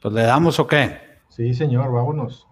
Pues 0.00 0.14
le 0.14 0.22
damos 0.22 0.58
o 0.58 0.66
qué? 0.66 0.96
Sí, 1.28 1.52
señor, 1.52 1.92
vámonos. 1.92 2.48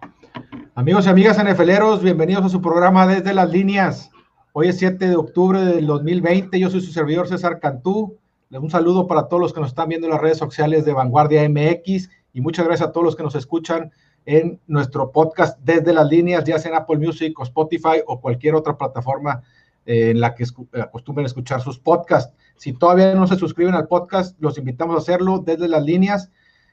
Amigos 0.75 1.07
y 1.07 1.09
amigas 1.09 1.43
NFLeros, 1.43 2.03
bienvenidos 2.03 2.45
a 2.45 2.49
su 2.49 2.61
programa 2.61 3.07
Desde 3.07 3.33
las 3.33 3.49
Líneas. 3.49 4.11
Hoy 4.53 4.67
es 4.67 4.77
7 4.77 5.09
de 5.09 5.15
octubre 5.15 5.65
del 5.65 5.87
2020. 5.87 6.59
Yo 6.59 6.69
soy 6.69 6.81
su 6.81 6.91
servidor 6.91 7.27
César 7.27 7.59
Cantú. 7.59 8.19
Un 8.51 8.69
saludo 8.69 9.07
para 9.07 9.27
todos 9.27 9.41
los 9.41 9.51
que 9.51 9.61
nos 9.61 9.69
están 9.69 9.89
viendo 9.89 10.05
en 10.05 10.11
las 10.11 10.21
redes 10.21 10.37
sociales 10.37 10.85
de 10.85 10.93
Vanguardia 10.93 11.41
MX 11.49 12.11
y 12.33 12.41
muchas 12.41 12.67
gracias 12.67 12.87
a 12.87 12.91
todos 12.91 13.03
los 13.03 13.15
que 13.15 13.23
nos 13.23 13.33
escuchan 13.33 13.91
en 14.27 14.59
nuestro 14.67 15.11
podcast 15.11 15.57
Desde 15.63 15.91
las 15.91 16.07
Líneas, 16.07 16.43
ya 16.43 16.59
sea 16.59 16.69
en 16.69 16.77
Apple 16.77 16.99
Music 16.99 17.39
o 17.39 17.41
Spotify 17.41 18.03
o 18.05 18.21
cualquier 18.21 18.53
otra 18.53 18.77
plataforma 18.77 19.41
eh, 19.87 20.11
en 20.11 20.21
la 20.21 20.35
que 20.35 20.45
acostumbren 20.79 21.25
escuchar 21.25 21.61
sus 21.61 21.79
podcasts. 21.79 22.31
Si 22.57 22.73
todavía 22.73 23.15
no 23.15 23.25
se 23.25 23.37
suscriben 23.37 23.73
al 23.73 23.87
podcast, 23.87 24.39
los 24.39 24.59
invitamos 24.59 24.95
a 24.95 24.99
hacerlo 24.99 25.39
desde 25.39 25.67
las 25.67 25.81
líneas 25.81 26.29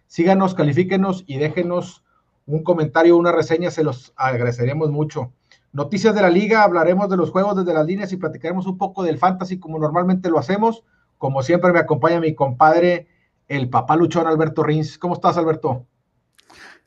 Síganos, 0.06 0.54
califíquenos 0.54 1.24
y 1.26 1.38
déjenos 1.38 2.04
un 2.46 2.62
comentario, 2.62 3.16
una 3.16 3.32
reseña, 3.32 3.70
se 3.70 3.84
los 3.84 4.12
agradeceremos 4.16 4.90
mucho. 4.90 5.32
Noticias 5.72 6.14
de 6.14 6.22
la 6.22 6.30
liga, 6.30 6.62
hablaremos 6.62 7.10
de 7.10 7.16
los 7.16 7.30
juegos 7.30 7.56
desde 7.56 7.74
las 7.74 7.86
líneas 7.86 8.12
y 8.12 8.16
platicaremos 8.16 8.66
un 8.66 8.78
poco 8.78 9.02
del 9.02 9.18
fantasy 9.18 9.58
como 9.58 9.78
normalmente 9.78 10.30
lo 10.30 10.38
hacemos. 10.38 10.84
Como 11.18 11.42
siempre 11.42 11.72
me 11.72 11.80
acompaña 11.80 12.20
mi 12.20 12.34
compadre, 12.34 13.08
el 13.48 13.68
papá 13.68 13.96
luchón 13.96 14.26
Alberto 14.26 14.62
Rins. 14.62 14.96
¿Cómo 14.98 15.14
estás, 15.14 15.36
Alberto? 15.36 15.86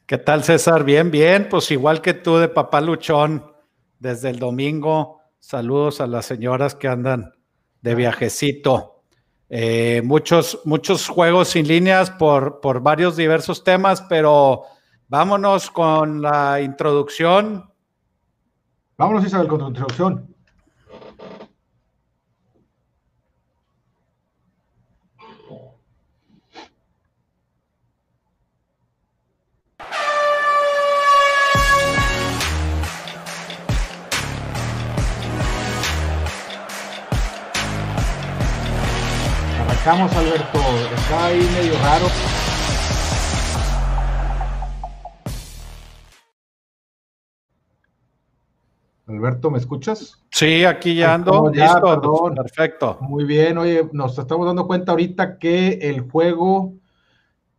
¿Qué 0.05 0.17
tal, 0.17 0.43
César? 0.43 0.83
Bien, 0.83 1.11
bien, 1.11 1.47
pues 1.49 1.69
igual 1.69 2.01
que 2.01 2.15
tú 2.15 2.37
de 2.37 2.47
papá 2.47 2.81
luchón, 2.81 3.45
desde 3.99 4.29
el 4.29 4.39
domingo. 4.39 5.21
Saludos 5.39 6.01
a 6.01 6.07
las 6.07 6.25
señoras 6.25 6.73
que 6.73 6.87
andan 6.87 7.33
de 7.81 7.95
viajecito. 7.95 8.88
Eh, 9.49 10.01
muchos, 10.03 10.59
muchos 10.63 11.07
juegos 11.07 11.49
sin 11.49 11.67
líneas 11.67 12.11
por, 12.11 12.61
por 12.61 12.81
varios 12.81 13.15
diversos 13.15 13.63
temas, 13.63 14.01
pero 14.01 14.63
vámonos 15.07 15.71
con 15.71 16.21
la 16.21 16.61
introducción. 16.61 17.69
Vámonos, 18.97 19.25
Isabel, 19.25 19.47
con 19.47 19.61
la 19.61 19.67
introducción. 19.69 20.28
Alberto. 39.91 40.59
Está 40.95 41.25
ahí 41.25 41.39
medio 41.55 41.73
raro. 41.79 42.05
Alberto, 49.07 49.49
¿me 49.49 49.57
escuchas? 49.57 50.23
Sí, 50.29 50.63
aquí 50.63 50.93
ya 50.93 51.15
ando. 51.15 51.51
Ya, 51.51 51.73
Listo, 51.73 52.33
Perfecto. 52.35 52.97
Muy 53.01 53.23
bien, 53.23 53.57
oye, 53.57 53.89
nos 53.91 54.19
estamos 54.19 54.45
dando 54.45 54.67
cuenta 54.67 54.91
ahorita 54.91 55.39
que 55.39 55.79
el 55.81 56.01
juego 56.01 56.73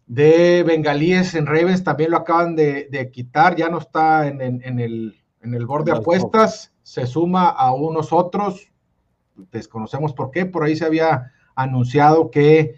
de 0.06 0.62
Bengalíes 0.62 1.34
en 1.34 1.46
Ravens 1.46 1.82
también 1.82 2.12
lo 2.12 2.18
acaban 2.18 2.54
de, 2.54 3.10
quitar, 3.12 3.56
ya 3.56 3.68
no 3.68 3.78
está 3.78 4.28
en, 4.28 4.40
el, 4.40 5.20
en 5.42 5.54
el 5.54 5.66
board 5.66 5.84
de 5.84 5.92
apuestas, 5.92 6.72
se 6.84 7.06
suma 7.06 7.48
a 7.48 7.72
unos 7.72 8.12
otros, 8.12 8.70
desconocemos 9.50 10.12
por 10.12 10.30
qué, 10.30 10.46
por 10.46 10.62
ahí 10.62 10.76
se 10.76 10.84
había 10.84 11.32
anunciado 11.54 12.30
que 12.30 12.76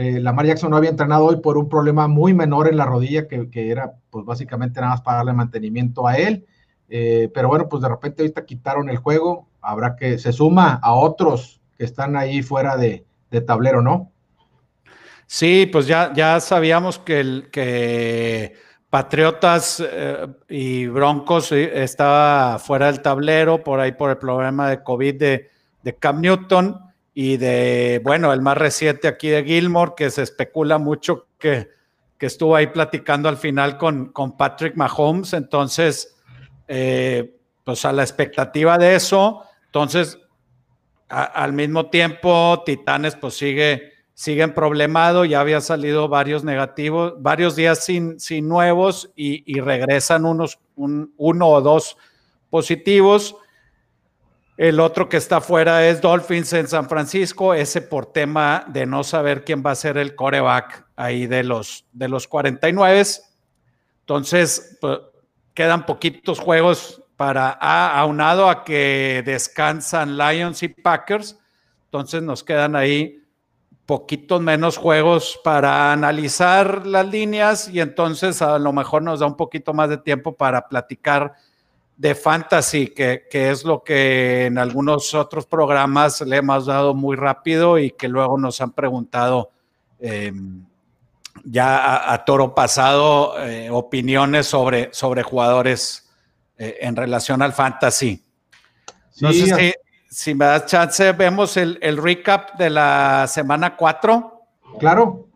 eh, 0.00 0.20
Lamar 0.20 0.46
Jackson 0.46 0.70
no 0.70 0.76
había 0.76 0.90
entrenado 0.90 1.24
hoy 1.24 1.40
por 1.40 1.58
un 1.58 1.68
problema 1.68 2.06
muy 2.06 2.32
menor 2.32 2.68
en 2.68 2.76
la 2.76 2.84
rodilla, 2.84 3.26
que, 3.26 3.48
era 3.52 3.94
pues 4.10 4.24
básicamente 4.24 4.80
nada 4.80 4.92
más 4.92 5.02
para 5.02 5.16
darle 5.16 5.32
mantenimiento 5.32 6.06
a 6.06 6.16
él. 6.16 6.46
Eh, 6.88 7.28
pero 7.34 7.48
bueno, 7.48 7.68
pues 7.68 7.82
de 7.82 7.88
repente 7.88 8.22
ahorita 8.22 8.46
quitaron 8.46 8.88
el 8.90 8.98
juego, 8.98 9.48
habrá 9.60 9.96
que, 9.96 10.18
se 10.18 10.32
suma 10.32 10.78
a 10.80 10.92
otros 10.92 11.60
que 11.76 11.84
están 11.84 12.16
ahí 12.16 12.42
fuera 12.42 12.76
de, 12.76 13.04
tablero, 13.44 13.82
¿no? 13.82 14.12
Sí, 15.26 15.68
pues 15.70 15.88
ya, 15.88 16.12
ya 16.14 16.38
sabíamos 16.38 17.00
que, 17.00 17.48
que 17.50 18.54
Patriotas 18.88 19.84
eh, 19.84 20.28
y 20.48 20.86
Broncos 20.86 21.50
estaba 21.50 22.60
fuera 22.60 22.86
del 22.86 23.02
tablero 23.02 23.64
por 23.64 23.80
ahí 23.80 23.90
por 23.90 24.10
el 24.10 24.16
problema 24.16 24.70
de 24.70 24.82
COVID 24.82 25.14
de, 25.16 25.50
de 25.82 25.96
Cam 25.96 26.20
Newton 26.20 26.87
y 27.20 27.36
de, 27.36 28.00
bueno, 28.04 28.32
el 28.32 28.40
más 28.42 28.56
reciente 28.56 29.08
aquí 29.08 29.26
de 29.26 29.42
Gilmore, 29.42 29.94
que 29.96 30.08
se 30.08 30.22
especula 30.22 30.78
mucho 30.78 31.26
que, 31.36 31.68
que 32.16 32.26
estuvo 32.26 32.54
ahí 32.54 32.68
platicando 32.68 33.28
al 33.28 33.36
final 33.36 33.76
con, 33.76 34.12
con 34.12 34.36
Patrick 34.36 34.76
Mahomes. 34.76 35.32
Entonces, 35.32 36.16
eh, 36.68 37.36
pues 37.64 37.84
a 37.84 37.92
la 37.92 38.04
expectativa 38.04 38.78
de 38.78 38.94
eso, 38.94 39.42
entonces, 39.66 40.20
al 41.08 41.54
mismo 41.54 41.90
tiempo, 41.90 42.62
Titanes 42.64 43.16
pues 43.16 43.34
sigue, 43.34 43.94
siguen 44.14 44.54
problemado, 44.54 45.24
ya 45.24 45.40
había 45.40 45.60
salido 45.60 46.06
varios 46.06 46.44
negativos, 46.44 47.14
varios 47.20 47.56
días 47.56 47.84
sin, 47.84 48.20
sin 48.20 48.46
nuevos 48.46 49.10
y, 49.16 49.58
regresan 49.58 50.24
unos, 50.24 50.60
uno 50.76 51.48
o 51.48 51.60
dos 51.62 51.96
positivos. 52.48 53.34
El 54.58 54.80
otro 54.80 55.08
que 55.08 55.18
está 55.18 55.40
fuera 55.40 55.86
es 55.86 56.00
Dolphins 56.00 56.52
en 56.52 56.66
San 56.66 56.88
Francisco, 56.88 57.54
ese 57.54 57.80
por 57.80 58.06
tema 58.06 58.64
de 58.66 58.86
no 58.86 59.04
saber 59.04 59.44
quién 59.44 59.62
va 59.64 59.70
a 59.70 59.76
ser 59.76 59.96
el 59.96 60.16
coreback 60.16 60.84
ahí 60.96 61.28
de 61.28 61.44
los, 61.44 61.86
de 61.92 62.08
los 62.08 62.26
49. 62.26 63.04
Entonces, 64.00 64.76
pues, 64.80 64.98
quedan 65.54 65.86
poquitos 65.86 66.40
juegos 66.40 67.00
para, 67.14 67.50
aunado 67.50 68.50
a 68.50 68.64
que 68.64 69.22
descansan 69.24 70.18
Lions 70.18 70.64
y 70.64 70.68
Packers, 70.70 71.38
entonces 71.84 72.24
nos 72.24 72.42
quedan 72.42 72.74
ahí 72.74 73.22
poquitos 73.86 74.40
menos 74.40 74.76
juegos 74.76 75.38
para 75.44 75.92
analizar 75.92 76.84
las 76.84 77.06
líneas 77.06 77.68
y 77.68 77.78
entonces 77.78 78.42
a 78.42 78.58
lo 78.58 78.72
mejor 78.72 79.02
nos 79.04 79.20
da 79.20 79.26
un 79.26 79.36
poquito 79.36 79.72
más 79.72 79.88
de 79.88 79.98
tiempo 79.98 80.36
para 80.36 80.66
platicar 80.66 81.34
de 81.98 82.14
fantasy, 82.14 82.88
que, 82.88 83.26
es 83.32 83.64
lo 83.64 83.82
que 83.82 84.46
en 84.46 84.56
algunos 84.56 85.14
otros 85.14 85.46
programas 85.46 86.20
le 86.20 86.36
hemos 86.36 86.66
dado 86.66 86.94
muy 86.94 87.16
rápido 87.16 87.76
y 87.76 87.90
que 87.90 88.06
luego 88.06 88.38
nos 88.38 88.60
han 88.60 88.70
preguntado 88.70 89.50
em, 89.98 90.64
ya 91.44 92.12
a, 92.12 92.24
toro 92.24 92.54
pasado 92.54 93.34
eh, 93.40 93.68
opiniones 93.70 94.46
sobre, 94.46 94.90
sobre 94.92 95.24
jugadores 95.24 96.08
eh, 96.56 96.78
en 96.82 96.94
relación 96.94 97.42
al 97.42 97.52
fantasy. 97.52 98.22
no 99.20 99.32
sé 99.32 99.46
si, 99.56 99.72
si, 100.08 100.34
me 100.36 100.44
das 100.44 100.66
chance, 100.66 101.10
vemos 101.12 101.56
el, 101.56 101.96
recap 101.96 102.56
de 102.56 102.70
la 102.70 103.26
semana 103.26 103.76
4. 103.76 104.42
Claro. 104.78 105.26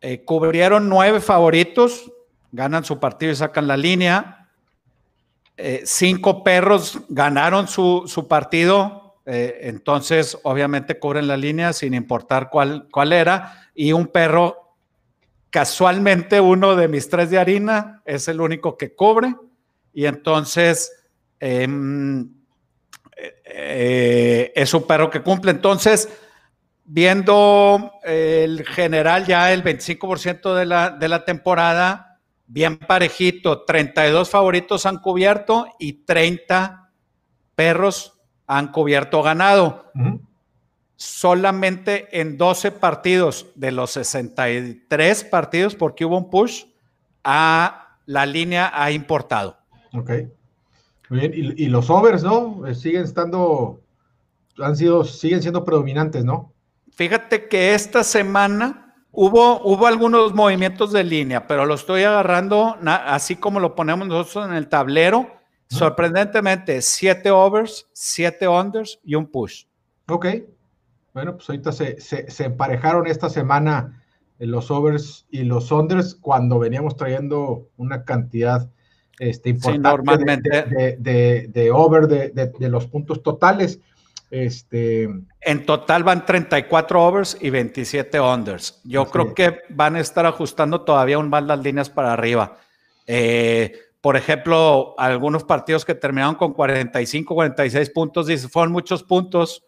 Eh, 0.00 0.24
cubrieron 0.24 0.88
nueve 0.88 1.20
favoritos, 1.20 2.10
ganan 2.52 2.84
su 2.84 2.98
partido 2.98 3.32
y 3.32 3.36
sacan 3.36 3.66
la 3.66 3.76
línea. 3.76 4.37
Eh, 5.60 5.82
cinco 5.84 6.44
perros 6.44 7.00
ganaron 7.08 7.66
su, 7.66 8.26
partido, 8.28 9.16
eh, 9.26 9.58
entonces 9.62 10.38
obviamente 10.44 11.00
cubren 11.00 11.26
la 11.26 11.36
línea 11.36 11.72
sin 11.72 11.94
importar 11.94 12.48
cuál, 12.48 12.86
cuál 12.92 13.12
era, 13.12 13.68
y 13.74 13.90
un 13.90 14.06
perro, 14.06 14.76
casualmente 15.50 16.40
uno 16.40 16.76
de 16.76 16.86
mis 16.86 17.08
tres 17.08 17.30
de 17.30 17.38
harina, 17.38 18.02
es 18.04 18.28
el 18.28 18.40
único 18.40 18.76
que 18.78 18.94
cubre, 18.94 19.34
y 19.92 20.06
entonces 20.06 20.92
em, 21.40 22.30
eh, 23.44 24.52
es 24.54 24.72
un 24.74 24.86
perro 24.86 25.10
que 25.10 25.22
cumple. 25.22 25.50
Entonces, 25.50 26.08
viendo 26.84 27.94
el 28.04 28.64
general 28.64 29.26
ya 29.26 29.52
el 29.52 29.64
25% 29.64 30.54
de 30.54 30.66
la, 30.66 30.90
de 30.90 31.08
la 31.08 31.24
temporada, 31.24 32.07
bien 32.48 32.78
parejito, 32.78 33.62
32 33.62 34.28
favoritos 34.28 34.86
han 34.86 34.98
cubierto 34.98 35.68
y 35.78 36.04
30 36.04 36.90
perros 37.54 38.18
han 38.46 38.72
cubierto 38.72 39.22
ganado. 39.22 39.92
Solamente 40.96 42.20
en 42.20 42.36
12 42.36 42.72
partidos 42.72 43.46
de 43.54 43.70
los 43.70 43.92
63 43.92 45.24
partidos, 45.24 45.76
porque 45.76 46.04
hubo 46.04 46.18
un 46.18 46.30
push, 46.30 46.64
a 47.22 47.98
la 48.06 48.26
línea 48.26 48.72
ha 48.74 48.90
importado. 48.90 49.58
Ok. 49.92 50.10
Muy 51.10 51.20
bien. 51.20 51.32
Y, 51.34 51.64
y, 51.64 51.68
los 51.68 51.88
overs, 51.90 52.22
¿no? 52.22 52.66
Eh, 52.66 52.74
siguen 52.74 53.04
estando, 53.04 53.80
han 54.58 54.76
sido, 54.76 55.04
siguen 55.04 55.40
siendo 55.40 55.64
predominantes, 55.64 56.24
¿no? 56.24 56.52
Fíjate 56.92 57.48
que 57.48 57.74
esta 57.74 58.02
semana 58.02 58.87
Hubo, 59.10 59.60
hubo 59.62 59.86
algunos 59.86 60.34
movimientos 60.34 60.92
de 60.92 61.02
línea, 61.02 61.46
pero 61.46 61.66
lo 61.66 61.74
estoy 61.74 62.02
agarrando 62.02 62.76
así 62.84 63.36
como 63.36 63.58
lo 63.58 63.74
ponemos 63.74 64.06
nosotros 64.06 64.46
en 64.48 64.54
el 64.54 64.68
tablero. 64.68 65.26
Sorprendentemente, 65.68 66.80
siete 66.82 67.30
overs, 67.30 67.88
siete 67.92 68.48
unders 68.48 69.00
y 69.02 69.14
un 69.14 69.26
push. 69.26 69.64
Ok. 70.08 70.26
Bueno, 71.12 71.36
pues 71.36 71.48
ahorita 71.48 71.72
se, 71.72 72.00
se, 72.00 72.44
emparejaron 72.44 73.06
esta 73.06 73.28
semana 73.28 74.02
los 74.38 74.70
overs 74.70 75.26
y 75.30 75.42
los 75.42 75.70
unders 75.72 76.14
cuando 76.14 76.58
veníamos 76.58 76.96
trayendo 76.96 77.68
una 77.76 78.04
cantidad 78.04 78.70
este, 79.18 79.50
importante 79.50 79.88
normalmente. 79.88 80.96
De, 80.98 81.70
over 81.72 82.06
de, 82.06 82.68
los 82.68 82.86
puntos 82.86 83.22
totales. 83.22 83.80
Este, 84.30 85.08
en 85.40 85.66
total 85.66 86.04
van 86.04 86.26
34 86.26 87.02
overs 87.02 87.38
y 87.40 87.50
27 87.50 88.20
unders. 88.20 88.80
Yo 88.84 89.06
creo 89.06 89.34
que 89.34 89.60
van 89.70 89.96
a 89.96 90.00
estar 90.00 90.26
ajustando 90.26 90.82
todavía 90.82 91.18
un 91.18 91.30
más 91.30 91.44
las 91.44 91.60
líneas 91.60 91.88
para 91.88 92.12
arriba. 92.12 92.58
Eh, 93.06 93.72
por 94.00 94.16
ejemplo, 94.16 94.94
algunos 94.98 95.44
partidos 95.44 95.84
que 95.84 95.94
terminaron 95.94 96.34
con 96.34 96.52
45, 96.52 97.34
46 97.34 97.90
puntos, 97.90 98.26
dice, 98.26 98.48
fueron 98.48 98.72
muchos 98.72 99.02
puntos 99.02 99.64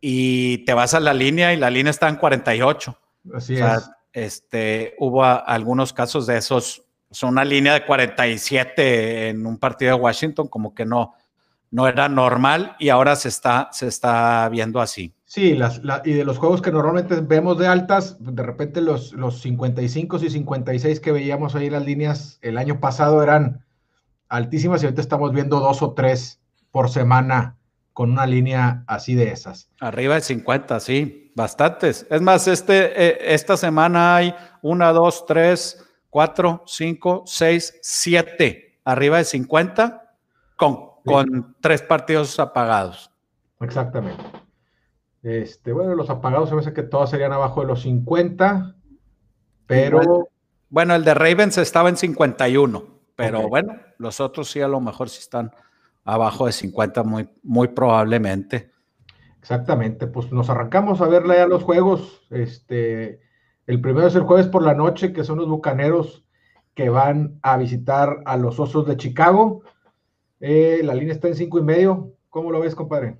y 0.00 0.58
te 0.64 0.74
vas 0.74 0.94
a 0.94 1.00
la 1.00 1.12
línea 1.12 1.52
y 1.52 1.56
la 1.56 1.70
línea 1.70 1.90
está 1.90 2.08
en 2.08 2.16
48. 2.16 2.98
Así 3.34 3.56
es. 3.56 3.90
Este, 4.12 4.94
hubo 4.98 5.24
algunos 5.24 5.92
casos 5.92 6.26
de 6.26 6.36
esos, 6.36 6.84
son 7.10 7.30
una 7.30 7.44
línea 7.44 7.74
de 7.74 7.84
47 7.84 9.30
en 9.30 9.44
un 9.44 9.58
partido 9.58 9.96
de 9.96 10.02
Washington, 10.02 10.46
como 10.46 10.72
que 10.72 10.86
no, 10.86 11.14
no 11.70 11.88
era 11.88 12.08
normal 12.08 12.76
y 12.78 12.88
ahora 12.90 13.16
se 13.16 13.28
está, 13.28 13.68
se 13.72 13.88
está 13.88 14.48
viendo 14.48 14.80
así. 14.80 15.12
Sí, 15.24 15.54
las, 15.54 15.80
y 16.04 16.12
de 16.12 16.24
los 16.24 16.38
juegos 16.38 16.62
que 16.62 16.70
normalmente 16.70 17.20
vemos 17.20 17.58
de 17.58 17.66
altas, 17.66 18.16
de 18.20 18.42
repente 18.42 18.80
los, 18.80 19.12
los 19.12 19.40
55 19.40 20.18
y 20.18 20.30
56 20.30 21.00
que 21.00 21.12
veíamos 21.12 21.54
ahí 21.54 21.70
las 21.70 21.84
líneas 21.84 22.38
el 22.42 22.58
año 22.58 22.78
pasado 22.78 23.22
eran 23.22 23.64
altísimas 24.28 24.82
y 24.82 24.86
ahorita 24.86 25.00
estamos 25.00 25.32
viendo 25.32 25.58
dos 25.60 25.82
o 25.82 25.92
tres 25.92 26.40
por 26.70 26.90
semana 26.90 27.56
con 27.92 28.10
una 28.10 28.26
línea 28.26 28.84
así 28.86 29.14
de 29.14 29.30
esas. 29.30 29.70
Arriba 29.80 30.16
de 30.16 30.20
50, 30.20 30.80
sí, 30.80 31.32
bastantes. 31.34 32.06
Es 32.10 32.20
más, 32.20 32.46
este, 32.48 32.92
eh, 33.00 33.18
esta 33.34 33.56
semana 33.56 34.16
hay 34.16 34.34
una, 34.62 34.92
dos, 34.92 35.24
tres, 35.26 35.84
cuatro, 36.10 36.62
cinco, 36.66 37.22
seis, 37.26 37.78
siete, 37.82 38.78
arriba 38.84 39.18
de 39.18 39.24
50 39.24 40.16
con, 40.56 40.93
con 41.04 41.56
tres 41.60 41.82
partidos 41.82 42.38
apagados. 42.38 43.10
Exactamente. 43.60 44.22
Este, 45.22 45.72
bueno, 45.72 45.94
los 45.94 46.10
apagados 46.10 46.48
se 46.48 46.54
me 46.54 46.60
hace 46.60 46.72
que 46.72 46.82
todos 46.82 47.10
serían 47.10 47.32
abajo 47.32 47.62
de 47.62 47.68
los 47.68 47.82
50, 47.82 48.74
pero... 49.66 50.28
Bueno, 50.68 50.94
el 50.94 51.04
de 51.04 51.14
Ravens 51.14 51.56
estaba 51.58 51.88
en 51.88 51.96
51. 51.96 52.94
Pero 53.16 53.48
bueno, 53.48 53.76
los 53.98 54.20
otros 54.20 54.50
sí 54.50 54.60
a 54.60 54.68
lo 54.68 54.80
mejor 54.80 55.08
sí 55.08 55.20
están 55.20 55.52
abajo 56.04 56.46
de 56.46 56.52
50 56.52 57.02
muy, 57.04 57.28
muy 57.42 57.68
probablemente. 57.68 58.72
Exactamente, 59.38 60.06
pues 60.06 60.32
nos 60.32 60.50
arrancamos 60.50 61.00
a 61.00 61.06
verle 61.06 61.36
ya 61.36 61.46
los 61.46 61.62
juegos. 61.62 62.26
Este, 62.30 63.20
el 63.66 63.80
primero 63.80 64.06
es 64.06 64.14
el 64.14 64.22
jueves 64.22 64.48
por 64.48 64.62
la 64.62 64.74
noche, 64.74 65.12
que 65.12 65.24
son 65.24 65.38
los 65.38 65.48
Bucaneros 65.48 66.24
que 66.74 66.88
van 66.88 67.38
a 67.42 67.56
visitar 67.56 68.22
a 68.24 68.36
los 68.36 68.58
Osos 68.58 68.86
de 68.86 68.96
Chicago. 68.96 69.62
Eh, 70.46 70.82
la 70.84 70.94
línea 70.94 71.14
está 71.14 71.28
en 71.28 71.36
cinco 71.36 71.58
y 71.58 71.62
medio. 71.62 72.12
¿Cómo 72.28 72.52
lo 72.52 72.60
ves, 72.60 72.74
compadre? 72.74 73.16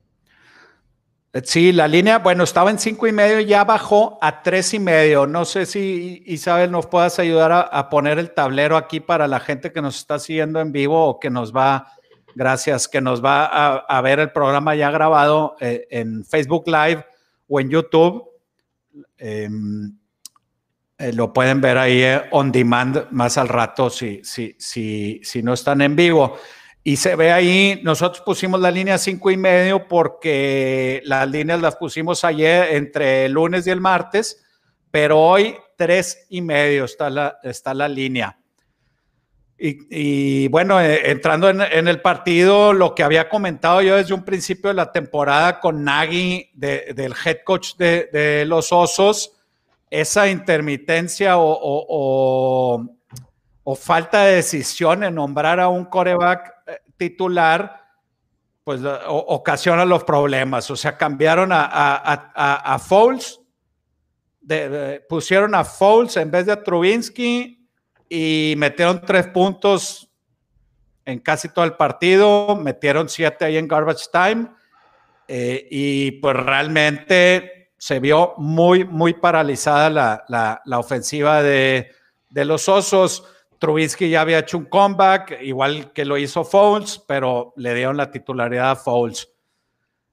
Sí, 1.42 1.72
la 1.72 1.88
línea, 1.88 2.18
bueno, 2.18 2.44
estaba 2.44 2.70
en 2.70 2.78
cinco 2.78 3.06
y 3.06 3.12
medio 3.12 3.40
y 3.40 3.46
ya 3.46 3.64
bajó 3.64 4.18
a 4.20 4.42
tres 4.42 4.74
y 4.74 4.78
medio. 4.78 5.26
No 5.26 5.46
sé 5.46 5.64
si 5.64 6.22
Isabel 6.26 6.70
nos 6.70 6.86
puedas 6.86 7.18
ayudar 7.18 7.50
a, 7.50 7.88
poner 7.88 8.18
el 8.18 8.34
tablero 8.34 8.76
aquí 8.76 9.00
para 9.00 9.26
la 9.26 9.40
gente 9.40 9.72
que 9.72 9.80
nos 9.80 9.96
está 9.96 10.18
siguiendo 10.18 10.60
en 10.60 10.70
vivo 10.70 11.02
o 11.02 11.18
que 11.18 11.30
nos 11.30 11.56
va, 11.56 11.86
gracias, 12.34 12.88
que 12.88 13.00
nos 13.00 13.24
va 13.24 13.46
a, 13.78 14.00
ver 14.02 14.20
el 14.20 14.30
programa 14.30 14.74
ya 14.74 14.90
grabado 14.90 15.56
eh, 15.60 15.86
en 15.88 16.26
Facebook 16.26 16.64
Live 16.66 17.06
o 17.48 17.58
en 17.58 17.70
YouTube. 17.70 18.22
Em, 19.16 19.96
eh, 20.98 21.12
lo 21.14 21.32
pueden 21.32 21.62
ver 21.62 21.78
ahí 21.78 22.04
on 22.32 22.52
demand 22.52 23.06
más 23.12 23.38
al 23.38 23.48
rato 23.48 23.88
si, 23.88 24.22
si, 24.22 24.54
si, 24.58 25.20
si 25.24 25.42
no 25.42 25.54
están 25.54 25.80
en 25.80 25.96
vivo. 25.96 26.36
Y 26.86 26.96
se 26.96 27.16
ve 27.16 27.32
ahí, 27.32 27.80
nosotros 27.82 28.22
pusimos 28.22 28.60
la 28.60 28.70
línea 28.70 28.98
cinco 28.98 29.30
y 29.30 29.38
medio 29.38 29.88
porque 29.88 31.00
las 31.06 31.26
líneas 31.26 31.62
las 31.62 31.76
pusimos 31.76 32.24
ayer 32.24 32.74
entre 32.74 33.24
el 33.24 33.32
lunes 33.32 33.66
y 33.66 33.70
el 33.70 33.80
martes, 33.80 34.44
pero 34.90 35.18
hoy 35.18 35.56
tres 35.78 36.26
y 36.28 36.42
medio 36.42 36.84
está 36.84 37.08
la, 37.08 37.38
está 37.42 37.72
la 37.72 37.88
línea. 37.88 38.38
Y, 39.56 40.46
bueno, 40.48 40.78
eh, 40.78 41.10
entrando 41.10 41.48
en, 41.48 41.88
el 41.88 42.02
partido, 42.02 42.74
lo 42.74 42.94
que 42.94 43.02
había 43.02 43.30
comentado 43.30 43.80
yo 43.80 43.96
desde 43.96 44.12
un 44.12 44.24
principio 44.24 44.68
de 44.68 44.74
la 44.74 44.92
temporada 44.92 45.60
con 45.60 45.84
Nagy, 45.84 46.50
del 46.52 47.14
head 47.24 47.38
coach 47.44 47.76
de, 47.76 48.44
los 48.46 48.72
Osos, 48.72 49.32
esa 49.88 50.28
intermitencia 50.28 51.38
o, 51.38 52.90
o 53.62 53.74
falta 53.74 54.24
de 54.24 54.34
decisión 54.34 55.02
en 55.02 55.14
nombrar 55.14 55.60
a 55.60 55.68
un 55.68 55.86
coreback 55.86 56.53
titular, 56.96 57.82
pues 58.64 58.80
ocasiona 59.06 59.84
los 59.84 60.04
problemas. 60.04 60.70
O 60.70 60.76
sea, 60.76 60.96
cambiaron 60.96 61.52
a, 61.52 61.64
a, 61.64 62.74
a, 62.74 62.78
Foles, 62.78 63.40
pusieron 65.08 65.54
a 65.54 65.64
Foles 65.64 66.16
en 66.16 66.30
vez 66.30 66.46
de 66.46 66.52
a 66.52 66.62
Trubinsky 66.62 67.68
y 68.08 68.54
metieron 68.56 69.00
tres 69.02 69.26
puntos 69.28 70.10
en 71.04 71.18
casi 71.18 71.48
todo 71.48 71.64
el 71.64 71.74
partido, 71.74 72.56
metieron 72.56 73.08
siete 73.08 73.44
ahí 73.44 73.58
en 73.58 73.68
garbage 73.68 74.06
time 74.10 74.48
eh, 75.28 75.66
y 75.70 76.12
pues 76.12 76.36
realmente 76.36 77.72
se 77.78 78.00
vio 78.00 78.34
muy, 78.38 78.84
muy 78.84 79.14
paralizada 79.14 79.90
la, 79.90 80.62
la, 80.64 80.78
ofensiva 80.78 81.42
de, 81.42 81.90
de 82.30 82.44
los 82.44 82.68
Osos. 82.68 83.24
Trubisky 83.64 84.10
ya 84.10 84.20
había 84.20 84.40
hecho 84.40 84.58
un 84.58 84.66
comeback, 84.66 85.38
igual 85.40 85.90
que 85.94 86.04
lo 86.04 86.18
hizo 86.18 86.44
Foles, 86.44 87.02
pero 87.08 87.54
le 87.56 87.72
dieron 87.72 87.96
la 87.96 88.10
titularidad 88.10 88.72
a 88.72 88.76
Foles. 88.76 89.32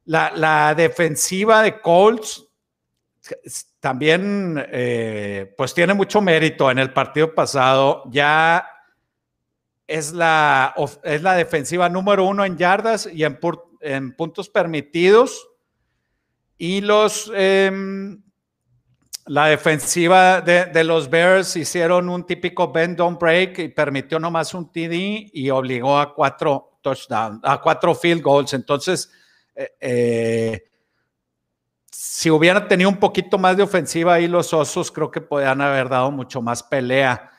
La, 0.06 0.74
defensiva 0.74 1.62
de 1.62 1.82
Colts 1.82 2.48
también, 3.82 4.66
eh, 4.72 5.54
pues 5.58 5.74
tiene 5.74 5.94
mucho 5.94 6.22
mérito 6.22 6.72
en 6.72 6.80
el 6.80 6.94
partido 6.94 7.36
pasado. 7.36 8.04
Ya 8.10 8.66
es 9.86 10.14
la, 10.14 10.74
es 11.04 11.22
la 11.22 11.34
defensiva 11.34 11.90
número 11.90 12.24
uno 12.24 12.46
en 12.46 12.56
yardas 12.56 13.10
y 13.12 13.26
en, 13.26 13.38
en 13.82 14.16
puntos 14.16 14.48
permitidos. 14.48 15.46
Y 16.58 16.80
los 16.80 17.30
em, 17.36 18.24
la 19.32 19.46
defensiva 19.46 20.42
de, 20.42 20.84
los 20.84 21.10
Bears 21.10 21.56
hicieron 21.56 22.10
un 22.10 22.26
típico 22.26 22.70
bend 22.70 22.98
don't 22.98 23.18
break 23.18 23.60
y 23.60 23.70
permitió 23.70 24.20
nomás 24.20 24.54
un 24.54 24.70
TD 24.70 25.30
y 25.32 25.50
obligó 25.50 25.98
a 25.98 26.14
cuatro 26.14 26.78
touchdowns, 26.82 27.40
a 27.42 27.62
cuatro 27.62 27.96
field 27.96 28.22
goals. 28.22 28.54
Entonces, 28.54 29.10
eh, 29.56 29.72
eh, 29.80 30.64
si 31.90 32.30
hubieran 32.30 32.68
tenido 32.68 32.90
un 32.90 32.98
poquito 32.98 33.38
más 33.38 33.56
de 33.56 33.64
ofensiva 33.64 34.16
ahí 34.16 34.28
los 34.28 34.54
Osos, 34.54 34.92
creo 34.92 35.10
que 35.10 35.22
podrían 35.22 35.62
haber 35.62 35.88
dado 35.88 36.12
mucho 36.12 36.42
más 36.42 36.62
pelea. 36.62 37.32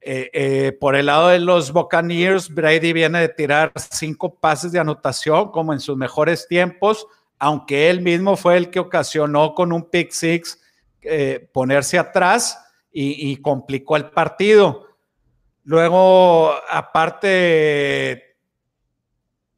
Eh, 0.00 0.76
por 0.80 0.94
el 0.94 1.06
lado 1.06 1.26
de 1.26 1.40
los 1.40 1.72
Buccaneers, 1.72 2.54
Brady 2.54 2.92
viene 2.92 3.18
de 3.18 3.28
tirar 3.28 3.72
cinco 3.90 4.38
pases 4.38 4.70
de 4.70 4.78
anotación 4.78 5.50
como 5.50 5.72
en 5.72 5.80
sus 5.80 5.96
mejores 5.96 6.46
tiempos, 6.46 7.04
aunque 7.40 7.90
él 7.90 8.00
mismo 8.00 8.36
fue 8.36 8.56
el 8.58 8.70
que 8.70 8.78
ocasionó 8.78 9.54
con 9.54 9.72
un 9.72 9.90
pick 9.90 10.12
six 10.12 10.61
eh, 11.04 11.50
ponerse 11.52 11.98
atrás 11.98 12.58
y, 12.92 13.36
complicó 13.38 13.96
el 13.96 14.10
partido. 14.10 14.86
Luego, 15.64 16.52
aparte, 16.68 18.36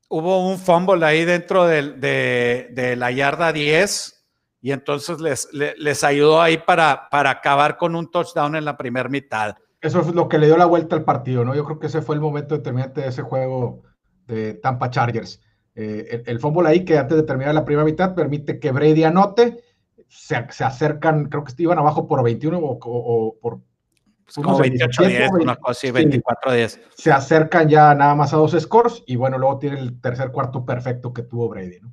hubo 0.08 0.48
un 0.48 0.58
fumble 0.58 1.04
ahí 1.04 1.24
dentro 1.24 1.66
de, 1.66 2.94
la 2.96 3.10
yarda 3.10 3.52
10 3.52 4.24
y 4.62 4.72
entonces 4.72 5.18
les, 5.20 6.04
ayudó 6.04 6.40
ahí 6.40 6.58
para, 6.58 7.08
para 7.10 7.30
acabar 7.30 7.76
con 7.76 7.96
un 7.96 8.10
touchdown 8.10 8.56
en 8.56 8.64
la 8.64 8.76
primera 8.76 9.08
mitad. 9.08 9.56
Eso 9.80 10.00
es 10.00 10.14
lo 10.14 10.28
que 10.28 10.38
le 10.38 10.46
dio 10.46 10.56
la 10.56 10.64
vuelta 10.64 10.96
al 10.96 11.04
partido, 11.04 11.44
¿no? 11.44 11.54
Yo 11.54 11.64
creo 11.64 11.78
que 11.78 11.88
ese 11.88 12.00
fue 12.00 12.14
el 12.14 12.20
momento 12.20 12.54
determinante 12.56 13.02
de 13.02 13.08
ese 13.08 13.22
juego 13.22 13.82
de 14.26 14.54
Tampa 14.54 14.88
Chargers. 14.88 15.42
Eh, 15.74 16.06
el, 16.10 16.22
el 16.24 16.40
fumble 16.40 16.68
ahí 16.68 16.84
que 16.84 16.96
antes 16.96 17.16
de 17.16 17.24
terminar 17.24 17.54
la 17.54 17.64
primera 17.64 17.84
mitad 17.84 18.14
permite 18.14 18.60
que 18.60 18.70
Brady 18.70 19.02
anote 19.02 19.63
se, 20.14 20.64
acercan, 20.64 21.26
creo 21.26 21.44
que 21.44 21.52
iban 21.58 21.78
abajo 21.78 22.06
por 22.06 22.22
21 22.22 22.58
o, 22.58 23.36
por... 23.40 23.60
Como 24.34 24.58
28 24.58 25.02
10, 25.02 25.30
una 25.32 25.56
cosa 25.56 25.70
así, 25.72 25.90
24 25.90 26.52
10. 26.52 26.80
Se 26.96 27.12
acercan 27.12 27.68
ya 27.68 27.94
nada 27.94 28.14
más 28.14 28.32
a 28.32 28.38
dos 28.38 28.56
scores 28.58 29.02
y 29.06 29.16
bueno, 29.16 29.36
luego 29.36 29.58
tiene 29.58 29.78
el 29.78 30.00
tercer 30.00 30.30
cuarto 30.30 30.64
perfecto 30.64 31.12
que 31.12 31.22
tuvo 31.22 31.48
Brady, 31.50 31.80
¿no? 31.82 31.92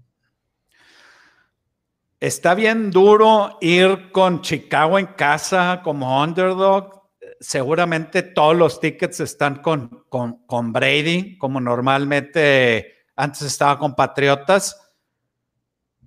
Está 2.21 2.53
bien 2.53 2.91
duro 2.91 3.57
ir 3.59 4.11
con 4.11 4.41
Chicago 4.41 4.97
en 4.97 5.07
casa 5.07 5.81
como 5.83 6.21
underdog. 6.23 7.01
Seguramente 7.39 8.21
todos 8.21 8.55
los 8.55 8.79
tickets 8.79 9.19
están 9.19 9.55
con, 9.55 10.05
con, 10.07 10.45
con 10.45 10.71
Brady, 10.71 11.37
como 11.37 11.59
normalmente 11.59 12.93
antes 13.15 13.41
estaba 13.41 13.77
con 13.77 13.95
Patriotas 13.95 14.80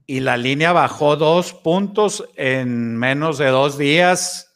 y 0.06 0.20
la 0.20 0.36
línea 0.36 0.72
bajó 0.72 1.16
dos 1.16 1.52
puntos 1.52 2.24
en 2.36 2.96
menos 2.96 3.38
de 3.38 3.48
dos 3.48 3.78
días. 3.78 4.50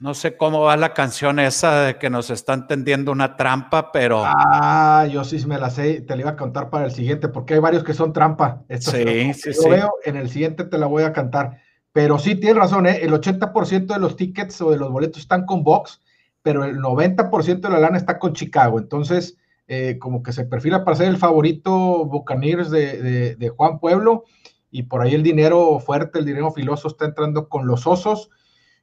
No 0.00 0.14
sé 0.14 0.36
cómo 0.36 0.62
va 0.62 0.78
la 0.78 0.94
canción 0.94 1.38
esa 1.38 1.82
de 1.82 1.98
que 1.98 2.08
nos 2.08 2.30
están 2.30 2.66
tendiendo 2.66 3.12
una 3.12 3.36
trampa, 3.36 3.92
pero. 3.92 4.22
Ah, 4.24 5.06
yo 5.10 5.24
sí 5.24 5.44
me 5.46 5.58
la 5.58 5.68
sé, 5.68 6.00
te 6.00 6.16
la 6.16 6.22
iba 6.22 6.30
a 6.30 6.36
contar 6.36 6.70
para 6.70 6.86
el 6.86 6.90
siguiente, 6.90 7.28
porque 7.28 7.54
hay 7.54 7.60
varios 7.60 7.84
que 7.84 7.92
son 7.92 8.12
trampa. 8.12 8.62
sí, 8.78 9.34
sí, 9.34 9.50
lo 9.62 9.68
veo, 9.68 9.92
en 10.04 10.16
el 10.16 10.30
siguiente 10.30 10.64
te 10.64 10.78
la 10.78 10.86
voy 10.86 11.02
a 11.02 11.12
cantar. 11.12 11.58
Pero 11.92 12.18
sí, 12.18 12.36
tienes 12.36 12.56
razón, 12.56 12.86
¿eh? 12.86 13.00
el 13.02 13.12
80% 13.12 13.86
de 13.86 13.98
los 13.98 14.16
tickets 14.16 14.60
o 14.62 14.70
de 14.70 14.78
los 14.78 14.90
boletos 14.90 15.20
están 15.22 15.44
con 15.44 15.64
Box, 15.64 16.00
pero 16.40 16.64
el 16.64 16.78
90% 16.78 17.60
de 17.60 17.68
la 17.68 17.80
lana 17.80 17.98
está 17.98 18.18
con 18.18 18.32
Chicago. 18.32 18.78
Entonces, 18.78 19.36
eh, 19.70 19.98
como 19.98 20.22
que 20.22 20.32
se 20.32 20.44
perfila 20.44 20.84
para 20.84 20.98
ser 20.98 21.08
el 21.08 21.16
favorito 21.16 22.04
Buccaneers 22.04 22.70
de, 22.70 23.36
de 23.36 23.48
Juan 23.48 23.78
Pueblo, 23.78 24.24
y 24.70 24.82
por 24.82 25.00
ahí 25.00 25.14
el 25.14 25.22
dinero 25.22 25.80
fuerte, 25.80 26.18
el 26.18 26.26
dinero 26.26 26.52
filoso 26.52 26.88
está 26.88 27.06
entrando 27.06 27.48
con 27.48 27.66
los 27.66 27.86
osos 27.86 28.30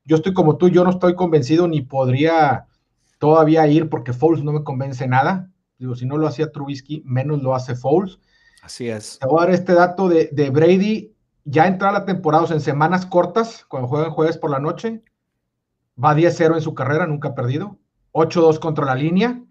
yo 0.08 0.16
estoy 0.16 0.34
como 0.34 0.56
tú, 0.56 0.70
yo 0.70 0.86
no 0.86 0.90
estoy 0.92 1.16
convencido 1.16 1.68
ni 1.68 1.82
podría 1.82 2.66
todavía 3.20 3.68
ir 3.68 3.90
porque 3.90 4.14
Foles 4.14 4.42
no 4.42 4.54
me 4.54 4.64
convence 4.64 5.06
nada. 5.06 5.52
Digo, 5.78 5.96
si 5.96 6.06
no 6.06 6.18
lo 6.18 6.28
hacía 6.28 6.52
Trubisky, 6.52 7.04
menos 7.06 7.44
lo 7.44 7.54
hace 7.54 7.76
Foles. 7.76 8.18
Así 8.64 8.88
es. 8.88 9.20
Te 9.20 9.28
voy 9.28 9.44
a 9.44 9.46
dar 9.46 9.54
este 9.54 9.74
dato 9.74 10.08
de, 10.08 10.50
Brady. 10.50 11.14
Ya 11.44 11.68
entra 11.68 11.92
la 11.92 12.06
temporada, 12.06 12.48
en 12.54 12.62
semanas 12.62 13.06
cortas, 13.06 13.66
cuando 13.68 13.90
juegan 13.90 14.12
jueves 14.12 14.38
por 14.38 14.50
la 14.50 14.60
noche, 14.60 15.04
va 16.02 16.16
10-0 16.16 16.56
en 16.56 16.62
su 16.62 16.74
carrera, 16.74 17.06
nunca 17.06 17.30
ha 17.30 17.36
perdido. 17.36 17.78
8-2 18.14 18.60
contra 18.60 18.86
la 18.86 18.96
línea. 18.96 19.44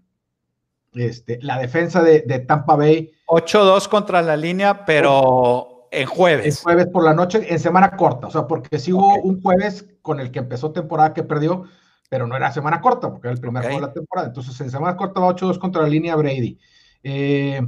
Este, 0.97 1.39
la 1.41 1.59
defensa 1.59 2.01
de, 2.01 2.21
de 2.21 2.39
Tampa 2.39 2.75
Bay. 2.75 3.11
8-2 3.27 3.87
contra 3.87 4.21
la 4.21 4.35
línea, 4.35 4.85
pero 4.85 5.77
en 5.91 6.07
jueves. 6.07 6.45
En 6.45 6.63
jueves 6.63 6.87
por 6.87 7.03
la 7.03 7.13
noche, 7.13 7.45
en 7.51 7.59
semana 7.59 7.95
corta, 7.95 8.27
o 8.27 8.31
sea, 8.31 8.47
porque 8.47 8.79
sí 8.79 8.93
hubo 8.93 9.15
un 9.21 9.41
jueves 9.41 9.85
con 10.01 10.19
el 10.19 10.31
que 10.31 10.39
empezó 10.39 10.71
temporada 10.71 11.13
que 11.13 11.23
perdió, 11.23 11.63
pero 12.09 12.27
no 12.27 12.35
era 12.35 12.51
semana 12.51 12.81
corta, 12.81 13.09
porque 13.09 13.27
era 13.27 13.35
el 13.35 13.41
primer 13.41 13.63
juego 13.63 13.81
de 13.81 13.87
la 13.87 13.93
temporada. 13.93 14.27
Entonces, 14.27 14.59
en 14.61 14.71
semana 14.71 14.95
corta 14.95 15.19
va 15.19 15.35
8-2 15.35 15.59
contra 15.59 15.81
la 15.81 15.89
línea 15.89 16.15
Brady. 16.15 16.57
Eh, 17.03 17.61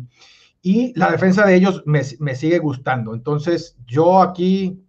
y 0.61 0.97
la 0.97 1.11
defensa 1.11 1.45
de 1.45 1.55
ellos 1.55 1.83
me, 1.85 2.03
sigue 2.03 2.59
gustando. 2.59 3.13
Entonces, 3.13 3.77
yo 3.85 4.21
aquí 4.21 4.83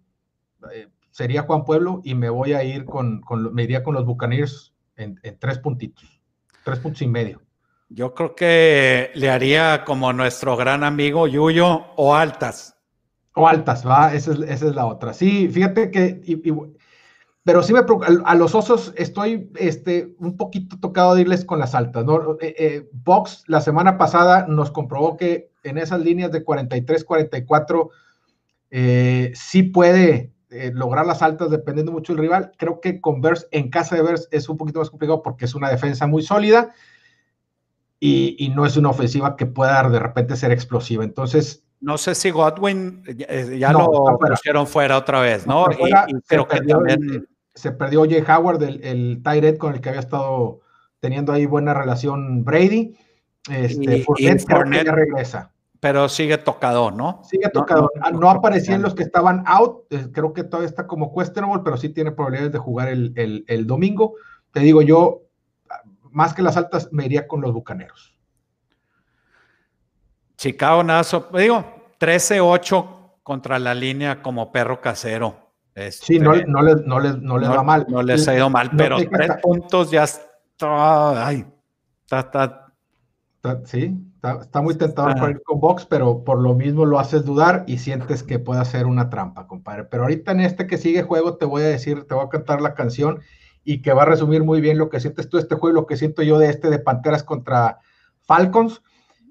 eh, 0.73 0.87
sería 1.11 1.43
Juan 1.43 1.63
Pueblo 1.63 2.01
y 2.03 2.15
me 2.15 2.29
voy 2.29 2.53
a 2.53 2.63
ir 2.63 2.85
con, 2.85 3.21
me 3.53 3.63
iría 3.63 3.83
con 3.83 3.93
los 3.93 4.05
Buccaneers 4.05 4.73
en, 4.95 5.19
en 5.23 5.39
tres 5.39 5.59
puntitos, 5.59 6.21
tres 6.63 6.79
puntos 6.79 7.01
y 7.01 7.07
medio. 7.07 7.41
Yo 7.93 8.13
creo 8.13 8.35
que 8.35 9.11
le 9.15 9.29
haría 9.29 9.83
como 9.83 10.13
nuestro 10.13 10.55
gran 10.55 10.85
amigo 10.85 11.27
Yuyo 11.27 11.87
o 11.97 12.15
altas. 12.15 12.77
O 13.33 13.49
altas, 13.49 13.85
va, 13.85 14.13
esa 14.13 14.31
es, 14.31 14.61
la 14.61 14.85
otra. 14.85 15.13
Sí, 15.13 15.49
fíjate 15.49 15.91
que, 15.91 16.21
pero 17.43 17.61
sí 17.61 17.73
me 17.73 17.81
a, 18.23 18.35
los 18.35 18.55
osos 18.55 18.93
estoy 18.95 19.51
este, 19.55 20.15
un 20.19 20.37
poquito 20.37 20.79
tocado 20.79 21.15
de 21.15 21.21
irles 21.21 21.43
con 21.43 21.59
las 21.59 21.75
altas, 21.75 22.05
¿no? 22.05 22.37
Eh, 22.39 22.55
eh, 22.57 22.89
Box 22.93 23.43
la 23.47 23.59
semana 23.59 23.97
pasada 23.97 24.45
nos 24.47 24.71
comprobó 24.71 25.17
que 25.17 25.51
en 25.63 25.77
esas 25.77 25.99
líneas 25.99 26.31
de 26.31 26.45
43, 26.45 27.03
44 27.03 27.89
eh, 28.69 29.31
sí 29.35 29.63
puede 29.63 30.31
lograr 30.73 31.05
las 31.05 31.21
altas 31.21 31.49
dependiendo 31.49 31.91
mucho 31.91 32.13
del 32.13 32.21
rival. 32.21 32.51
Creo 32.57 32.79
que 32.79 33.01
con 33.01 33.19
Bears 33.19 33.49
en 33.51 33.69
casa 33.69 33.95
de 33.95 34.01
Bears 34.01 34.29
es 34.31 34.47
un 34.47 34.55
poquito 34.55 34.79
más 34.79 34.89
complicado 34.89 35.21
porque 35.21 35.43
es 35.43 35.55
una 35.55 35.69
defensa 35.69 36.07
muy 36.07 36.21
sólida 36.23 36.73
y, 38.01 38.35
y 38.39 38.49
no 38.49 38.65
es 38.65 38.75
una 38.75 38.89
ofensiva 38.89 39.37
que 39.37 39.45
pueda 39.45 39.87
de 39.87 39.99
repente 39.99 40.35
ser 40.35 40.51
explosiva. 40.51 41.03
Entonces, 41.03 41.63
no 41.79 41.97
sé 41.97 42.15
si 42.15 42.31
Godwin 42.31 43.03
eh, 43.07 43.25
eh, 43.29 43.57
ya 43.59 43.71
lo 43.71 43.89
pusieron 44.19 44.67
fuera 44.67 44.97
otra 44.97 45.21
vez, 45.21 45.47
¿no? 45.47 45.67
y, 45.71 46.13
creo 46.27 46.47
que 46.47 46.59
también... 46.61 47.27
Se 47.53 47.73
perdió 47.73 48.05
Jay 48.05 48.23
Howard, 48.25 48.63
el, 48.63 48.81
el 48.81 49.21
tight 49.23 49.57
con 49.57 49.73
el 49.73 49.81
que 49.81 49.89
había 49.89 49.99
estado 49.99 50.61
teniendo 51.01 51.33
ahí 51.33 51.45
buena 51.45 51.73
relación 51.73 52.45
Brady. 52.45 52.95
Este, 53.49 54.03
Fournette, 54.03 54.85
ya 54.85 54.91
regresa. 54.93 55.51
Pero 55.81 56.07
sigue 56.07 56.37
tocado, 56.37 56.91
¿no? 56.91 57.21
Sigue 57.25 57.49
tocado. 57.49 57.89
No, 58.13 58.19
no, 58.19 58.29
aparecían 58.29 58.81
los 58.81 58.95
que 58.95 59.03
estaban 59.03 59.43
out. 59.47 59.83
Eh, 59.89 60.07
creo 60.13 60.31
que 60.31 60.45
todavía 60.45 60.69
está 60.69 60.87
como 60.87 61.13
questionable, 61.13 61.61
pero 61.61 61.75
sí 61.75 61.89
tiene 61.89 62.13
probabilidades 62.13 62.53
de 62.53 62.59
jugar 62.59 62.87
el, 62.87 63.11
el, 63.17 63.43
el 63.47 63.67
domingo. 63.67 64.13
Te 64.53 64.61
digo 64.61 64.81
yo, 64.81 65.23
más 66.11 66.33
que 66.33 66.41
las 66.41 66.57
altas, 66.57 66.89
me 66.91 67.05
iría 67.05 67.27
con 67.27 67.41
los 67.41 67.53
bucaneros. 67.53 68.15
Chicago 70.37 70.83
nada, 70.83 71.03
digo, 71.37 71.93
13-8 71.99 73.01
contra 73.23 73.59
la 73.59 73.73
línea 73.73 74.21
como 74.21 74.51
perro 74.51 74.81
casero. 74.81 75.53
sí, 75.91 76.19
no, 76.19 76.33
no, 76.33 76.61
les, 76.61 76.81
no, 76.85 76.99
les, 76.99 77.17
no 77.17 77.37
les 77.37 77.49
va 77.49 77.63
mal. 77.63 77.85
No 77.87 78.01
les 78.01 78.27
ha 78.27 78.35
ido 78.35 78.49
mal, 78.49 78.71
pero 78.75 78.97
tres 78.97 79.31
puntos 79.41 79.91
ya 79.91 80.03
está. 80.03 81.27
Ay, 81.27 81.45
está, 82.03 82.73
sí, 83.65 83.97
está, 84.41 84.61
muy 84.61 84.75
tentador 84.75 85.15
para 85.15 85.31
ir 85.31 85.41
con 85.43 85.59
Box, 85.59 85.85
pero 85.85 86.23
por 86.23 86.39
lo 86.39 86.53
mismo 86.53 86.85
lo 86.85 86.99
haces 86.99 87.25
dudar 87.25 87.63
y 87.67 87.77
sientes 87.77 88.23
que 88.23 88.39
puede 88.39 88.61
hacer 88.61 88.85
una 88.85 89.09
trampa, 89.09 89.47
compadre. 89.47 89.85
Pero 89.85 90.03
ahorita 90.03 90.31
en 90.31 90.41
este 90.41 90.67
que 90.67 90.77
sigue 90.77 91.03
juego 91.03 91.37
te 91.37 91.45
voy 91.45 91.63
a 91.63 91.67
decir, 91.67 92.05
te 92.07 92.15
voy 92.15 92.25
a 92.25 92.29
cantar 92.29 92.61
la 92.61 92.73
canción 92.73 93.21
y 93.63 93.81
que 93.81 93.93
va 93.93 94.03
a 94.03 94.05
resumir 94.05 94.43
muy 94.43 94.61
bien 94.61 94.77
lo 94.77 94.89
que 94.89 94.99
sientes 94.99 95.29
tú 95.29 95.37
de 95.37 95.43
este 95.43 95.55
juego 95.55 95.77
y 95.77 95.81
lo 95.81 95.87
que 95.87 95.97
siento 95.97 96.23
yo 96.23 96.39
de 96.39 96.49
este 96.49 96.69
de 96.69 96.79
Panteras 96.79 97.23
contra 97.23 97.79
Falcons. 98.21 98.81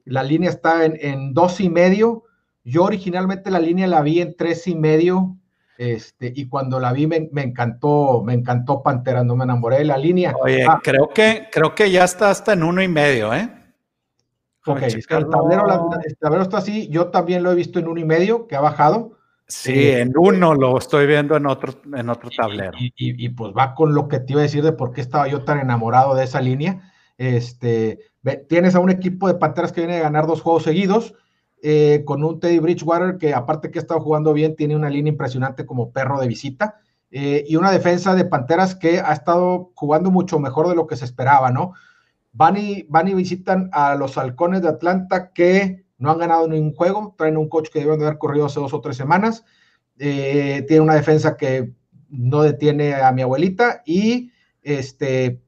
La 0.05 0.23
línea 0.23 0.51
está 0.51 0.85
en, 0.85 1.35
dos 1.35 1.61
y 1.61 1.69
medio. 1.69 2.25
Yo 2.65 2.85
originalmente 2.85 3.51
la 3.51 3.59
línea 3.59 3.87
la 3.87 4.03
vi 4.03 4.21
en 4.21 4.37
tres 4.37 4.67
y 4.67 4.75
medio. 4.75 5.37
Este, 5.79 6.33
y 6.35 6.47
cuando 6.47 6.79
la 6.79 6.93
vi 6.93 7.07
me, 7.07 7.31
encantó, 7.37 8.23
me 8.23 8.35
encantó 8.35 8.83
Pantera, 8.83 9.25
no 9.25 9.35
me 9.35 9.45
enamoré 9.45 9.79
de 9.79 9.85
la 9.87 9.97
línea. 9.97 10.35
Oye, 10.39 10.67
ah. 10.69 10.79
creo 10.83 11.09
que, 11.09 11.49
creo 11.51 11.75
que 11.75 11.91
ya 11.91 12.05
está 12.05 12.29
hasta 12.29 12.53
en 12.53 12.63
uno 12.63 12.83
y 12.83 12.89
medio, 12.89 13.33
¿eh? 13.33 13.49
Ok, 14.67 14.83
el 14.83 15.07
tablero, 15.07 16.43
está 16.43 16.59
así, 16.59 16.89
yo 16.89 17.09
también 17.09 17.43
lo 17.43 17.51
he 17.51 17.55
visto 17.55 17.79
en 17.79 17.89
uno 17.89 17.99
y 17.99 18.05
medio, 18.05 18.47
que 18.47 18.57
ha 18.57 18.61
bajado. 18.61 19.20
Sí, 19.51 19.91
en 19.91 20.13
uno 20.17 20.55
lo 20.55 20.79
estoy 20.79 21.07
viendo 21.07 21.37
en 21.37 21.47
otro, 21.47 21.75
en 21.93 22.09
otro 22.09 22.31
tablero. 22.31 22.79
Y, 22.79 22.93
y, 22.97 23.29
pues 23.31 23.53
va 23.57 23.75
con 23.75 23.95
lo 23.95 24.07
que 24.07 24.21
te 24.21 24.33
iba 24.33 24.41
a 24.41 24.45
decir 24.45 24.63
de 24.63 24.73
por 24.73 24.93
qué 24.93 25.01
estaba 25.01 25.27
yo 25.27 25.43
tan 25.43 25.59
enamorado 25.59 26.15
de 26.15 26.25
esa 26.25 26.41
línea. 26.41 26.93
Este, 27.19 27.99
tienes 28.49 28.77
a 28.77 28.81
un 28.81 28.91
equipo 28.91 29.27
de 29.27 29.35
Panteras 29.35 29.73
que 29.73 29.81
viene 29.81 29.97
a 29.97 30.03
ganar 30.03 30.27
dos 30.27 30.41
juegos 30.41 30.63
seguidos, 30.63 31.15
eh, 31.63 32.05
con 32.07 32.23
un 32.23 32.39
Teddy 32.39 32.61
Bridgewater 32.61 33.19
que 33.19 33.35
aparte 33.35 33.71
que 33.71 33.79
ha 33.79 33.83
estado 33.83 34.01
jugando 34.01 34.33
bien, 34.33 34.55
tiene 34.55 34.77
una 34.77 34.89
línea 34.89 35.11
impresionante 35.11 35.67
como 35.67 35.93
perro 35.93 36.21
de 36.21 36.29
visita, 36.29 36.81
eh, 37.11 37.45
y 37.47 37.57
una 37.57 37.73
defensa 37.73 38.15
de 38.15 38.25
Panteras 38.25 38.77
que 38.77 39.01
ha 39.01 39.13
estado 39.13 39.73
jugando 39.75 40.13
mucho 40.13 40.39
mejor 40.39 40.69
de 40.69 40.77
lo 40.77 40.87
que 40.87 40.97
se 40.97 41.05
esperaba, 41.05 41.51
¿no? 41.51 41.73
Van 42.33 42.57
y, 42.57 42.85
van 42.89 43.09
y 43.09 43.15
visitan 43.15 43.69
a 43.73 43.97
los 43.97 44.17
halcones 44.17 44.63
de 44.63 44.69
Atlanta 44.69 45.33
que 45.33 45.85
no 46.01 46.11
han 46.11 46.19
ganado 46.19 46.49
ningún 46.49 46.75
juego, 46.75 47.15
traen 47.17 47.37
un 47.37 47.49
coach 47.49 47.69
que 47.71 47.79
deben 47.79 48.01
de 48.01 48.07
haber 48.07 48.19
corrido 48.19 48.47
hace 48.47 48.59
dos 48.59 48.75
o 48.75 48.81
tres 48.81 48.97
semanas, 48.97 49.45
eh, 49.99 50.65
tiene 50.67 50.83
una 50.83 50.95
defensa 50.95 51.37
que 51.37 51.73
no 52.09 52.43
detiene 52.43 52.95
a 52.95 53.13
mi 53.13 53.23
abuelita 53.23 53.83
y 53.85 54.33
este 54.63 55.41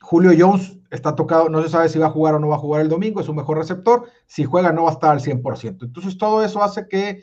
Julio 0.00 0.30
Jones 0.38 0.78
está 0.90 1.16
tocado, 1.16 1.48
no 1.48 1.60
se 1.62 1.68
sabe 1.68 1.88
si 1.88 1.98
va 1.98 2.06
a 2.06 2.10
jugar 2.10 2.34
o 2.34 2.38
no 2.38 2.48
va 2.48 2.54
a 2.54 2.60
jugar 2.60 2.80
el 2.82 2.88
domingo, 2.88 3.20
es 3.20 3.28
un 3.28 3.36
mejor 3.36 3.58
receptor, 3.58 4.04
si 4.26 4.44
juega 4.44 4.72
no 4.72 4.84
va 4.84 4.90
a 4.90 4.92
estar 4.92 5.10
al 5.10 5.20
100%. 5.20 5.84
Entonces 5.86 6.16
todo 6.16 6.44
eso 6.44 6.62
hace 6.62 6.86
que 6.86 7.22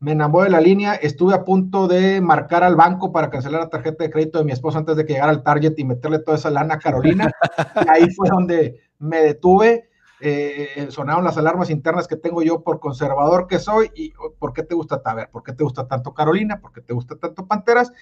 me 0.00 0.12
enamore 0.12 0.46
de 0.46 0.50
la 0.50 0.60
línea, 0.60 0.94
estuve 0.94 1.34
a 1.34 1.44
punto 1.44 1.86
de 1.86 2.20
marcar 2.20 2.64
al 2.64 2.74
banco 2.74 3.12
para 3.12 3.30
cancelar 3.30 3.60
la 3.60 3.70
tarjeta 3.70 4.02
de 4.02 4.10
crédito 4.10 4.38
de 4.38 4.44
mi 4.44 4.52
esposa 4.52 4.78
antes 4.78 4.96
de 4.96 5.06
que 5.06 5.12
llegara 5.12 5.30
al 5.30 5.44
target 5.44 5.74
y 5.76 5.84
meterle 5.84 6.18
toda 6.18 6.36
esa 6.36 6.50
lana 6.50 6.74
a 6.74 6.78
Carolina. 6.78 7.30
ahí 7.88 8.10
fue 8.10 8.28
donde 8.28 8.80
me 8.98 9.18
detuve, 9.18 9.88
eh, 10.20 10.86
sonaron 10.90 11.24
las 11.24 11.36
alarmas 11.36 11.70
internas 11.70 12.06
que 12.06 12.16
tengo 12.16 12.42
yo 12.42 12.62
por 12.62 12.80
conservador 12.80 13.46
que 13.46 13.58
soy 13.58 13.90
y 13.94 14.12
oh, 14.18 14.32
¿por 14.38 14.52
qué 14.52 14.62
te 14.62 14.74
gusta, 14.74 15.02
a 15.04 15.14
ver, 15.14 15.28
por 15.30 15.42
qué 15.42 15.52
te 15.52 15.64
gusta 15.64 15.88
tanto 15.88 16.14
Carolina? 16.14 16.60
¿Por 16.60 16.72
qué 16.72 16.80
te 16.80 16.94
gusta 16.94 17.16
tanto 17.16 17.46
Panteras? 17.46 17.92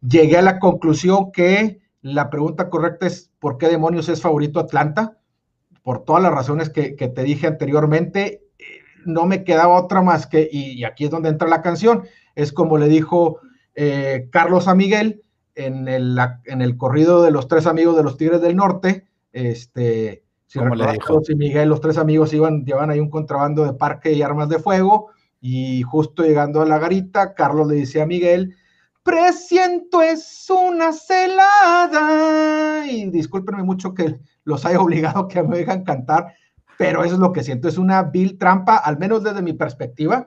Llegué 0.00 0.38
a 0.38 0.42
la 0.42 0.58
conclusión 0.58 1.32
que 1.32 1.80
la 2.02 2.30
pregunta 2.30 2.70
correcta 2.70 3.06
es, 3.06 3.30
¿por 3.38 3.58
qué 3.58 3.68
demonios 3.68 4.08
es 4.08 4.22
favorito 4.22 4.60
Atlanta? 4.60 5.18
Por 5.82 6.04
todas 6.04 6.22
las 6.22 6.32
razones 6.32 6.70
que, 6.70 6.92
te 6.92 7.22
dije 7.22 7.46
anteriormente, 7.46 8.44
eh, 8.58 8.64
no 9.04 9.26
me 9.26 9.44
quedaba 9.44 9.80
otra 9.80 10.02
más 10.02 10.26
que, 10.26 10.48
y, 10.50 10.84
aquí 10.84 11.04
es 11.04 11.10
donde 11.10 11.28
entra 11.28 11.48
la 11.48 11.62
canción, 11.62 12.04
es 12.34 12.52
como 12.52 12.78
le 12.78 12.88
dijo 12.88 13.40
eh, 13.74 14.28
Carlos 14.30 14.68
a 14.68 14.74
Miguel 14.74 15.22
en 15.54 15.88
el, 15.88 16.18
en 16.44 16.62
el 16.62 16.76
corrido 16.76 17.22
de 17.22 17.32
los 17.32 17.48
tres 17.48 17.66
amigos 17.66 17.96
de 17.96 18.02
los 18.02 18.16
Tigres 18.16 18.40
del 18.40 18.56
Norte, 18.56 19.06
este, 19.32 20.24
si 20.50 20.58
le 20.58 20.92
dijo? 20.92 21.22
y 21.28 21.34
Miguel, 21.36 21.68
los 21.68 21.80
tres 21.80 21.96
amigos 21.96 22.32
iban, 22.32 22.64
llevan 22.64 22.90
ahí 22.90 22.98
un 22.98 23.08
contrabando 23.08 23.64
de 23.64 23.72
parque 23.72 24.12
y 24.12 24.22
armas 24.22 24.48
de 24.48 24.58
fuego, 24.58 25.10
y 25.40 25.82
justo 25.82 26.24
llegando 26.24 26.60
a 26.60 26.66
la 26.66 26.80
garita, 26.80 27.34
Carlos 27.34 27.68
le 27.68 27.76
dice 27.76 28.02
a 28.02 28.06
Miguel, 28.06 28.56
presiento 29.04 30.02
es 30.02 30.50
una 30.50 30.92
celada. 30.92 32.84
Y 32.84 33.08
discúlpenme 33.10 33.62
mucho 33.62 33.94
que 33.94 34.18
los 34.42 34.66
haya 34.66 34.80
obligado 34.82 35.28
que 35.28 35.40
me 35.44 35.58
dejan 35.58 35.84
cantar, 35.84 36.34
pero 36.76 37.04
eso 37.04 37.14
es 37.14 37.20
lo 37.20 37.32
que 37.32 37.44
siento, 37.44 37.68
es 37.68 37.78
una 37.78 38.02
vil 38.02 38.36
trampa, 38.36 38.76
al 38.76 38.98
menos 38.98 39.22
desde 39.22 39.42
mi 39.42 39.52
perspectiva. 39.52 40.26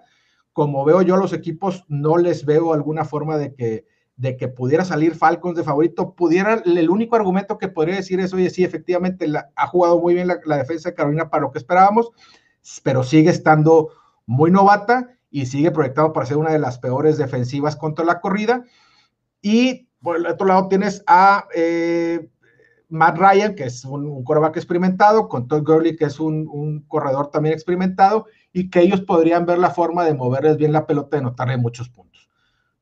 Como 0.53 0.85
veo 0.85 1.01
yo 1.01 1.17
los 1.17 1.33
equipos, 1.33 1.83
no 1.89 2.15
les 2.15 2.45
veo 2.45 2.71
alguna 2.71 3.03
forma 3.03 3.37
de 3.37 3.53
que 3.55 3.87
de 4.15 4.37
que 4.37 4.47
pudiera 4.47 4.85
salir 4.85 5.15
Falcons 5.15 5.57
de 5.57 5.63
favorito, 5.63 6.13
pudiera, 6.13 6.61
el 6.65 6.89
único 6.89 7.15
argumento 7.15 7.57
que 7.57 7.67
podría 7.67 7.95
decir 7.95 8.19
es, 8.19 8.33
oye, 8.33 8.49
sí, 8.49 8.63
efectivamente 8.63 9.27
ha 9.55 9.67
jugado 9.67 9.99
muy 9.99 10.13
bien 10.13 10.27
la, 10.27 10.57
defensa 10.57 10.89
de 10.89 10.95
Carolina 10.95 11.29
para 11.29 11.41
lo 11.41 11.51
que 11.51 11.57
esperábamos, 11.57 12.11
pero 12.83 13.03
sigue 13.03 13.31
estando 13.31 13.89
muy 14.25 14.51
novata 14.51 15.09
y 15.31 15.47
sigue 15.47 15.71
proyectado 15.71 16.13
para 16.13 16.27
ser 16.27 16.37
una 16.37 16.51
de 16.51 16.59
las 16.59 16.77
peores 16.77 17.17
defensivas 17.17 17.75
contra 17.75 18.05
la 18.05 18.21
corrida. 18.21 18.63
Y 19.41 19.89
por 20.01 20.17
el 20.17 20.27
otro 20.27 20.45
lado 20.45 20.67
tienes 20.67 21.03
a 21.07 21.47
eh, 21.55 22.29
Matt 22.89 23.17
Ryan, 23.17 23.55
que 23.55 23.63
es 23.63 23.83
un, 23.83 24.05
un 24.05 24.23
coreback 24.23 24.57
experimentado, 24.57 25.27
con 25.27 25.47
Todd 25.47 25.63
Gurley, 25.63 25.95
que 25.95 26.05
es 26.05 26.19
un, 26.19 26.47
un, 26.47 26.81
corredor 26.87 27.31
también 27.31 27.53
experimentado, 27.53 28.27
y 28.53 28.69
que 28.69 28.81
ellos 28.81 29.01
podrían 29.01 29.47
ver 29.47 29.57
la 29.57 29.71
forma 29.71 30.05
de 30.05 30.13
moverles 30.13 30.57
bien 30.57 30.71
la 30.71 30.85
pelota 30.85 31.17
y 31.17 31.21
anotarle 31.21 31.57
muchos 31.57 31.89
puntos. 31.89 32.22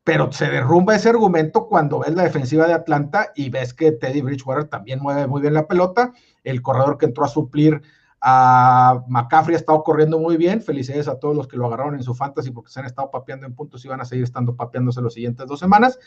Pero 0.03 0.31
se 0.31 0.49
derrumba 0.49 0.95
ese 0.95 1.09
argumento 1.09 1.67
cuando 1.67 1.99
ves 1.99 2.15
la 2.15 2.23
defensiva 2.23 2.65
de 2.65 2.73
Atlanta 2.73 3.31
y 3.35 3.49
ves 3.49 3.73
que 3.73 3.91
Teddy 3.91 4.21
Bridgewater 4.21 4.65
también 4.65 4.99
mueve 4.99 5.27
muy 5.27 5.41
bien 5.41 5.53
la 5.53 5.67
pelota. 5.67 6.11
El 6.43 6.61
corredor 6.61 6.97
que 6.97 7.05
entró 7.05 7.23
a 7.23 7.27
suplir 7.27 7.81
a 8.19 9.03
McCaffrey 9.07 9.55
ha 9.55 9.59
estado 9.59 9.83
corriendo 9.83 10.17
muy 10.19 10.37
bien. 10.37 10.61
Felicidades 10.61 11.07
a 11.07 11.19
todos 11.19 11.35
los 11.35 11.47
que 11.47 11.57
lo 11.57 11.67
agarraron 11.67 11.95
en 11.95 12.03
su 12.03 12.15
fantasy 12.15 12.51
porque 12.51 12.71
se 12.71 12.79
han 12.79 12.87
estado 12.87 13.11
papeando 13.11 13.45
en 13.45 13.53
puntos 13.53 13.85
y 13.85 13.87
van 13.87 14.01
a 14.01 14.05
seguir 14.05 14.23
estando 14.23 14.55
papeándose 14.55 15.01
los 15.01 15.13
siguientes 15.13 15.45
dos 15.47 15.59
semanas. 15.59 15.99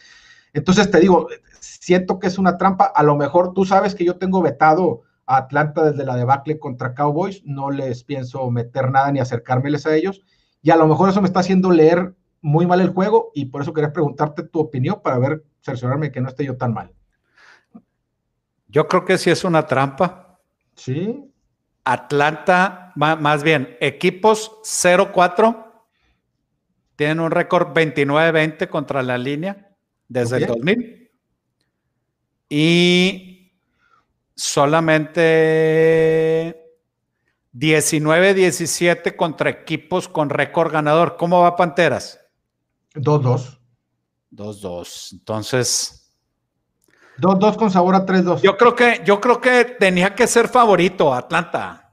Entonces 0.52 0.90
te 0.90 1.00
digo, 1.00 1.28
siento 1.60 2.18
que 2.18 2.28
es 2.28 2.38
una 2.38 2.56
trampa. 2.56 2.84
A 2.86 3.02
lo 3.02 3.16
mejor 3.16 3.52
tú 3.52 3.64
sabes 3.64 3.94
que 3.94 4.04
yo 4.04 4.16
tengo 4.16 4.42
vetado 4.42 5.02
a 5.26 5.36
Atlanta 5.38 5.84
desde 5.84 6.04
la 6.04 6.16
debacle 6.16 6.58
contra 6.58 6.94
Cowboys. 6.94 7.42
No 7.44 7.70
les 7.70 8.02
pienso 8.04 8.50
meter 8.50 8.90
nada 8.90 9.10
ni 9.12 9.20
acercármeles 9.20 9.86
a 9.86 9.94
ellos. 9.94 10.22
Y 10.62 10.70
a 10.70 10.76
lo 10.76 10.86
mejor 10.86 11.10
eso 11.10 11.20
me 11.20 11.26
está 11.26 11.40
haciendo 11.40 11.70
leer 11.70 12.14
muy 12.44 12.66
mal 12.66 12.82
el 12.82 12.90
juego 12.90 13.30
y 13.34 13.46
por 13.46 13.62
eso 13.62 13.72
quería 13.72 13.90
preguntarte 13.90 14.42
tu 14.42 14.60
opinión 14.60 15.00
para 15.02 15.18
ver, 15.18 15.42
cerciorarme 15.62 16.12
que 16.12 16.20
no 16.20 16.28
esté 16.28 16.44
yo 16.44 16.58
tan 16.58 16.74
mal. 16.74 16.92
Yo 18.68 18.86
creo 18.86 19.06
que 19.06 19.16
sí 19.16 19.30
es 19.30 19.44
una 19.44 19.66
trampa. 19.66 20.38
Sí. 20.74 21.24
Atlanta, 21.84 22.92
más 22.96 23.42
bien, 23.42 23.78
equipos 23.80 24.60
0-4 24.62 25.72
tienen 26.96 27.20
un 27.20 27.30
récord 27.30 27.68
29-20 27.68 28.68
contra 28.68 29.02
la 29.02 29.16
línea 29.16 29.70
desde 30.06 30.36
el 30.36 30.46
2000. 30.46 31.10
Y 32.50 33.54
solamente 34.34 35.12
19-17 37.54 39.16
contra 39.16 39.48
equipos 39.48 40.08
con 40.10 40.28
récord 40.28 40.72
ganador. 40.72 41.16
¿Cómo 41.16 41.40
va 41.40 41.56
Panteras? 41.56 42.20
2-2. 42.94 43.58
2-2. 44.32 45.12
Entonces. 45.12 46.12
2-2 47.18 47.56
con 47.56 47.70
sabor 47.70 47.94
a 47.94 48.04
3-2. 48.04 48.40
Yo 48.42 48.56
creo 48.56 48.74
que, 48.74 49.02
yo 49.04 49.20
creo 49.20 49.40
que 49.40 49.64
tenía 49.64 50.14
que 50.14 50.26
ser 50.26 50.48
favorito 50.48 51.14
Atlanta. 51.14 51.92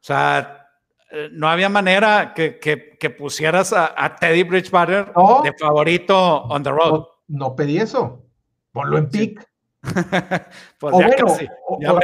O 0.00 0.04
sea, 0.04 0.68
eh, 1.10 1.28
no 1.32 1.48
había 1.48 1.68
manera 1.68 2.34
que, 2.34 2.58
que, 2.58 3.10
pusieras 3.10 3.72
a, 3.72 4.16
Teddy 4.16 4.42
Bridgewater 4.42 5.12
de 5.42 5.52
favorito 5.58 6.42
on 6.42 6.62
the 6.62 6.70
road. 6.70 7.04
No, 7.28 7.56
pedí 7.56 7.78
eso. 7.78 8.24
Ponlo 8.72 8.98
en 8.98 9.08
pick. 9.08 9.48
pues 10.78 10.94
ya 10.98 11.16
casi. 11.16 11.46
Ya 11.80 11.98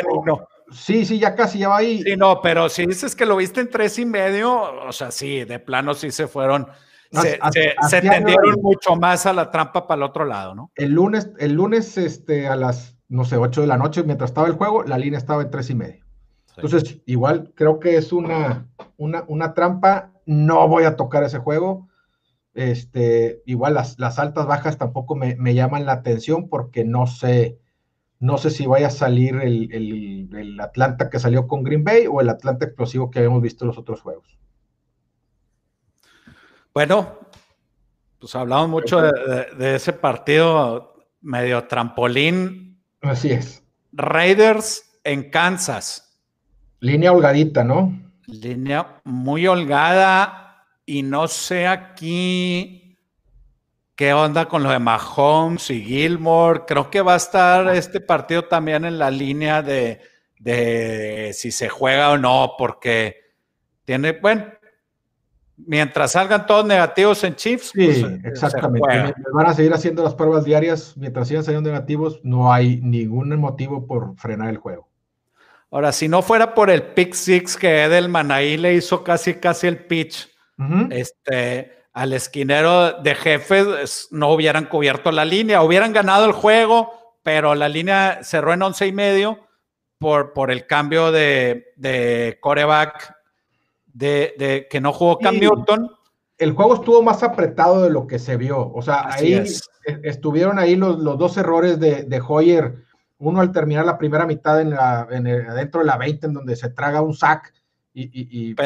Sí, 0.73 1.05
sí, 1.05 1.19
ya 1.19 1.35
casi 1.35 1.59
ya 1.59 1.69
va 1.69 1.77
ahí. 1.79 2.03
Sí, 2.03 2.17
no, 2.17 2.41
pero 2.41 2.69
si 2.69 2.87
dices 2.87 3.15
que 3.15 3.27
lo 3.27 3.37
viste 3.37 3.61
en 3.61 3.69
tres 3.69 3.99
y 3.99 4.07
medio, 4.07 4.87
o 4.87 4.93
sea, 4.93 5.11
sí, 5.11 5.45
de 5.45 5.59
plano 5.59 5.95
sí 5.95 6.11
se 6.11 6.27
fueron. 6.27 6.67
Se, 7.14 7.38
se, 7.88 8.00
tendieron 8.00 8.61
mucho 8.61 8.97
más 8.97 9.26
a 9.26 9.33
la 9.33 9.50
trampa 9.50 9.87
para 9.87 9.99
el 9.99 10.02
otro 10.02 10.25
lado, 10.25 10.54
¿no? 10.54 10.71
El 10.75 10.92
lunes, 10.92 11.30
el 11.38 11.52
lunes, 11.52 11.97
este, 11.97 12.49
a 12.49 12.56
las, 12.56 12.97
no 13.09 13.25
sé, 13.25 13.37
8 13.37 13.61
de 13.61 13.66
la 13.66 13.76
noche, 13.76 14.02
mientras 14.02 14.30
estaba 14.30 14.49
el 14.49 14.54
juego, 14.54 14.83
la 14.83 14.99
línea 14.99 15.18
estaba 15.18 15.42
en 15.42 15.50
tres 15.50 15.71
y 15.71 15.75
medio. 15.75 16.04
Entonces, 16.56 17.00
igual 17.06 17.52
creo 17.54 17.80
que 17.80 17.97
es 17.97 18.12
una, 18.12 18.68
una, 18.96 19.55
trampa. 19.55 20.12
No 20.27 20.68
voy 20.68 20.85
a 20.85 20.96
tocar 20.96 21.24
ese 21.24 21.38
juego. 21.38 21.88
Este, 22.55 23.42
igual 23.46 23.74
las, 23.74 23.98
las 23.98 24.18
altas 24.18 24.46
bajas 24.46 24.79
tampoco 24.79 25.16
me, 25.16 25.55
llaman 25.55 25.87
la 25.87 25.92
atención 25.92 26.48
porque 26.48 26.85
no 26.85 27.09
sé, 27.09 27.59
no 28.20 28.38
sé 28.38 28.50
si 28.50 28.66
vaya 28.66 28.87
a 28.87 28.90
salir 28.90 29.35
el, 29.42 30.61
Atlanta 30.61 31.11
que 31.11 31.18
salió 31.18 31.48
con 31.48 31.64
Green 31.64 31.83
Bay 31.83 32.07
o 32.07 32.20
el 32.20 32.29
Atlanta 32.29 32.64
explosivo 32.64 33.11
que 33.11 33.18
habíamos 33.18 33.42
visto 33.42 33.64
en 33.64 33.68
los 33.68 33.79
otros 33.79 34.00
juegos. 34.00 34.38
Bueno, 36.75 37.21
pues 38.19 38.35
hablamos 38.35 38.69
mucho 38.69 39.01
de 39.01 39.77
ese 39.77 39.93
partido 39.93 40.97
medio 41.21 41.69
trampolín. 41.69 42.83
Así 43.01 43.31
es. 43.31 43.63
Raiders 43.93 44.99
en 45.05 45.31
Kansas. 45.31 46.21
Línea 46.81 47.13
holgadita, 47.13 47.63
¿no? 47.63 47.97
Línea 48.27 49.01
muy 49.05 49.47
holgada 49.47 50.67
y 50.85 51.03
no 51.03 51.29
sé 51.29 51.69
aquí 51.69 52.99
qué 53.95 54.13
onda 54.13 54.47
con 54.47 54.65
lo 54.65 54.71
de 54.71 54.81
Mahomes 54.81 55.71
y 55.71 55.81
Gilmore. 55.83 56.63
Creo 56.67 56.91
que 56.91 57.03
va 57.03 57.15
a 57.15 57.19
estar 57.19 57.75
este 57.77 58.01
partido 58.01 58.47
también 58.47 58.85
en 58.85 58.99
la 58.99 59.13
línea 59.13 59.63
de, 59.63 60.01
si 61.35 61.53
se 61.53 61.69
juega 61.69 62.11
o 62.11 62.19
no, 62.19 62.55
porque 62.59 63.17
tiene, 63.85 64.13
bueno, 64.13 64.47
mientras 65.57 66.12
salgan 66.12 66.47
todos 66.47 66.64
negativos 66.64 67.23
en 67.25 67.35
Chiefs. 67.37 67.73
Sí, 67.75 67.87
pues, 68.03 68.25
exactamente. 68.25 69.14
Van 69.33 69.47
a 69.47 69.55
seguir 69.55 69.73
haciendo 69.73 70.03
las 70.03 70.14
pruebas 70.14 70.45
diarias. 70.45 70.97
Mientras 70.97 71.29
sigan 71.29 71.45
saliendo 71.45 71.71
negativos, 71.71 72.21
no 72.23 72.53
hay 72.53 72.81
ningún 72.81 73.37
motivo 73.38 73.87
por 73.87 74.17
frenar 74.17 74.51
el 74.51 74.59
juego. 74.59 74.88
Ahora, 75.71 75.90
si 75.90 76.09
no 76.09 76.23
fuera 76.23 76.55
por 76.55 76.71
el 76.71 76.83
pick 76.83 77.14
six 77.14 77.57
que 77.57 77.83
Edelman 77.83 78.31
ahí 78.31 78.57
le 78.57 78.75
hizo 78.75 79.03
casi, 79.03 79.35
casi 79.35 79.67
el 79.67 79.87
pitch, 79.87 80.31
este, 80.90 81.73
al 81.93 82.12
esquinero 82.12 82.93
de 83.03 83.14
jefes, 83.17 84.07
no 84.12 84.31
hubieran 84.31 84.67
cubierto 84.67 85.11
la 85.11 85.25
línea, 85.25 85.62
hubieran 85.62 85.93
ganado 85.93 86.27
el 86.27 86.33
juego, 86.33 86.93
pero 87.25 87.57
la 87.57 87.69
línea 87.69 88.21
cerró 88.23 88.53
en 88.53 88.62
once 88.62 88.87
y 88.87 88.93
medio 88.93 89.40
por, 89.99 90.33
por 90.33 90.53
el 90.53 90.67
cambio 90.67 91.11
de, 91.11 91.73
de 91.77 92.38
coreback 92.40 93.13
de, 93.94 94.66
que 94.70 94.80
no 94.80 94.92
jugó 94.92 95.18
Cam 95.18 95.38
Newton. 95.38 95.90
El 96.37 96.52
juego 96.52 96.74
estuvo 96.74 97.02
más 97.02 97.22
apretado 97.22 97.83
de 97.83 97.90
lo 97.90 98.07
que 98.07 98.18
se 98.18 98.37
vio. 98.37 98.70
O 98.72 98.83
sea, 98.83 99.09
ahí 99.11 99.42
estuvieron 100.02 100.59
ahí 100.59 100.76
los, 100.76 100.98
los, 100.98 101.16
dos 101.16 101.37
errores 101.38 101.80
de, 101.80 102.02
de 102.02 102.22
Hoyer 102.26 102.85
uno 103.18 103.40
al 103.40 103.52
terminar 103.52 103.85
la 103.85 103.98
primera 103.98 104.26
mitad 104.26 104.61
en 104.61 104.70
la, 104.70 105.07
en 105.11 105.24
de 105.24 105.85
la 105.85 105.96
20, 105.96 106.26
en 106.26 106.33
donde 106.35 106.57
se 106.57 106.70
traga 106.70 107.00
un 107.00 107.14
sack 107.14 107.52
y, 107.92 108.50
y, 108.50 108.57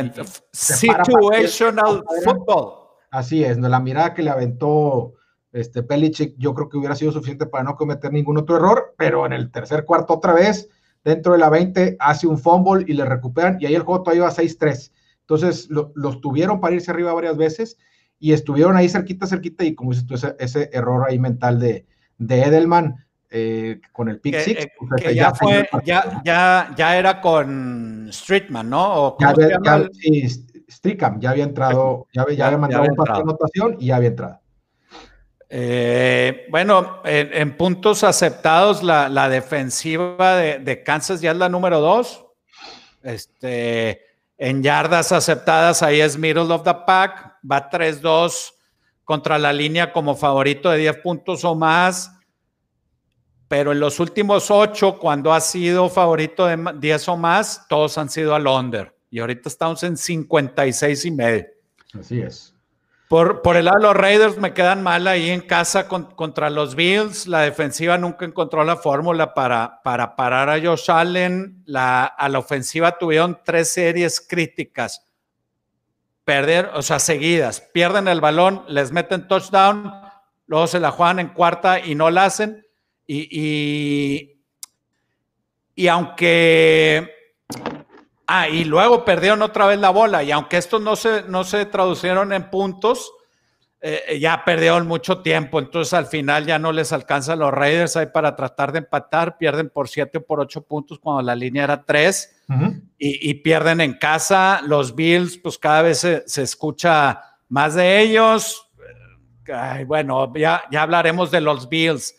situational 0.53 2.03
football. 2.25 2.89
Así 3.11 3.45
es, 3.45 3.59
la 3.59 3.81
mirada 3.81 4.15
que 4.15 4.23
le 4.23 4.31
aventó 4.31 5.15
este 5.53 5.83
Belichick, 5.83 6.35
yo 6.39 6.55
creo 6.55 6.69
que 6.69 6.77
hubiera 6.77 6.95
sido 6.95 7.13
suficiente 7.13 7.47
para 7.47 7.65
no 7.65 7.77
cometer 7.77 8.13
ningún 8.13 8.39
otro 8.39 8.57
error, 8.57 8.95
pero 8.97 9.27
en 9.27 9.33
el 9.33 9.51
tercer 9.51 9.85
cuarto 9.85 10.15
otra 10.15 10.33
vez, 10.33 10.69
dentro 11.05 11.33
de 11.33 11.39
la 11.39 11.51
20, 11.51 11.97
hace 12.01 12.27
un 12.27 12.39
fumble 12.39 12.85
y 12.87 12.95
le 12.95 13.05
recuperan, 13.05 13.59
y 13.61 13.67
ahí 13.67 13.75
el 13.75 13.83
juego 13.83 14.03
todavía 14.03 14.25
iba 14.25 14.31
6-3. 14.31 14.93
Entonces 15.29 15.69
los 15.69 16.21
tuvieron 16.23 16.59
para 16.59 16.75
irse 16.75 16.91
arriba 16.91 17.13
varias 17.13 17.37
veces 17.37 17.77
y 18.19 18.33
estuvieron 18.33 18.77
ahí 18.77 18.89
cerquita, 18.89 19.27
cerquita, 19.27 19.63
y 19.63 19.75
como 19.75 19.91
dices 19.91 20.07
tú, 20.07 20.15
ese, 20.15 20.35
ese 20.39 20.71
error 20.73 21.05
ahí 21.07 21.19
mental 21.19 21.61
de, 21.61 21.85
de 22.17 22.43
Edelman 22.45 23.07
eh, 23.29 23.79
con 23.93 24.09
el 24.09 24.21
Pick 24.21 24.39
Six. 24.39 24.65
Eh, 24.65 24.73
pues, 24.79 25.15
ya, 25.15 25.35
fue, 25.35 25.69
ya, 25.85 26.23
ya, 26.25 26.71
ya, 26.75 26.99
era 26.99 27.21
con 27.21 28.09
Streetman, 28.11 28.71
¿no? 28.71 29.19
ya 29.21 29.29
había, 29.29 29.49
ya, 29.63 31.19
ya 31.19 31.31
había 31.31 31.45
entrado, 31.45 32.07
ya, 32.15 32.23
había, 32.23 32.47
había 32.47 32.59
mandado 32.59 32.85
un 32.85 32.97
pase 32.97 33.13
de 33.13 33.19
anotación 33.19 33.77
y 33.79 33.87
ya 33.89 33.97
había 33.97 34.09
entrado. 34.09 34.41
Eh, 35.51 36.47
bueno, 36.51 37.03
en, 37.05 37.55
puntos 37.55 38.03
aceptados, 38.03 38.83
la, 38.83 39.11
la 39.11 39.29
defensiva 39.29 40.37
de, 40.37 40.59
de, 40.59 40.83
Kansas 40.83 41.21
ya 41.21 41.33
es 41.33 41.37
la 41.37 41.51
número 41.51 41.81
dos. 41.81 42.25
Este, 43.03 44.08
en 44.39 44.63
yardas 44.63 45.13
aceptadas, 45.13 45.83
ahí 45.83 46.01
es 46.01 46.17
middle 46.17 46.53
of 46.53 46.63
the 46.63 46.75
pack, 46.87 47.37
va 47.51 47.69
3-2 47.69 48.53
contra 49.05 49.39
la 49.39 49.53
línea 49.53 49.93
como 49.93 50.15
favorito 50.15 50.71
de 50.71 50.79
10 50.79 50.97
puntos 50.99 51.45
o 51.45 51.55
más 51.55 52.13
pero 53.49 53.73
en 53.73 53.81
los 53.81 53.99
últimos 53.99 54.51
ocho, 54.51 54.99
cuando 54.99 55.33
ha 55.33 55.41
sido 55.41 55.89
favorito 55.89 56.47
de 56.47 56.75
10 56.79 57.09
o 57.09 57.17
más, 57.17 57.67
todos 57.67 57.97
han 57.97 58.11
sido 58.11 58.35
al 58.35 58.47
under. 58.47 58.95
Y 59.11 59.21
ahorita 59.21 59.49
estamos 59.49 59.83
en 59.83 59.97
56 59.97 61.05
y 61.07 61.11
medio. 61.11 61.47
Así 61.99 62.21
es. 62.21 62.55
Por, 63.09 63.41
por 63.41 63.57
el 63.57 63.65
lado 63.65 63.79
de 63.79 63.85
los 63.85 63.97
Raiders 63.97 64.37
me 64.37 64.53
quedan 64.53 64.83
mal 64.83 65.07
ahí 65.07 65.31
en 65.31 65.41
casa 65.41 65.89
contra 65.89 66.51
los 66.51 66.75
Bills. 66.75 67.27
La 67.27 67.41
defensiva 67.41 67.97
nunca 67.97 68.27
encontró 68.27 68.63
la 68.65 68.77
fórmula 68.77 69.33
para, 69.33 69.81
para 69.83 70.15
parar 70.15 70.51
a 70.51 70.61
Josh 70.61 70.91
Allen. 70.91 71.63
La, 71.65 72.05
a 72.05 72.29
la 72.29 72.39
ofensiva 72.39 72.99
tuvieron 72.99 73.41
tres 73.45 73.71
series 73.71 74.21
críticas. 74.21 75.07
Perder, 76.25 76.71
o 76.75 76.83
sea, 76.83 76.99
seguidas. 76.99 77.63
Pierden 77.73 78.09
el 78.09 78.21
balón, 78.21 78.65
les 78.69 78.93
meten 78.93 79.27
touchdown 79.27 80.09
luego 80.49 80.67
se 80.67 80.81
la 80.81 80.91
juegan 80.91 81.21
en 81.21 81.29
cuarta 81.29 81.79
y 81.79 81.95
no 81.95 82.11
la 82.11 82.25
hacen. 82.25 82.67
Y, 83.07 84.37
y, 85.77 85.89
aunque... 85.89 87.15
Ah, 88.31 88.47
y 88.47 88.65
luego 88.65 89.07
perdieron 89.07 89.41
otra 89.41 89.67
vez 89.67 89.79
la 89.79 89.89
bola. 89.89 90.23
Y 90.23 90.31
aunque 90.33 90.59
estos 90.59 90.83
no 90.83 90.97
se, 90.97 91.23
no 91.23 91.45
se 91.45 91.65
traducieron 91.65 92.35
en 92.35 92.51
puntos, 92.51 93.11
eh, 93.81 94.19
ya 94.21 94.45
perdieron 94.45 94.87
mucho 94.87 95.23
tiempo. 95.23 95.59
Entonces 95.59 95.95
al 95.95 96.07
final 96.07 96.45
ya 96.45 96.59
no 96.59 96.71
les 96.71 96.93
alcanza 96.93 97.33
a 97.33 97.37
los 97.37 97.51
Raiders 97.51 97.97
ahí 97.97 98.09
para 98.13 98.37
tratar 98.37 98.71
de 98.73 98.81
empatar. 98.81 99.39
Pierden 99.39 99.71
por 99.71 99.89
siete 99.89 100.19
o 100.19 100.27
por 100.27 100.41
ocho 100.41 100.61
puntos 100.61 100.99
cuando 100.99 101.23
la 101.23 101.35
línea 101.35 101.65
era 101.65 101.83
tres. 101.83 102.43
y, 102.99 103.33
pierden 103.35 103.81
en 103.81 103.95
casa. 103.95 104.61
Los 104.63 104.95
Bills, 104.95 105.39
pues 105.39 105.57
cada 105.57 105.81
vez 105.81 105.99
se, 105.99 106.29
se 106.29 106.43
escucha 106.43 107.23
más 107.49 107.77
de 107.77 107.99
ellos. 107.99 108.69
bueno, 109.87 110.31
ya, 110.35 110.65
ya 110.71 110.83
hablaremos 110.83 111.31
de 111.31 111.41
los 111.41 111.67
Bills. 111.71 112.15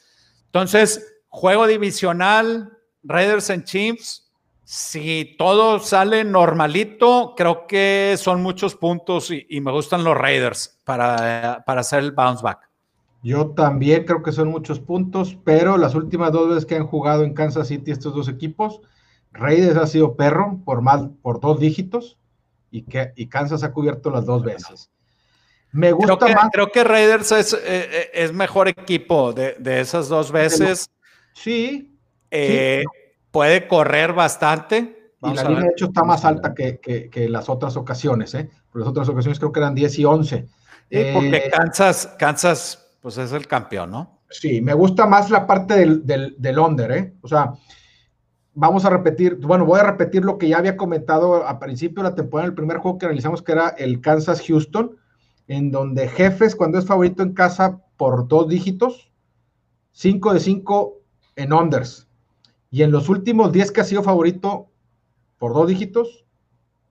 Entonces, 0.46 1.22
juego 1.28 1.68
divisional, 1.68 2.76
Raiders 3.04 3.52
en 3.52 3.64
Chiefs. 3.64 4.29
Si 4.72 5.36
todo 5.36 5.80
sale 5.80 6.24
normalito, 6.24 7.34
creo 7.36 7.66
que 7.66 8.14
son 8.20 8.44
muchos 8.44 8.76
puntos 8.76 9.32
y, 9.32 9.62
me 9.62 9.72
gustan 9.72 10.04
los 10.04 10.16
Raiders 10.16 10.80
para, 10.86 11.64
para 11.66 11.82
hacer 11.82 12.04
el 12.04 12.12
bounce 12.12 12.44
back. 12.44 12.70
Yo 13.24 13.48
también 13.48 14.06
creo 14.06 14.22
que 14.22 14.32
son 14.32 14.50
muchos 14.50 14.80
puntos, 14.80 15.40
pero 15.44 15.76
las 15.76 15.96
últimas 15.96 16.32
dos 16.32 16.50
veces 16.50 16.68
que 16.68 16.76
han 16.76 16.86
jugado 16.86 17.24
en 17.24 17.34
Kansas 17.34 17.68
City 17.68 17.90
estos 17.90 18.14
dos 18.14 18.30
equipos, 18.30 18.82
Raiders 19.32 19.76
ha 19.76 19.88
sido 19.88 20.16
perro 20.16 20.60
por 20.64 20.84
más 20.84 21.02
por 21.24 21.40
dos 21.40 21.60
dígitos 21.60 22.20
y 22.70 22.84
que 22.84 23.12
y 23.16 23.26
Kansas 23.26 23.64
ha 23.64 23.72
cubierto 23.72 24.12
las 24.12 24.28
dos 24.28 24.44
veces. 24.44 24.92
Me 25.72 25.94
gusta 25.94 26.16
creo 26.16 26.28
que, 26.28 26.36
más. 26.36 26.50
Creo 26.54 26.72
que 26.72 26.84
Raiders 26.84 27.32
es, 27.32 27.54
eh, 27.54 27.60
eh, 27.66 28.10
es 28.14 28.34
mejor 28.34 28.68
equipo 28.68 29.34
de, 29.34 29.56
de, 29.58 29.80
esas 29.80 30.10
dos 30.10 30.32
veces. 30.32 30.92
Sí. 31.34 31.98
Eh, 32.30 32.84
puede 33.32 33.68
correr 33.68 34.14
bastante. 34.14 35.14
y 35.22 35.34
la 35.34 35.44
línea, 35.44 35.64
de 35.64 35.70
hecho, 35.70 35.86
está 35.86 36.04
más 36.04 36.26
alta 36.26 36.54
que, 36.54 36.80
que, 36.80 37.10
que, 37.10 37.30
las 37.30 37.50
otras 37.50 37.76
ocasiones, 37.78 38.34
¿eh? 38.34 38.50
Por 38.72 38.82
las 38.82 38.90
otras 38.90 39.10
ocasiones 39.10 39.40
creo 39.40 39.52
que 39.52 39.60
eran 39.60 39.76
10 39.76 40.00
y 40.00 40.06
11. 40.06 40.48
porque 41.14 41.52
Kansas, 41.52 42.16
Kansas, 42.18 42.98
pues 43.02 43.18
es 43.18 43.32
el 43.32 43.48
campeón, 43.48 43.92
¿no? 43.92 44.22
Sí, 44.30 44.62
me 44.62 44.74
gusta 44.74 45.08
más 45.08 45.30
la 45.30 45.48
parte 45.48 45.76
del, 45.76 46.06
del, 46.06 46.36
del 46.38 46.60
under, 46.60 46.92
¿eh? 46.92 47.14
O 47.22 47.28
sea, 47.28 47.54
vamos 48.54 48.86
a 48.86 48.90
repetir, 48.90 49.36
bueno, 49.36 49.66
voy 49.66 49.80
a 49.80 49.84
repetir 49.84 50.24
lo 50.24 50.38
que 50.38 50.48
ya 50.48 50.58
había 50.58 50.78
comentado 50.78 51.48
a 51.48 51.60
principio 51.60 52.04
de 52.04 52.10
la 52.10 52.16
temporada, 52.16 52.48
el 52.48 52.56
primer 52.56 52.78
juego 52.78 52.98
que 52.98 53.06
analizamos, 53.06 53.42
que 53.42 53.54
era 53.54 53.70
el 53.70 54.02
Kansas-Houston 54.02 54.98
en 55.50 55.72
donde 55.72 56.08
Jefes, 56.08 56.56
cuando 56.56 56.78
es 56.78 56.86
favorito 56.86 57.24
en 57.24 57.34
casa 57.34 57.82
por 57.98 58.28
dos 58.28 58.48
dígitos, 58.48 59.12
5 59.92 60.36
de 60.36 60.40
5 60.40 61.02
en 61.36 61.54
unders. 61.54 62.08
Y 62.72 62.84
en 62.84 62.92
los 62.92 63.10
últimos 63.10 63.52
10 63.52 63.72
que 63.72 63.82
ha 63.82 63.86
sido 63.86 64.04
favorito 64.04 64.70
por 65.38 65.54
dos 65.54 65.68
dígitos, 65.68 66.26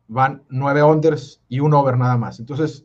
van 0.09 0.43
9 0.49 0.83
unders 0.83 1.41
y 1.49 1.61
un 1.61 1.75
over 1.75 1.97
nada 1.97 2.17
más. 2.17 2.41
Entonces, 2.41 2.85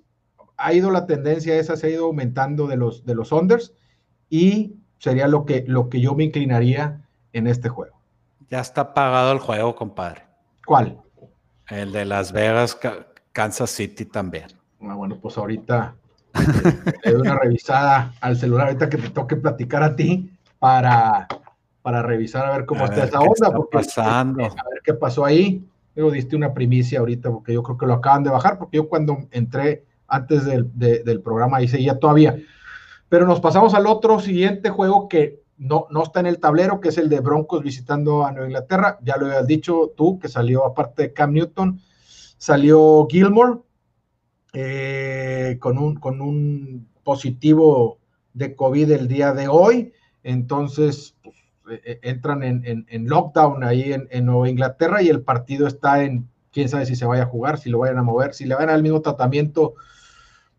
ha 0.57 0.73
ido 0.73 0.91
la 0.91 1.05
tendencia 1.05 1.55
esa, 1.55 1.75
se 1.75 1.87
ha 1.87 1.89
ido 1.89 2.05
aumentando 2.05 2.67
de 2.67 2.77
los, 2.77 3.05
de 3.05 3.15
los 3.15 3.31
unders 3.31 3.73
y 4.29 4.75
sería 4.99 5.27
lo 5.27 5.45
que, 5.45 5.63
lo 5.67 5.89
que 5.89 5.99
yo 5.99 6.15
me 6.15 6.25
inclinaría 6.25 7.01
en 7.33 7.47
este 7.47 7.69
juego. 7.69 7.97
Ya 8.49 8.59
está 8.59 8.93
pagado 8.93 9.31
el 9.31 9.39
juego, 9.39 9.75
compadre. 9.75 10.23
¿Cuál? 10.65 11.01
El 11.69 11.91
de 11.91 12.05
Las 12.05 12.31
Vegas, 12.31 12.77
Kansas 13.31 13.69
City 13.71 14.05
también. 14.05 14.47
Ah, 14.81 14.95
bueno, 14.95 15.17
pues 15.19 15.37
ahorita 15.37 15.95
le 17.03 17.11
doy 17.11 17.21
una 17.21 17.35
revisada 17.35 18.13
al 18.21 18.37
celular, 18.37 18.67
ahorita 18.67 18.89
que 18.89 18.97
te 18.97 19.09
toque 19.09 19.35
platicar 19.35 19.81
a 19.81 19.95
ti 19.95 20.31
para, 20.59 21.27
para 21.83 22.01
revisar 22.01 22.45
a 22.47 22.57
ver 22.57 22.65
cómo 22.65 22.85
está 22.85 23.03
esa 23.03 23.19
onda. 23.19 23.53
porque, 23.53 23.77
pasando. 23.77 24.43
A 24.43 24.47
ver 24.47 24.81
qué 24.83 24.95
pasó 24.95 25.25
ahí. 25.25 25.63
Luego 25.95 26.09
diste 26.09 26.35
una 26.35 26.55
primicia 26.55 26.99
ahorita 26.99 27.29
porque 27.29 27.53
yo 27.53 27.61
creo 27.61 27.77
que 27.77 27.85
lo 27.85 27.93
acaban 27.93 28.23
de 28.23 28.31
bajar, 28.31 28.57
porque 28.57 28.77
yo 28.77 28.89
cuando 28.89 29.27
entré 29.29 29.85
antes 30.07 30.45
del, 30.45 30.71
del 30.73 31.21
programa 31.21 31.57
ahí 31.57 31.67
seguía 31.67 31.99
todavía. 31.99 32.35
Pero 33.09 33.27
nos 33.27 33.39
pasamos 33.39 33.75
al 33.75 33.85
otro 33.85 34.19
siguiente 34.19 34.71
juego 34.71 35.07
que 35.07 35.43
no, 35.57 35.87
no 35.91 36.03
está 36.03 36.19
en 36.19 36.25
el 36.25 36.39
tablero, 36.39 36.79
que 36.79 36.89
es 36.89 36.97
el 36.97 37.09
de 37.09 37.19
Broncos 37.19 37.63
visitando 37.63 38.25
a 38.25 38.31
Nueva 38.31 38.47
Inglaterra. 38.47 38.97
Ya 39.03 39.17
lo 39.17 39.27
habías 39.27 39.45
dicho 39.45 39.93
tú, 39.95 40.19
que 40.19 40.29
salió 40.29 40.65
aparte 40.65 41.03
de 41.03 41.13
Cam 41.13 41.33
Newton, 41.33 41.79
salió 42.37 43.07
Gilmore, 43.09 43.59
eh, 44.53 45.57
con, 45.59 45.77
un, 45.77 45.95
con 45.95 46.21
un 46.21 46.87
positivo 47.03 47.99
de 48.33 48.55
COVID 48.55 48.91
el 48.91 49.07
día 49.07 49.33
de 49.33 49.47
hoy. 49.47 49.93
Entonces, 50.23 51.15
pues, 51.21 51.22
entran 52.01 52.43
en, 52.43 52.85
en, 52.87 53.07
lockdown 53.07 53.63
ahí 53.63 53.93
en, 53.93 54.07
en, 54.11 54.25
Nueva 54.25 54.49
Inglaterra 54.49 55.01
y 55.01 55.09
el 55.09 55.21
partido 55.21 55.67
está 55.67 56.03
en, 56.03 56.27
quién 56.51 56.69
sabe 56.69 56.85
si 56.85 56.95
se 56.95 57.05
vaya 57.05 57.23
a 57.23 57.27
jugar, 57.27 57.57
si 57.57 57.69
lo 57.69 57.79
vayan 57.79 57.97
a 57.97 58.03
mover, 58.03 58.33
si 58.33 58.45
le 58.45 58.55
van 58.55 58.69
al 58.69 58.83
mismo 58.83 59.01
tratamiento 59.01 59.73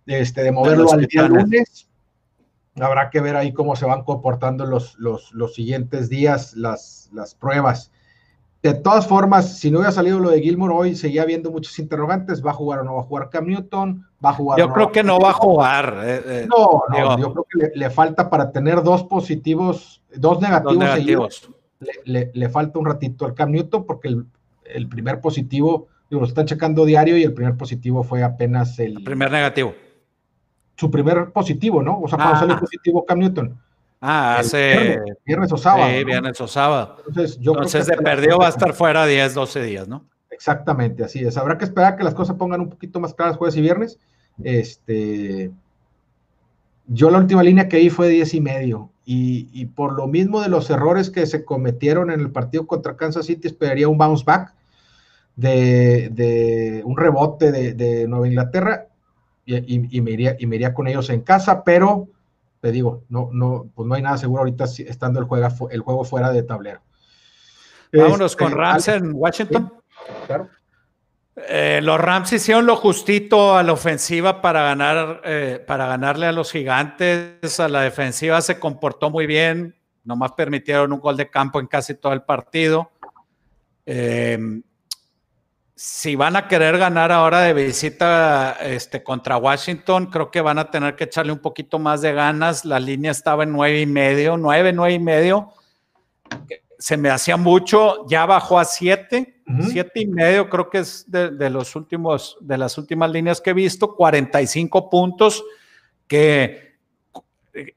este, 0.07 0.43
de 0.43 0.53
moverlo 0.53 0.93
al 0.93 1.07
día 1.07 1.29
lunes. 1.29 1.89
Habrá 2.77 3.09
que 3.11 3.21
ver 3.21 3.37
ahí 3.37 3.53
cómo 3.53 3.77
se 3.77 3.87
van 3.87 4.03
comportando 4.03 4.67
los, 4.67 4.99
los, 4.99 5.33
los 5.33 5.55
siguientes 5.55 6.09
días 6.09 6.55
las, 6.57 7.09
las 7.13 7.35
pruebas. 7.35 7.93
De 8.63 8.75
todas 8.75 9.07
formas, 9.07 9.59
si 9.59 9.71
no 9.71 9.79
hubiera 9.79 9.93
salido 9.93 10.19
lo 10.19 10.31
de 10.31 10.41
Gilmore 10.41 10.75
hoy, 10.75 10.97
seguía 10.97 11.23
habiendo 11.23 11.51
muchos 11.51 11.79
interrogantes. 11.79 12.45
¿Va 12.45 12.51
a 12.51 12.55
jugar 12.55 12.81
o 12.81 12.85
no 12.85 12.95
va 12.95 13.03
a 13.03 13.05
jugar 13.05 13.31
Cam 13.31 13.47
Newton? 13.47 14.07
¿Va 14.25 14.31
a 14.31 14.35
jugar 14.35 14.59
Yo 14.59 14.73
creo 14.73 14.93
que 14.93 15.03
no 15.03 15.19
va 15.19 15.31
a 15.31 15.35
jugar. 15.35 16.01
Eh, 16.03 16.23
eh, 16.25 16.49
no, 16.49 16.83
no 16.89 17.19
yo 17.19 17.33
creo 17.33 17.47
que 17.51 17.79
le, 17.79 17.91
falta 17.91 18.31
para 18.31 18.51
tener 18.53 18.83
dos 18.83 19.05
positivos, 19.05 20.03
dos 20.15 20.41
negativos. 20.41 21.51
le, 22.05 22.49
falta 22.49 22.79
un 22.79 22.87
ratito 22.87 23.27
al 23.27 23.35
Cam 23.35 23.51
Newton 23.51 23.85
porque 23.85 24.09
el, 24.65 24.89
primer 24.89 25.21
positivo, 25.21 25.89
digo, 26.09 26.23
lo 26.23 26.27
están 26.27 26.47
checando 26.47 26.85
diario 26.85 27.19
y 27.19 27.25
el 27.25 27.35
primer 27.35 27.57
positivo 27.57 28.03
fue 28.03 28.23
apenas 28.23 28.79
el. 28.79 28.99
el 28.99 29.05
primer 29.05 29.31
negativo. 29.31 29.75
Su 30.77 30.91
primer 30.91 31.31
positivo, 31.31 31.83
¿no? 31.83 32.01
O 32.01 32.09
sea, 32.09 32.17
cuando 32.17 32.37
ah. 32.37 32.41
salió 32.41 32.59
positivo 32.59 33.05
Cam 33.05 33.19
Newton. 33.19 33.59
Ah, 34.01 34.39
hace. 34.39 35.01
Viernes, 35.25 35.51
o 35.53 35.57
sábado. 35.57 35.91
Sí, 35.91 36.05
viernes 36.05 36.39
o 36.41 36.47
sábado. 36.47 36.97
Entonces, 37.07 37.39
yo 37.39 37.53
Entonces 37.53 37.87
de 37.87 37.97
perdió 37.97 38.39
va 38.39 38.47
a 38.47 38.51
estar 38.51 38.75
fuera 38.75 39.07
10, 39.07 39.33
12 39.33 39.63
días, 39.63 39.89
¿no? 39.89 40.05
Exactamente, 40.31 41.05
así 41.05 41.25
es. 41.25 41.37
Habrá 41.39 41.57
que 41.57 41.65
esperar 41.65 41.97
que 41.97 42.05
las 42.05 42.15
cosas 42.15 42.37
pongan 42.37 42.61
un 42.61 42.69
poquito 42.69 43.01
más 43.01 43.15
claras 43.15 43.37
jueves 43.37 43.57
y 43.57 43.61
viernes. 43.61 43.99
Este. 44.43 45.51
Yo 46.87 47.11
la 47.11 47.19
última 47.19 47.43
línea 47.43 47.69
que 47.69 47.79
vi 47.79 47.91
fue 47.91 48.07
de 48.09 48.15
10 48.15 48.35
y 48.35 48.41
medio. 48.41 48.91
Y, 49.07 49.67
por 49.67 49.93
lo 49.93 50.07
mismo 50.07 50.41
de 50.41 50.49
los 50.49 50.71
errores 50.71 51.11
que 51.11 51.27
se 51.27 51.45
cometieron 51.45 52.11
en 52.11 52.21
el 52.21 52.31
partido 52.31 52.67
contra 52.67 52.97
Kansas 52.97 53.27
City, 53.27 53.49
esperaría 53.49 53.87
un 53.87 53.99
bounce 53.99 54.25
back 54.25 54.55
de, 55.37 56.83
un 56.85 56.97
rebote 56.97 57.53
de, 57.53 58.09
Nueva 58.09 58.27
Inglaterra 58.27 58.87
y, 59.45 60.01
me 60.01 60.11
iría, 60.11 60.37
y 60.39 60.47
me 60.47 60.57
iría 60.57 60.73
con 60.73 60.87
ellos 60.87 61.11
en 61.11 61.21
casa, 61.21 61.65
pero 61.65 62.09
te 62.61 62.73
digo, 62.73 63.03
no, 63.11 63.29
no, 63.31 63.69
pues 63.75 63.87
no 63.87 63.95
hay 63.95 64.01
nada 64.01 64.17
seguro 64.17 64.41
ahorita 64.41 64.65
estando 64.65 65.21
el, 65.21 65.27
juega, 65.27 65.53
el 65.71 65.81
juego 65.81 66.03
fuera 66.05 66.33
de 66.33 66.43
tablero. 66.45 66.81
Vámonos 67.93 68.35
con 68.35 68.49
este, 68.49 68.59
Rams 68.59 68.89
en 68.89 69.13
Washington. 69.13 69.73
claro. 70.27 70.49
Eh, 71.37 71.81
los 71.83 72.01
Rams 72.01 72.33
hicieron 72.33 72.65
lo 72.65 72.77
justito 72.77 73.57
a 73.57 73.63
la 73.63 73.73
ofensiva 73.73 74.41
para 74.41 74.63
ganar, 74.63 75.21
eh, 75.25 75.63
para 75.67 75.87
ganarle 75.87 76.27
a 76.27 76.33
los 76.33 76.53
gigantes. 76.53 77.59
A 77.59 77.69
la 77.69 77.83
defensiva 77.83 78.41
se 78.41 78.59
comportó 78.59 79.11
muy 79.11 79.27
bien. 79.27 79.75
Nomás 80.05 80.33
permitieron 80.33 80.93
un 80.93 81.01
gol 81.01 81.17
de 81.17 81.31
campo 81.31 81.59
en 81.61 81.67
casi 81.67 81.95
todo 81.95 82.13
el 82.13 82.23
partido. 82.23 82.91
Eh, 83.87 84.39
si 85.77 86.15
van 86.15 86.37
a 86.37 86.47
querer 86.47 86.79
ganar 86.79 87.11
ahora 87.11 87.41
de 87.41 87.53
visita 87.53 88.57
este, 88.61 89.03
contra 89.03 89.37
Washington, 89.37 90.07
creo 90.07 90.31
que 90.31 90.41
van 90.41 90.59
a 90.59 90.71
tener 90.71 90.95
que 90.95 91.05
echarle 91.05 91.33
un 91.33 91.41
poquito 91.41 91.81
más 91.81 92.01
de 92.01 92.13
ganas. 92.13 92.65
La 92.65 92.79
línea 92.79 93.11
estaba 93.11 93.43
en 93.43 93.53
nueve 93.53 93.81
y 93.81 93.87
medio, 93.87 94.37
nueve, 94.37 94.73
nueve 94.73 94.95
y 94.95 94.99
medio. 95.01 95.53
Se 96.85 96.99
me 96.99 97.09
hacía 97.09 97.39
mucho, 97.39 98.07
ya 98.09 98.27
bajó 98.27 98.59
a 98.59 98.67
siete, 98.67 99.41
siete 99.71 100.03
y 100.03 100.07
medio, 100.07 100.51
creo 100.51 100.69
que 100.69 100.81
es 100.81 101.11
de, 101.11 101.49
los 101.49 101.75
últimos, 101.77 102.37
de 102.43 102.59
las 102.59 102.77
últimas 102.77 103.11
líneas 103.11 103.41
que 103.41 103.49
he 103.49 103.55
visto, 103.55 103.97
45 103.97 104.91
puntos, 104.91 105.43
que 106.07 106.75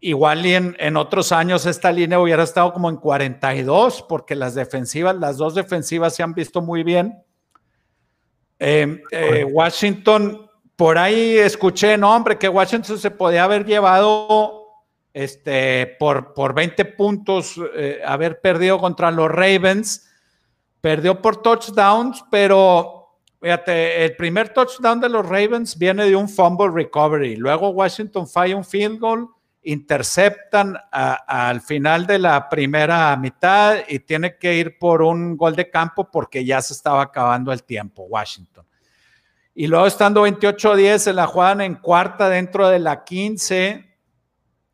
igual 0.01 0.45
y 0.45 0.55
en, 0.55 0.75
en 0.77 0.97
otros 0.97 1.31
años 1.31 1.65
esta 1.65 1.89
línea 1.89 2.19
hubiera 2.19 2.43
estado 2.43 2.73
como 2.73 2.89
en 2.89 2.97
42, 2.97 4.03
porque 4.09 4.35
las 4.35 4.55
defensivas, 4.55 5.15
las 5.15 5.37
dos 5.37 5.55
defensivas 5.55 6.13
se 6.13 6.23
han 6.23 6.33
visto 6.33 6.61
muy 6.61 6.83
bien. 6.83 7.17
Eh, 8.59 9.01
eh, 9.11 9.45
Washington, 9.45 10.49
por 10.75 10.97
ahí 10.97 11.37
escuché, 11.37 11.97
no, 11.97 12.13
hombre, 12.13 12.37
que 12.37 12.49
Washington 12.49 12.99
se 12.99 13.11
podía 13.11 13.45
haber 13.45 13.65
llevado 13.65 14.56
este, 15.17 15.95
por, 15.97 16.35
por 16.35 16.53
20 16.53 16.85
puntos, 16.85 17.59
eh, 17.75 18.01
haber 18.05 18.39
perdido 18.39 18.77
contra 18.77 19.09
los 19.09 19.29
Ravens. 19.31 20.07
Perdió 20.79 21.19
por 21.19 21.41
touchdowns, 21.41 22.23
pero 22.29 23.17
fíjate, 23.41 24.05
el 24.05 24.15
primer 24.15 24.49
touchdown 24.49 24.99
de 24.99 25.09
los 25.09 25.27
Ravens 25.27 25.75
viene 25.75 26.05
de 26.05 26.15
un 26.15 26.29
fumble 26.29 26.69
recovery. 26.69 27.35
Luego 27.35 27.69
Washington 27.69 28.27
falla 28.27 28.55
un 28.55 28.63
field 28.63 28.99
goal 28.99 29.27
interceptan 29.63 30.77
al 30.91 31.59
final 31.59 32.07
de 32.07 32.19
la 32.19 32.47
primera 32.47 33.13
mitad 33.17 33.79
y 33.89 33.99
tiene 33.99 34.37
que 34.37 34.53
ir 34.53 34.77
por 34.77 35.01
un 35.01 35.35
gol 35.35 35.57
de 35.57 35.69
campo 35.69 36.09
porque 36.09 36.45
ya 36.45 36.61
se 36.61 36.73
estaba 36.73 37.01
acabando 37.01 37.51
el 37.51 37.63
tiempo, 37.63 38.03
Washington. 38.03 38.65
Y 39.53 39.67
luego 39.67 39.87
estando 39.87 40.25
28-10, 40.25 40.97
se 40.99 41.11
la 41.11 41.27
juegan 41.27 41.59
en 41.59 41.75
cuarta 41.75 42.29
dentro 42.29 42.69
de 42.69 42.79
la 42.79 43.03
15 43.03 43.86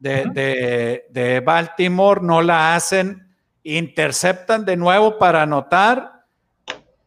de, 0.04 1.06
de 1.10 1.40
Baltimore, 1.40 2.22
no 2.22 2.42
la 2.42 2.76
hacen, 2.76 3.28
interceptan 3.64 4.66
de 4.66 4.78
nuevo 4.78 5.18
para 5.18 5.44
anotar. 5.44 6.26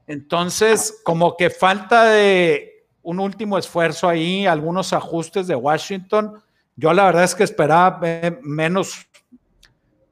Entonces, 0.07 1.01
como 1.05 1.37
que 1.37 1.51
falta 1.51 2.05
de 2.05 2.87
un 3.03 3.21
último 3.21 3.59
esfuerzo 3.59 4.09
ahí, 4.09 4.47
algunos 4.47 4.93
ajustes 4.93 5.47
de 5.47 5.55
Washington 5.55 6.43
yo 6.77 6.93
la 6.93 7.07
verdad 7.07 7.25
es 7.25 7.35
que 7.35 7.43
esperaba 7.43 8.01
menos, 8.43 9.09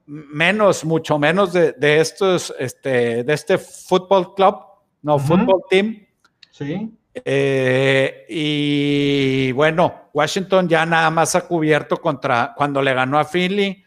menos, 0.06 0.84
mucho 0.84 1.18
menos 1.18 1.52
de, 1.52 2.00
estos, 2.00 2.54
este, 2.58 3.22
de 3.22 3.32
este 3.34 3.58
fútbol 3.58 4.34
club, 4.34 4.56
no, 5.02 5.18
fútbol 5.18 5.62
team. 5.68 6.06
Sí. 6.50 6.90
Eh, 7.14 8.26
y 8.28 9.52
bueno, 9.52 10.08
Washington 10.12 10.68
ya 10.68 10.84
nada 10.84 11.10
más 11.10 11.34
ha 11.36 11.46
cubierto 11.46 11.98
contra 11.98 12.52
cuando 12.56 12.82
le 12.82 12.92
ganó 12.92 13.18
a 13.18 13.24
Philly. 13.24 13.84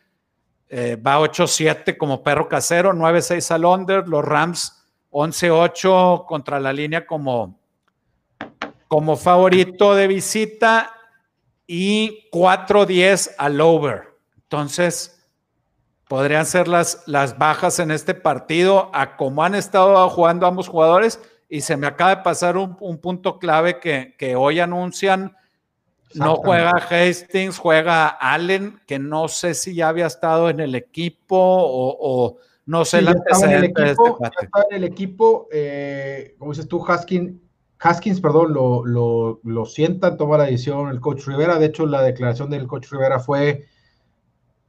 Eh, 0.70 0.96
va 0.96 1.20
8-7 1.20 1.98
como 1.98 2.24
perro 2.24 2.48
casero, 2.48 2.94
9-6 2.94 3.52
al 3.52 3.66
under. 3.66 4.08
Los 4.08 4.24
Rams 4.24 4.86
11-8 5.12 6.26
contra 6.26 6.60
la 6.60 6.72
línea 6.72 7.06
como, 7.06 7.60
como 8.88 9.16
favorito 9.16 9.96
de 9.96 10.08
visita 10.08 10.94
y 11.66 12.30
4-10 12.32 13.36
al 13.38 13.60
over. 13.60 14.04
Entonces, 14.44 15.30
podrían 16.08 16.46
ser 16.46 16.68
las, 16.68 17.04
las 17.06 17.38
bajas 17.38 17.80
en 17.80 17.92
este 17.92 18.14
partido 18.14 18.90
a 18.94 19.18
como 19.18 19.44
han 19.44 19.56
estado 19.56 20.10
jugando 20.10 20.48
ambos 20.48 20.70
jugadores. 20.70 21.20
Y 21.50 21.62
se 21.62 21.78
me 21.78 21.88
acaba 21.88 22.16
de 22.16 22.24
pasar 22.24 22.58
un, 22.58 22.76
punto 22.98 23.40
clave 23.40 23.80
que, 23.80 24.36
hoy 24.36 24.60
anuncian. 24.60 25.36
No 26.14 26.38
juega 26.38 26.72
Hastings, 26.72 27.58
juega 27.58 28.08
Allen, 28.08 28.80
que 28.88 28.98
no 28.98 29.28
sé 29.28 29.54
si 29.54 29.76
ya 29.76 29.90
había 29.90 30.08
estado 30.08 30.50
en 30.50 30.60
el 30.60 30.74
equipo 30.76 31.38
o, 31.38 32.38
no 32.66 32.84
sé 32.84 33.00
el 33.00 33.10
antecedente 33.10 33.82
de 33.82 33.92
este 33.92 34.04
estaba 34.42 34.66
en 34.70 34.78
el 34.78 34.84
equipo, 34.84 35.48
eh, 35.52 36.36
como 36.38 36.52
dices 36.52 36.68
tú, 36.68 36.84
Haskins 36.86 37.34
Haskins, 37.80 38.22
perdón, 38.22 38.54
lo, 38.54 38.86
lo, 38.86 39.40
lo 39.44 39.66
sienta, 39.66 40.18
toma 40.18 40.38
la 40.38 40.46
decisión 40.46 40.90
el 40.90 41.00
coach 41.00 41.26
Rivera. 41.28 41.60
De 41.60 41.68
hecho, 41.68 41.86
la 41.86 42.02
declaración 42.02 42.50
del 42.50 42.68
coach 42.68 42.90
Rivera 42.92 43.20
fue, 43.20 43.66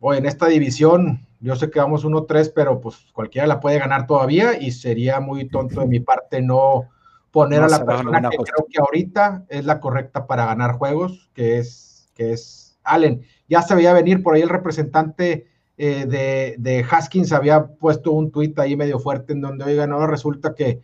oye, 0.00 0.18
en 0.18 0.26
esta 0.26 0.46
división, 0.46 1.26
yo 1.40 1.56
sé 1.56 1.70
que 1.70 1.78
vamos 1.78 2.04
1-3, 2.04 2.52
pero 2.54 2.80
pues 2.80 2.96
cualquiera 3.12 3.46
la 3.46 3.60
puede 3.60 3.78
ganar 3.78 4.06
todavía 4.06 4.60
y 4.60 4.72
sería 4.72 5.20
muy 5.20 5.48
tonto 5.48 5.80
de 5.80 5.86
mi 5.86 6.00
parte 6.00 6.42
no 6.42 6.88
poner 7.30 7.62
a 7.62 7.68
la 7.68 7.84
persona 7.84 8.28
que 8.30 8.36
creo 8.36 8.66
que 8.70 8.80
ahorita 8.80 9.44
es 9.48 9.64
la 9.64 9.80
correcta 9.80 10.26
para 10.26 10.46
ganar 10.46 10.72
juegos, 10.72 11.30
que 11.34 11.58
es, 11.58 12.10
que 12.14 12.32
es 12.32 12.78
Allen. 12.82 13.22
Ya 13.48 13.62
se 13.62 13.74
veía 13.74 13.92
venir 13.92 14.22
por 14.22 14.34
ahí 14.34 14.42
el 14.42 14.48
representante 14.48 15.46
eh, 15.76 16.06
de, 16.06 16.56
de, 16.58 16.84
Haskins, 16.90 17.32
había 17.32 17.66
puesto 17.66 18.10
un 18.12 18.32
tuit 18.32 18.58
ahí 18.58 18.76
medio 18.76 18.98
fuerte 18.98 19.32
en 19.32 19.40
donde, 19.40 19.64
oiga, 19.64 19.86
no, 19.86 20.04
resulta 20.06 20.54
que 20.54 20.80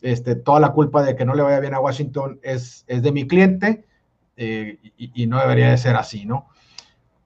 este, 0.00 0.36
toda 0.36 0.60
la 0.60 0.72
culpa 0.72 1.02
de 1.02 1.16
que 1.16 1.24
no 1.24 1.34
le 1.34 1.42
vaya 1.42 1.60
bien 1.60 1.74
a 1.74 1.80
Washington 1.80 2.38
es, 2.42 2.84
es 2.86 3.02
de 3.02 3.12
mi 3.12 3.26
cliente 3.26 3.84
eh, 4.36 4.78
y, 4.96 5.26
no 5.26 5.40
debería 5.40 5.70
de 5.70 5.78
ser 5.78 5.96
así, 5.96 6.24
¿no? 6.24 6.48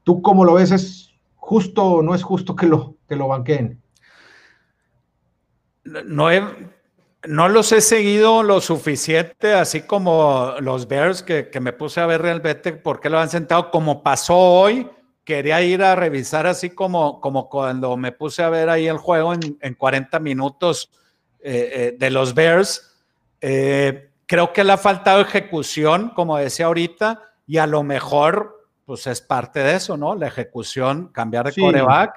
¿Tú 0.02 0.22
cómo 0.22 0.46
lo 0.46 0.54
ves? 0.54 0.70
¿Es 0.70 1.11
justo 1.42 1.84
o 1.84 2.02
no 2.02 2.14
es 2.14 2.22
justo 2.22 2.54
que 2.54 2.66
lo, 2.66 2.94
que 3.08 3.16
lo 3.16 3.26
banqueen? 3.26 3.82
No, 5.82 6.28
no 7.26 7.48
los 7.48 7.72
he 7.72 7.80
seguido 7.80 8.44
lo 8.44 8.60
suficiente, 8.60 9.52
así 9.52 9.82
como 9.82 10.54
los 10.60 10.86
Bears, 10.86 11.24
que, 11.24 11.50
me 11.60 11.72
puse 11.72 12.00
a 12.00 12.06
ver 12.06 12.22
realmente 12.22 12.72
por 12.72 13.00
qué 13.00 13.10
lo 13.10 13.18
han 13.18 13.28
sentado, 13.28 13.72
como 13.72 14.04
pasó 14.04 14.36
hoy. 14.38 14.88
Quería 15.24 15.60
ir 15.62 15.82
a 15.82 15.96
revisar 15.96 16.46
así 16.46 16.70
como, 16.70 17.20
como 17.20 17.48
cuando 17.48 17.96
me 17.96 18.12
puse 18.12 18.44
a 18.44 18.48
ver 18.48 18.68
ahí 18.68 18.86
el 18.86 18.98
juego 18.98 19.34
en, 19.34 19.58
en 19.60 19.74
40 19.74 20.20
minutos 20.20 20.90
eh, 21.40 21.70
eh, 21.74 21.96
de 21.98 22.10
los 22.10 22.34
Bears. 22.34 22.94
Eh, 23.40 24.10
creo 24.26 24.52
que 24.52 24.62
le 24.62 24.72
ha 24.72 24.78
faltado 24.78 25.20
ejecución, 25.20 26.10
como 26.14 26.36
decía 26.36 26.66
ahorita, 26.66 27.20
y 27.48 27.58
a 27.58 27.66
lo 27.66 27.82
mejor, 27.82 28.61
pues 28.92 29.06
es 29.06 29.22
parte 29.22 29.60
de 29.60 29.76
eso, 29.76 29.96
¿no? 29.96 30.14
La 30.14 30.26
ejecución, 30.26 31.08
cambiar 31.14 31.46
de 31.46 31.58
coreback 31.58 32.12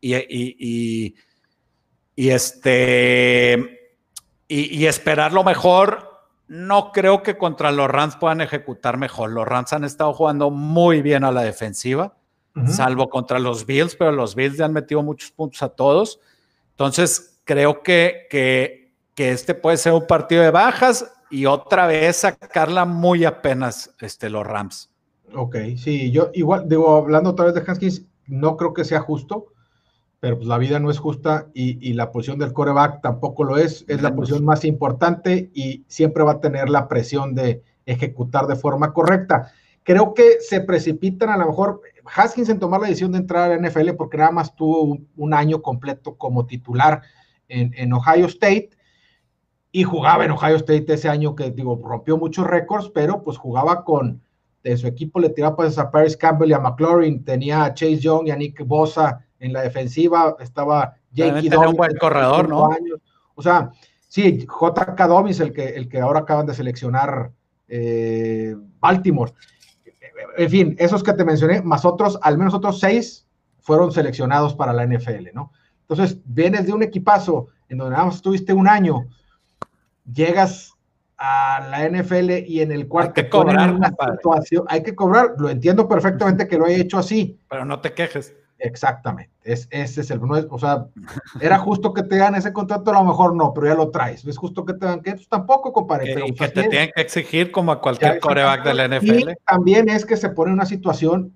y, 0.00 0.14
y, 0.14 1.14
y, 2.16 2.30
este 2.30 3.92
y, 4.48 4.86
esperar 4.86 5.34
lo 5.34 5.44
mejor. 5.44 6.22
No 6.48 6.92
creo 6.92 7.22
que 7.22 7.36
contra 7.36 7.70
los 7.72 7.90
Rams 7.90 8.16
puedan 8.16 8.40
ejecutar 8.40 8.96
mejor. 8.96 9.32
Los 9.32 9.46
Rams 9.46 9.74
han 9.74 9.84
estado 9.84 10.14
jugando 10.14 10.48
muy 10.48 11.02
bien 11.02 11.24
a 11.24 11.30
la 11.30 11.42
defensiva, 11.42 12.16
salvo 12.68 13.10
contra 13.10 13.38
los 13.38 13.66
Bills, 13.66 13.94
pero 13.94 14.10
los 14.10 14.34
Bills 14.34 14.56
le 14.56 14.64
han 14.64 14.72
metido 14.72 15.02
muchos 15.02 15.30
puntos 15.30 15.62
a 15.62 15.68
todos. 15.68 16.20
Entonces, 16.70 17.38
creo 17.44 17.82
que, 17.82 18.28
que, 18.30 18.94
este 19.14 19.52
puede 19.52 19.76
ser 19.76 19.92
un 19.92 20.06
partido 20.06 20.42
de 20.42 20.50
bajas 20.50 21.04
y 21.28 21.44
otra 21.44 21.86
vez 21.86 22.16
sacarla 22.16 22.86
muy 22.86 23.26
apenas 23.26 23.94
este, 24.00 24.30
los 24.30 24.46
Rams. 24.46 24.88
Ok, 25.36 25.56
sí, 25.76 26.10
yo 26.10 26.30
igual, 26.32 26.68
digo, 26.68 26.96
hablando 26.96 27.30
otra 27.30 27.46
vez 27.46 27.54
de 27.54 27.62
Haskins, 27.66 28.06
no 28.26 28.56
creo 28.56 28.72
que 28.72 28.84
sea 28.84 29.00
justo, 29.00 29.46
pero 30.20 30.36
pues 30.36 30.48
la 30.48 30.58
vida 30.58 30.78
no 30.78 30.90
es 30.90 30.98
justa 30.98 31.48
y, 31.52 31.92
la 31.92 32.10
posición 32.10 32.38
del 32.38 32.52
coreback 32.52 33.02
tampoco 33.02 33.44
lo 33.44 33.58
es, 33.58 33.84
es 33.88 34.00
la 34.00 34.14
posición 34.14 34.44
más 34.44 34.64
importante 34.64 35.50
y 35.52 35.84
siempre 35.86 36.22
va 36.22 36.32
a 36.32 36.40
tener 36.40 36.70
la 36.70 36.88
presión 36.88 37.34
de 37.34 37.62
ejecutar 37.84 38.46
de 38.46 38.56
forma 38.56 38.92
correcta. 38.92 39.52
Creo 39.82 40.14
que 40.14 40.40
se 40.40 40.62
precipitan 40.62 41.28
a 41.28 41.36
lo 41.36 41.48
mejor 41.48 41.82
Haskins 42.14 42.48
en 42.48 42.58
tomar 42.58 42.80
la 42.80 42.86
decisión 42.86 43.12
de 43.12 43.18
entrar 43.18 43.50
a 43.50 43.54
la 43.54 43.68
NFL 43.68 43.90
porque 43.98 44.16
nada 44.16 44.30
más 44.30 44.54
tuvo 44.54 44.98
un 45.16 45.34
año 45.34 45.60
completo 45.60 46.16
como 46.16 46.46
titular 46.46 47.02
en, 47.48 47.92
Ohio 47.92 48.26
State 48.26 48.70
y 49.72 49.82
jugaba 49.82 50.24
en 50.24 50.30
Ohio 50.30 50.56
State 50.56 50.86
ese 50.88 51.10
año 51.10 51.34
que, 51.34 51.50
digo, 51.50 51.78
rompió 51.84 52.16
muchos 52.16 52.46
récords, 52.46 52.90
pero 52.94 53.22
pues 53.22 53.36
jugaba 53.36 53.84
con, 53.84 54.22
de 54.64 54.76
su 54.78 54.86
equipo 54.86 55.20
le 55.20 55.28
tiraba 55.28 55.56
pases 55.56 55.78
a 55.78 55.90
Paris 55.90 56.16
Campbell 56.16 56.50
y 56.50 56.54
a 56.54 56.58
McLaurin, 56.58 57.22
tenía 57.22 57.64
a 57.64 57.74
Chase 57.74 57.98
Young 57.98 58.26
y 58.26 58.30
a 58.30 58.36
Nick 58.36 58.66
Bosa 58.66 59.24
en 59.38 59.52
la 59.52 59.60
defensiva, 59.60 60.36
estaba 60.40 60.94
Jake 61.12 61.50
Dobbins. 61.50 61.70
un 61.70 61.76
buen 61.76 61.96
corredor, 61.98 62.48
¿no? 62.48 62.70
O 63.34 63.42
sea, 63.42 63.70
sí, 64.08 64.46
JK 64.46 64.98
Dobbins, 65.06 65.40
el 65.40 65.52
que, 65.52 65.68
el 65.68 65.88
que 65.88 66.00
ahora 66.00 66.20
acaban 66.20 66.46
de 66.46 66.54
seleccionar 66.54 67.30
eh, 67.68 68.56
Baltimore. 68.80 69.32
En 70.38 70.50
fin, 70.50 70.76
esos 70.78 71.02
que 71.02 71.12
te 71.12 71.24
mencioné, 71.24 71.60
más 71.60 71.84
otros, 71.84 72.18
al 72.22 72.38
menos 72.38 72.54
otros 72.54 72.80
seis, 72.80 73.26
fueron 73.60 73.92
seleccionados 73.92 74.54
para 74.54 74.72
la 74.72 74.86
NFL, 74.86 75.28
¿no? 75.34 75.52
Entonces, 75.82 76.18
vienes 76.24 76.66
de 76.66 76.72
un 76.72 76.82
equipazo 76.82 77.48
en 77.68 77.78
donde 77.78 77.92
nada 77.92 78.06
más 78.06 78.16
estuviste 78.16 78.54
un 78.54 78.66
año, 78.66 79.06
llegas 80.10 80.73
a 81.24 81.68
la 81.68 81.88
NFL 81.88 82.46
y 82.46 82.60
en 82.60 82.72
el 82.72 82.86
cual 82.86 83.06
hay 83.06 83.12
que 83.12 83.28
cobrar 83.28 83.74
una 83.74 83.88
situación, 83.88 84.64
hay 84.68 84.82
que 84.82 84.94
cobrar, 84.94 85.34
lo 85.38 85.48
entiendo 85.48 85.88
perfectamente 85.88 86.46
que 86.46 86.58
lo 86.58 86.66
haya 86.66 86.76
hecho 86.76 86.98
así. 86.98 87.38
Pero 87.48 87.64
no 87.64 87.80
te 87.80 87.92
quejes. 87.92 88.34
Exactamente, 88.58 89.32
es, 89.42 89.66
ese 89.70 90.00
es 90.00 90.10
el, 90.10 90.20
no 90.20 90.34
o 90.48 90.58
sea, 90.58 90.86
era 91.40 91.58
justo 91.58 91.92
que 91.92 92.02
te 92.02 92.16
dan 92.16 92.34
ese 92.34 92.52
contrato, 92.52 92.90
a 92.90 92.94
lo 92.94 93.04
mejor 93.04 93.34
no, 93.34 93.52
pero 93.52 93.66
ya 93.66 93.74
lo 93.74 93.90
traes, 93.90 94.24
es 94.24 94.38
justo 94.38 94.64
que 94.64 94.74
te 94.74 94.86
dan 94.86 95.02
que 95.02 95.12
pues 95.12 95.28
tampoco, 95.28 95.72
compadre. 95.72 96.06
Que, 96.06 96.14
pero, 96.14 96.26
y 96.28 96.34
que 96.34 96.48
te 96.48 96.68
tienen 96.68 96.90
que 96.94 97.02
exigir 97.02 97.50
como 97.50 97.72
a 97.72 97.80
cualquier 97.80 98.20
coreback 98.20 98.64
de 98.64 98.74
la 98.74 98.88
NFL. 98.88 99.30
Y 99.30 99.34
también 99.44 99.88
es 99.88 100.06
que 100.06 100.16
se 100.16 100.30
pone 100.30 100.50
en 100.50 100.54
una 100.54 100.66
situación 100.66 101.34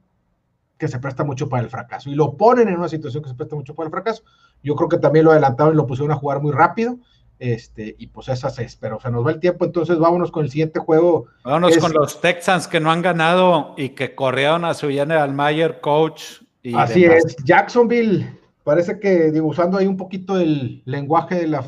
que 0.78 0.88
se 0.88 1.00
presta 1.00 1.24
mucho 1.24 1.48
para 1.48 1.62
el 1.62 1.68
fracaso. 1.68 2.08
Y 2.08 2.14
lo 2.14 2.36
ponen 2.36 2.68
en 2.68 2.78
una 2.78 2.88
situación 2.88 3.22
que 3.22 3.28
se 3.28 3.34
presta 3.34 3.56
mucho 3.56 3.74
para 3.74 3.88
el 3.88 3.90
fracaso. 3.90 4.22
Yo 4.62 4.76
creo 4.76 4.88
que 4.88 4.98
también 4.98 5.24
lo 5.24 5.32
adelantaron 5.32 5.74
y 5.74 5.76
lo 5.76 5.86
pusieron 5.86 6.12
a 6.12 6.16
jugar 6.16 6.40
muy 6.40 6.52
rápido. 6.52 6.98
Este, 7.38 7.94
y 7.98 8.08
pues 8.08 8.28
esas 8.28 8.58
es, 8.58 8.74
pero 8.74 8.98
se 8.98 9.10
nos 9.12 9.24
va 9.24 9.30
el 9.30 9.38
tiempo, 9.38 9.64
entonces 9.64 9.96
vámonos 9.98 10.32
con 10.32 10.44
el 10.44 10.50
siguiente 10.50 10.80
juego. 10.80 11.26
Vámonos 11.44 11.78
con 11.78 11.92
los 11.92 12.20
Texans 12.20 12.66
que 12.66 12.80
no 12.80 12.90
han 12.90 13.00
ganado 13.00 13.74
y 13.76 13.90
que 13.90 14.16
corrieron 14.16 14.64
a 14.64 14.74
su 14.74 14.88
general 14.88 15.32
Mayer, 15.34 15.80
coach. 15.80 16.42
Y 16.62 16.74
Así 16.74 17.04
es, 17.04 17.36
Jacksonville, 17.44 18.38
parece 18.64 18.98
que 18.98 19.30
digo, 19.30 19.46
usando 19.46 19.78
ahí 19.78 19.86
un 19.86 19.96
poquito 19.96 20.36
el 20.38 20.82
lenguaje 20.84 21.36
de 21.36 21.46
la, 21.46 21.64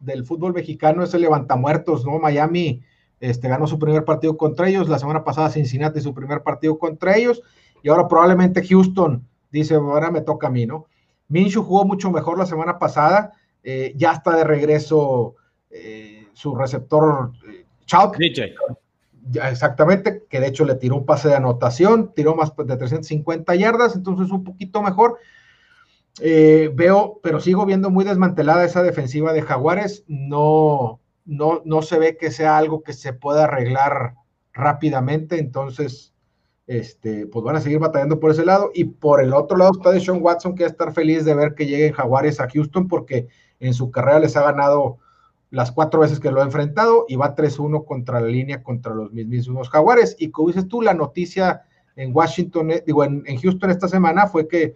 del 0.00 0.26
fútbol 0.26 0.52
mexicano, 0.52 1.02
es 1.02 1.14
el 1.14 1.22
levantamuertos, 1.22 2.04
¿no? 2.04 2.18
Miami 2.18 2.82
este, 3.18 3.48
ganó 3.48 3.66
su 3.66 3.78
primer 3.78 4.04
partido 4.04 4.36
contra 4.36 4.68
ellos, 4.68 4.88
la 4.88 4.98
semana 4.98 5.24
pasada 5.24 5.50
Cincinnati 5.50 6.00
su 6.00 6.12
primer 6.12 6.42
partido 6.42 6.78
contra 6.78 7.16
ellos, 7.16 7.42
y 7.82 7.88
ahora 7.88 8.06
probablemente 8.06 8.66
Houston 8.66 9.26
dice, 9.50 9.76
ahora 9.76 10.10
me 10.10 10.20
toca 10.20 10.48
a 10.48 10.50
mí, 10.50 10.66
¿no? 10.66 10.86
Minshew 11.28 11.62
jugó 11.62 11.84
mucho 11.84 12.10
mejor 12.10 12.38
la 12.38 12.46
semana 12.46 12.78
pasada, 12.78 13.32
eh, 13.68 13.92
ya 13.96 14.12
está 14.12 14.36
de 14.36 14.44
regreso 14.44 15.34
eh, 15.70 16.28
su 16.34 16.54
receptor 16.54 17.32
eh, 17.50 17.66
DJ. 18.16 18.54
exactamente, 19.42 20.22
que 20.30 20.38
de 20.38 20.46
hecho 20.46 20.64
le 20.64 20.76
tiró 20.76 20.94
un 20.94 21.04
pase 21.04 21.28
de 21.28 21.34
anotación, 21.34 22.12
tiró 22.14 22.36
más 22.36 22.52
de 22.56 22.76
350 22.76 23.56
yardas, 23.56 23.96
entonces 23.96 24.30
un 24.30 24.44
poquito 24.44 24.82
mejor. 24.82 25.18
Eh, 26.20 26.70
veo, 26.74 27.18
pero 27.24 27.40
sigo 27.40 27.66
viendo 27.66 27.90
muy 27.90 28.04
desmantelada 28.04 28.64
esa 28.64 28.84
defensiva 28.84 29.32
de 29.32 29.42
Jaguares. 29.42 30.04
No, 30.06 31.00
no, 31.24 31.62
no 31.64 31.82
se 31.82 31.98
ve 31.98 32.16
que 32.16 32.30
sea 32.30 32.56
algo 32.56 32.84
que 32.84 32.92
se 32.92 33.14
pueda 33.14 33.44
arreglar 33.44 34.14
rápidamente, 34.52 35.40
entonces, 35.40 36.14
este, 36.68 37.26
pues 37.26 37.44
van 37.44 37.56
a 37.56 37.60
seguir 37.60 37.80
batallando 37.80 38.20
por 38.20 38.30
ese 38.30 38.46
lado. 38.46 38.70
Y 38.72 38.84
por 38.84 39.20
el 39.20 39.34
otro 39.34 39.56
lado 39.56 39.72
está 39.74 39.90
de 39.90 40.00
Sean 40.00 40.22
Watson, 40.22 40.54
que 40.54 40.62
va 40.62 40.68
a 40.68 40.70
estar 40.70 40.92
feliz 40.92 41.24
de 41.24 41.34
ver 41.34 41.56
que 41.56 41.66
lleguen 41.66 41.92
Jaguares 41.92 42.38
a 42.38 42.48
Houston, 42.48 42.86
porque 42.86 43.26
en 43.60 43.74
su 43.74 43.90
carrera 43.90 44.20
les 44.20 44.36
ha 44.36 44.42
ganado 44.42 44.98
las 45.50 45.72
cuatro 45.72 46.00
veces 46.00 46.20
que 46.20 46.30
lo 46.30 46.40
ha 46.40 46.44
enfrentado 46.44 47.06
y 47.08 47.16
va 47.16 47.34
3-1 47.34 47.84
contra 47.84 48.20
la 48.20 48.26
línea 48.26 48.62
contra 48.62 48.94
los 48.94 49.12
mismos 49.12 49.70
Jaguares. 49.70 50.16
Y 50.18 50.30
como 50.30 50.48
dices 50.48 50.68
tú, 50.68 50.82
la 50.82 50.94
noticia 50.94 51.62
en 51.94 52.14
Washington, 52.14 52.70
eh, 52.72 52.82
digo, 52.86 53.04
en, 53.04 53.22
en 53.26 53.40
Houston 53.40 53.70
esta 53.70 53.88
semana 53.88 54.26
fue 54.26 54.48
que 54.48 54.74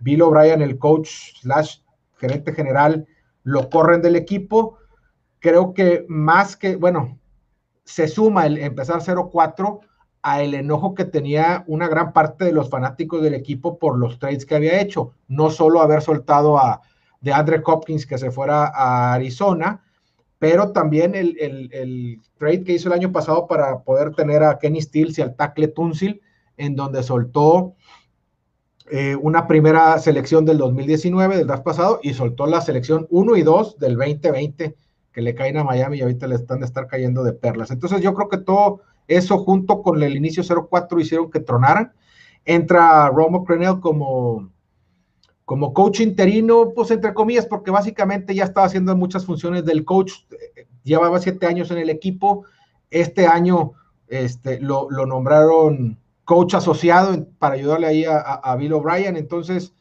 Bill 0.00 0.22
O'Brien, 0.22 0.62
el 0.62 0.78
coach 0.78 1.08
slash 1.40 1.78
gerente 2.16 2.52
general, 2.52 3.06
lo 3.42 3.68
corren 3.70 4.02
del 4.02 4.16
equipo. 4.16 4.78
Creo 5.38 5.74
que 5.74 6.04
más 6.08 6.56
que, 6.56 6.76
bueno, 6.76 7.18
se 7.84 8.06
suma 8.08 8.46
el 8.46 8.58
empezar 8.58 9.00
0-4 9.00 9.80
a 10.22 10.42
el 10.42 10.54
enojo 10.54 10.94
que 10.94 11.06
tenía 11.06 11.64
una 11.66 11.88
gran 11.88 12.12
parte 12.12 12.44
de 12.44 12.52
los 12.52 12.68
fanáticos 12.68 13.22
del 13.22 13.34
equipo 13.34 13.78
por 13.78 13.98
los 13.98 14.18
trades 14.18 14.44
que 14.44 14.54
había 14.54 14.80
hecho. 14.80 15.14
No 15.28 15.50
solo 15.50 15.80
haber 15.80 16.02
soltado 16.02 16.58
a 16.58 16.82
de 17.20 17.32
Andre 17.32 17.62
Hopkins 17.64 18.06
que 18.06 18.18
se 18.18 18.30
fuera 18.30 18.66
a 18.66 19.12
Arizona, 19.14 19.82
pero 20.38 20.72
también 20.72 21.14
el, 21.14 21.36
el, 21.38 22.18
trade 22.38 22.64
que 22.64 22.72
hizo 22.72 22.88
el 22.88 22.94
año 22.94 23.12
pasado 23.12 23.46
para 23.46 23.80
poder 23.80 24.14
tener 24.14 24.42
a 24.42 24.58
Kenny 24.58 24.80
Stills 24.80 25.18
y 25.18 25.22
al 25.22 25.36
tackle 25.36 25.68
Tunsil, 25.68 26.22
en 26.56 26.74
donde 26.74 27.02
soltó 27.02 27.74
eh, 28.90 29.16
una 29.16 29.46
primera 29.46 29.98
selección 29.98 30.46
del 30.46 30.56
2019, 30.56 31.36
del 31.36 31.46
draft 31.46 31.62
pasado, 31.62 32.00
y 32.02 32.14
soltó 32.14 32.46
la 32.46 32.62
selección 32.62 33.06
1 33.10 33.36
y 33.36 33.42
2 33.42 33.78
del 33.78 33.96
2020, 33.96 34.74
que 35.12 35.20
le 35.20 35.34
caen 35.34 35.58
a 35.58 35.64
Miami 35.64 35.98
y 35.98 36.02
ahorita 36.02 36.26
le 36.26 36.36
están 36.36 36.60
de 36.60 36.66
estar 36.66 36.86
cayendo 36.86 37.22
de 37.22 37.34
perlas. 37.34 37.70
Entonces 37.70 38.00
yo 38.00 38.14
creo 38.14 38.28
que 38.30 38.38
todo 38.38 38.80
eso 39.06 39.38
junto 39.38 39.82
con 39.82 40.02
el 40.02 40.16
inicio 40.16 40.42
0-4 40.42 41.00
hicieron 41.00 41.30
que 41.30 41.40
tronaran. 41.40 41.92
Entra 42.46 43.10
Romo 43.10 43.44
Crenell 43.44 43.80
como, 43.80 44.50
como 45.50 45.74
coach 45.74 45.98
interino, 45.98 46.70
pues 46.76 46.92
entre 46.92 47.12
comillas, 47.12 47.44
porque 47.44 47.72
básicamente 47.72 48.36
ya 48.36 48.44
estaba 48.44 48.68
haciendo 48.68 48.94
muchas 48.94 49.26
funciones 49.26 49.64
del 49.64 49.84
coach, 49.84 50.12
llevaba 50.84 51.18
siete 51.18 51.44
años 51.44 51.72
en 51.72 51.78
el 51.78 51.90
equipo, 51.90 52.44
este 52.88 53.26
año 53.26 53.72
este, 54.06 54.60
lo, 54.60 54.88
nombraron 54.88 55.98
coach 56.24 56.54
asociado 56.54 57.26
para 57.40 57.56
ayudarle 57.56 57.88
ahí 57.88 58.04
a, 58.06 58.54
Bill 58.60 58.74
O'Brien. 58.74 59.16
Entonces, 59.16 59.74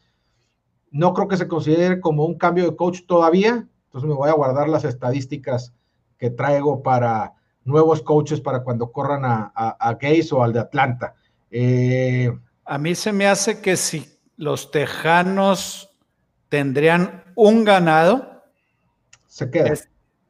no 0.89 1.13
creo 1.13 1.27
que 1.27 1.37
se 1.37 1.47
considere 1.47 2.01
como 2.01 2.25
un 2.25 2.39
cambio 2.39 2.63
de 2.63 2.75
coach 2.75 3.01
todavía. 3.05 3.67
Entonces 3.85 4.09
me 4.09 4.15
voy 4.15 4.29
a 4.29 4.33
guardar 4.33 4.69
las 4.69 4.85
estadísticas 4.85 5.75
que 6.17 6.31
traigo 6.31 6.81
para 6.81 7.35
nuevos 7.63 8.01
coaches 8.01 8.41
para 8.41 8.63
cuando 8.63 8.91
corran 8.91 9.23
a, 9.23 9.51
a, 9.53 9.93
Gaze 10.01 10.29
o 10.31 10.41
al 10.41 10.51
de 10.51 10.61
Atlanta. 10.61 11.13
Eh, 11.51 12.35
a 12.65 12.79
mí 12.79 12.95
se 12.95 13.13
me 13.13 13.27
hace 13.27 13.61
que 13.61 13.77
si 13.77 14.18
los 14.39 14.71
Tejanos 14.71 15.89
tendrían 16.47 17.25
un 17.35 17.65
ganado, 17.65 18.41
se 19.27 19.51
queda. 19.51 19.73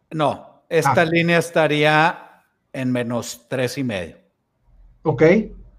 no, 0.10 0.64
esta 0.68 1.02
ah. 1.02 1.06
línea 1.06 1.38
estaría 1.38 2.44
en 2.74 2.92
menos 2.92 3.46
tres 3.48 3.78
y 3.78 3.84
medio. 3.84 4.18
Ok. 5.04 5.24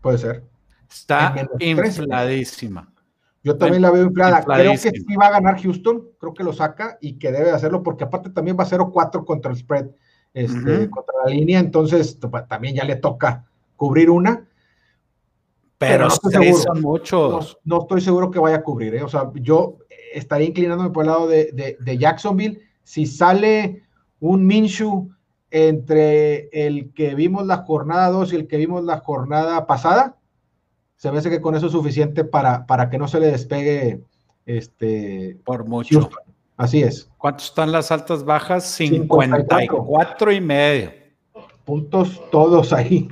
Puede 0.00 0.18
ser. 0.18 0.44
Está 0.88 1.34
infladísima. 1.58 2.92
Yo 3.42 3.58
también 3.58 3.82
la 3.82 3.90
veo 3.90 4.04
inflada. 4.04 4.44
Creo 4.44 4.72
que 4.72 4.78
sí 4.78 5.16
va 5.20 5.26
a 5.26 5.32
ganar 5.32 5.60
Houston, 5.60 6.10
creo 6.18 6.32
que 6.32 6.44
lo 6.44 6.52
saca 6.52 6.98
y 7.00 7.18
que 7.18 7.32
debe 7.32 7.50
hacerlo 7.50 7.82
porque 7.82 8.04
aparte 8.04 8.30
también 8.30 8.56
va 8.56 8.62
a 8.62 8.68
0-4 8.68 9.24
contra 9.24 9.50
el 9.50 9.56
spread, 9.56 9.88
este, 10.34 10.88
contra 10.88 11.14
la 11.24 11.30
línea, 11.30 11.58
entonces 11.58 12.16
pues, 12.20 12.46
también 12.46 12.76
ya 12.76 12.84
le 12.84 12.94
toca 12.96 13.46
cubrir 13.74 14.08
una. 14.08 14.46
Pero, 15.80 16.08
no 16.08 16.12
estoy 16.12 16.52
son 16.52 16.82
muchos. 16.82 17.58
No, 17.64 17.80
estoy 17.80 18.02
seguro 18.02 18.30
que 18.30 18.38
vaya 18.38 18.56
a 18.56 18.62
cubrir, 18.62 18.94
¿eh? 18.96 19.02
o 19.02 19.08
sea, 19.08 19.30
yo 19.34 19.78
estaría 20.12 20.48
inclinándome 20.48 20.90
por 20.90 21.04
el 21.04 21.10
lado 21.10 21.26
de, 21.26 21.76
de 21.80 21.98
Jacksonville. 21.98 22.60
Si 22.84 23.06
sale 23.06 23.84
un 24.18 24.46
Minshew 24.46 25.10
entre 25.50 26.50
el 26.52 26.92
que 26.92 27.14
vimos 27.14 27.46
la 27.46 27.58
jornada 27.58 28.10
2 28.10 28.32
y 28.32 28.36
el 28.36 28.46
que 28.46 28.58
vimos 28.58 28.84
la 28.84 28.98
jornada 28.98 29.66
pasada, 29.66 30.16
se 30.96 31.10
me 31.10 31.16
hace 31.16 31.30
que 31.30 31.40
con 31.40 31.54
eso 31.54 31.66
es 31.66 31.72
suficiente 31.72 32.24
para, 32.24 32.66
para 32.66 32.90
que 32.90 32.98
no 32.98 33.08
se 33.08 33.20
le 33.20 33.28
despegue 33.28 34.02
este 34.44 35.38
por 35.46 35.66
mucho. 35.66 36.10
Así 36.58 36.82
es. 36.82 37.10
¿Cuántos 37.16 37.46
están 37.46 37.72
las 37.72 37.90
altas 37.90 38.22
bajas? 38.22 38.64
54, 38.64 40.30
y 40.30 40.40
medio. 40.42 40.92
Puntos 41.64 42.20
todos 42.30 42.74
ahí. 42.74 43.08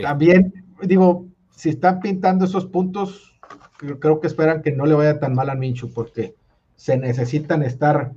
También, 0.00 0.64
digo, 0.82 1.26
si 1.60 1.68
están 1.68 2.00
pintando 2.00 2.46
esos 2.46 2.64
puntos, 2.64 3.38
creo 4.00 4.18
que 4.18 4.26
esperan 4.26 4.62
que 4.62 4.72
no 4.72 4.86
le 4.86 4.94
vaya 4.94 5.20
tan 5.20 5.34
mal 5.34 5.50
a 5.50 5.54
Minchu, 5.54 5.92
porque 5.92 6.34
se 6.74 6.96
necesitan 6.96 7.62
estar 7.62 8.12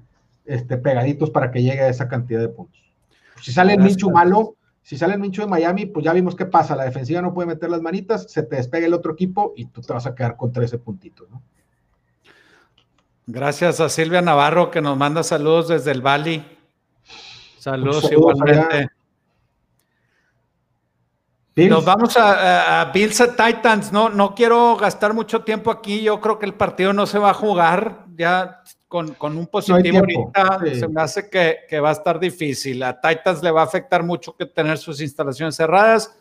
este, 0.46 0.78
pegaditos 0.78 1.30
para 1.30 1.52
que 1.52 1.62
llegue 1.62 1.82
a 1.82 1.90
esa 1.90 2.08
cantidad 2.08 2.40
de 2.40 2.48
puntos. 2.48 2.82
Si 3.42 3.52
sale 3.52 3.74
el 3.74 3.82
Minchu 3.82 4.12
malo, 4.12 4.56
si 4.82 4.98
sale 4.98 5.16
el 5.16 5.20
Minchu 5.20 5.42
de 5.42 5.50
Miami, 5.50 5.88
pues 5.88 6.06
ya 6.06 6.14
vimos 6.14 6.38
qué 6.38 6.46
pasa. 6.46 6.74
La 6.78 6.86
defensiva 6.86 7.22
no 7.22 7.34
puede 7.34 7.48
meter 7.48 7.70
las 7.70 7.82
manitas, 7.82 8.32
se 8.32 8.44
te 8.44 8.56
despega 8.56 8.88
el 8.88 8.94
otro 8.94 9.12
equipo 9.12 9.52
y 9.58 9.66
tú 9.66 9.82
te 9.82 9.92
vas 9.92 10.06
a 10.06 10.16
quedar 10.16 10.38
con 10.38 10.54
13 10.54 10.78
puntitos, 10.78 11.30
¿no? 11.30 11.42
Gracias 13.28 13.82
a 13.82 13.90
Silvia 13.90 14.22
Navarro 14.22 14.72
que 14.72 14.80
nos 14.80 14.98
manda 14.98 15.22
saludos 15.22 15.68
desde 15.68 15.92
el 15.92 16.02
Bali. 16.02 16.46
Saludos, 17.60 18.10
igualmente. 18.10 18.88
Nos 21.56 21.86
vamos 21.86 22.18
a, 22.18 22.82
a, 22.82 22.92
Bills 22.92 23.24
Titans. 23.38 23.92
No, 23.92 24.10
no 24.10 24.34
quiero 24.34 24.76
gastar 24.76 25.14
mucho 25.14 25.42
tiempo 25.42 25.70
aquí. 25.70 26.02
Yo 26.02 26.20
creo 26.20 26.40
que 26.40 26.48
el 26.48 26.56
partido 26.56 26.94
no 26.94 27.06
se 27.06 27.20
va 27.20 27.30
a 27.30 27.34
jugar. 27.34 28.06
Ya 28.16 28.64
con, 28.88 29.38
un 29.38 29.48
positivo 29.48 30.00
ahorita, 30.00 30.60
se 30.80 30.88
me 30.88 31.02
hace 31.02 31.28
que, 31.28 31.80
va 31.80 31.90
a 31.90 31.94
estar 31.94 32.20
difícil. 32.20 32.84
A 32.84 33.00
Titans 33.00 33.42
le 33.42 33.50
va 33.50 33.62
a 33.62 33.66
afectar 33.66 34.04
mucho 34.04 34.36
que 34.36 34.46
tener 34.46 34.78
sus 34.78 35.02
instalaciones 35.02 35.56
cerradas. 35.56 36.16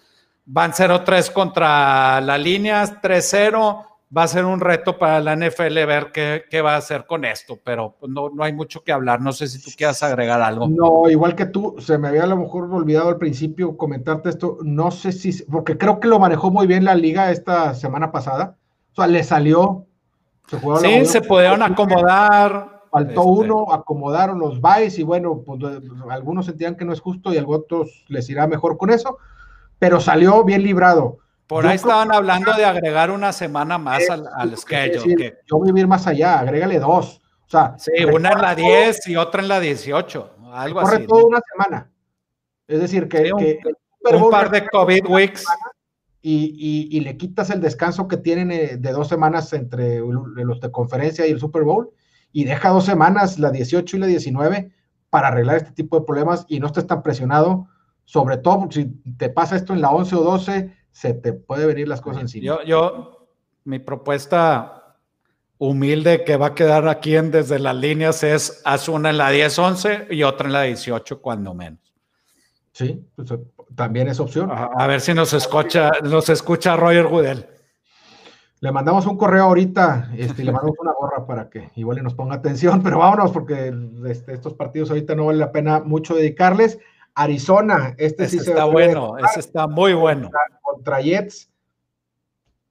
Van 0.44 0.72
0-3 0.72 1.32
contra 1.32 2.20
la 2.22 2.38
línea, 2.38 2.82
3-0. 3.00 3.86
Va 4.14 4.24
a 4.24 4.28
ser 4.28 4.44
un 4.44 4.60
reto 4.60 4.98
para 4.98 5.20
la 5.20 5.34
NFL 5.34 5.74
ver 5.86 6.12
qué, 6.12 6.60
va 6.60 6.74
a 6.74 6.78
hacer 6.78 7.06
con 7.06 7.24
esto, 7.24 7.58
pero 7.64 7.96
pues, 7.98 8.12
no, 8.12 8.28
no 8.28 8.44
hay 8.44 8.52
mucho 8.52 8.84
que 8.84 8.92
hablar. 8.92 9.20
No 9.20 9.32
sé 9.32 9.46
si 9.46 9.62
tú 9.62 9.70
quieras 9.76 10.02
agregar 10.02 10.42
algo. 10.42 10.68
No, 10.68 11.08
igual 11.08 11.34
que 11.34 11.46
tú, 11.46 11.76
se 11.78 11.96
me 11.96 12.08
había 12.08 12.24
a 12.24 12.26
lo 12.26 12.36
mejor 12.36 12.64
olvidado 12.72 13.08
al 13.08 13.16
principio 13.16 13.76
comentarte 13.76 14.28
esto. 14.28 14.58
No 14.62 14.90
sé 14.90 15.12
si, 15.12 15.42
porque 15.44 15.78
creo 15.78 15.98
que 15.98 16.08
lo 16.08 16.18
manejó 16.18 16.50
muy 16.50 16.66
bien 16.66 16.84
la 16.84 16.94
liga 16.94 17.30
esta 17.30 17.74
semana 17.74 18.12
pasada. 18.12 18.56
O 18.92 18.96
sea, 18.96 19.06
le 19.06 19.24
salió 19.24 19.86
sí, 20.80 21.04
se 21.06 21.20
pudieron 21.20 21.62
acomodar. 21.62 22.82
Faltó 22.90 23.22
este. 23.22 23.44
uno, 23.44 23.72
acomodaron 23.72 24.38
los 24.38 24.60
buys 24.60 24.98
y 24.98 25.02
bueno, 25.02 25.42
pues, 25.46 25.60
algunos 26.10 26.44
sentían 26.44 26.76
que 26.76 26.84
no 26.84 26.92
es 26.92 27.00
justo 27.00 27.32
y 27.32 27.38
a 27.38 27.46
otros 27.46 28.04
les 28.08 28.28
irá 28.28 28.46
mejor 28.46 28.76
con 28.76 28.90
eso, 28.90 29.16
pero 29.78 29.98
salió 29.98 30.44
bien 30.44 30.62
librado. 30.62 31.16
Por 31.46 31.66
ahí 31.66 31.76
estaban 31.76 32.12
hablando 32.12 32.52
de 32.54 32.64
agregar 32.64 33.10
una 33.10 33.32
semana 33.32 33.76
más 33.78 34.08
al, 34.08 34.26
al 34.34 34.56
schedule. 34.56 35.38
Yo 35.46 35.58
voy 35.58 35.70
a 35.74 35.80
ir 35.80 35.86
más 35.86 36.06
allá, 36.06 36.38
agrégale 36.38 36.78
dos. 36.78 37.20
O 37.46 37.50
sea, 37.50 37.74
sí, 37.78 38.04
una 38.04 38.30
en 38.30 38.40
la 38.40 38.54
10 38.54 39.08
y 39.08 39.16
otra 39.16 39.42
en 39.42 39.48
la 39.48 39.60
18, 39.60 40.36
algo 40.52 40.80
corre 40.80 40.96
así. 40.96 41.06
toda 41.06 41.24
una 41.24 41.40
semana. 41.52 41.90
Es 42.66 42.80
decir, 42.80 43.08
que, 43.08 43.30
un, 43.30 44.30
par 44.30 44.50
de 44.50 44.66
COVID 44.66 45.06
weeks 45.06 45.44
y, 46.22 47.00
le 47.00 47.16
quitas 47.18 47.50
el 47.50 47.60
descanso 47.60 48.08
que 48.08 48.16
tienen 48.16 48.50
eh, 48.52 48.76
de 48.78 48.92
dos 48.92 49.08
semanas 49.08 49.52
entre 49.52 49.98
los 49.98 50.60
de 50.60 50.70
conferencia 50.70 51.26
y 51.26 51.32
el 51.32 51.40
Super 51.40 51.62
Bowl 51.64 51.90
y 52.32 52.44
deja 52.44 52.70
dos 52.70 52.86
semanas, 52.86 53.38
la 53.38 53.50
18 53.50 53.96
y 53.96 54.00
la 54.00 54.06
19, 54.06 54.72
para 55.10 55.28
arreglar 55.28 55.56
este 55.58 55.72
tipo 55.72 55.98
de 55.98 56.06
problemas 56.06 56.46
y 56.48 56.58
no 56.58 56.68
estés 56.68 56.86
tan 56.86 57.02
presionado, 57.02 57.68
sobre 58.06 58.38
todo 58.38 58.68
si 58.70 58.86
te 59.18 59.28
pasa 59.28 59.56
esto 59.56 59.74
en 59.74 59.82
la 59.82 59.90
11 59.90 60.16
o 60.16 60.22
12, 60.22 60.74
se 60.92 61.14
te 61.14 61.32
puede 61.32 61.66
venir 61.66 61.88
las 61.88 62.00
cosas 62.00 62.22
encima. 62.22 62.44
Yo, 62.44 62.62
yo, 62.62 63.28
mi 63.64 63.78
propuesta 63.78 64.82
humilde 65.58 66.24
que 66.24 66.36
va 66.36 66.48
a 66.48 66.54
quedar 66.54 66.88
aquí 66.88 67.16
en 67.16 67.30
desde 67.30 67.58
las 67.58 67.76
líneas 67.76 68.24
es 68.24 68.62
haz 68.64 68.88
una 68.88 69.10
en 69.10 69.18
la 69.18 69.32
10-11 69.32 70.08
y 70.10 70.24
otra 70.24 70.46
en 70.46 70.52
la 70.52 70.62
18 70.62 71.20
cuando 71.20 71.54
menos. 71.54 71.94
Sí, 72.72 73.04
pues 73.14 73.28
también 73.74 74.08
es 74.08 74.18
opción. 74.18 74.50
A, 74.50 74.86
ver 74.86 75.00
si 75.00 75.14
nos 75.14 75.32
escucha, 75.32 75.90
nos 76.02 76.28
escucha 76.28 76.76
Roger 76.76 77.06
Goodell. 77.06 77.46
Le 78.60 78.72
mandamos 78.72 79.06
un 79.06 79.16
correo 79.16 79.44
ahorita 79.44 80.10
este, 80.16 80.42
y 80.42 80.44
le 80.46 80.52
mandamos 80.52 80.78
una 80.80 80.92
gorra 80.92 81.26
para 81.26 81.48
que 81.48 81.70
igual 81.76 82.02
nos 82.02 82.14
ponga 82.14 82.36
atención, 82.36 82.80
pero 82.84 82.98
vámonos 82.98 83.30
porque 83.30 83.72
este, 84.06 84.34
estos 84.34 84.54
partidos 84.54 84.90
ahorita 84.90 85.14
no 85.14 85.26
vale 85.26 85.38
la 85.38 85.52
pena 85.52 85.80
mucho 85.80 86.14
dedicarles. 86.14 86.78
Arizona, 87.14 87.94
este 87.98 88.28
sí 88.28 88.38
está 88.38 88.64
bueno, 88.64 89.16
ese 89.18 89.40
está 89.40 89.66
muy 89.66 89.92
bueno. 89.94 90.30
Contra, 90.62 91.00
Jets. 91.00 91.50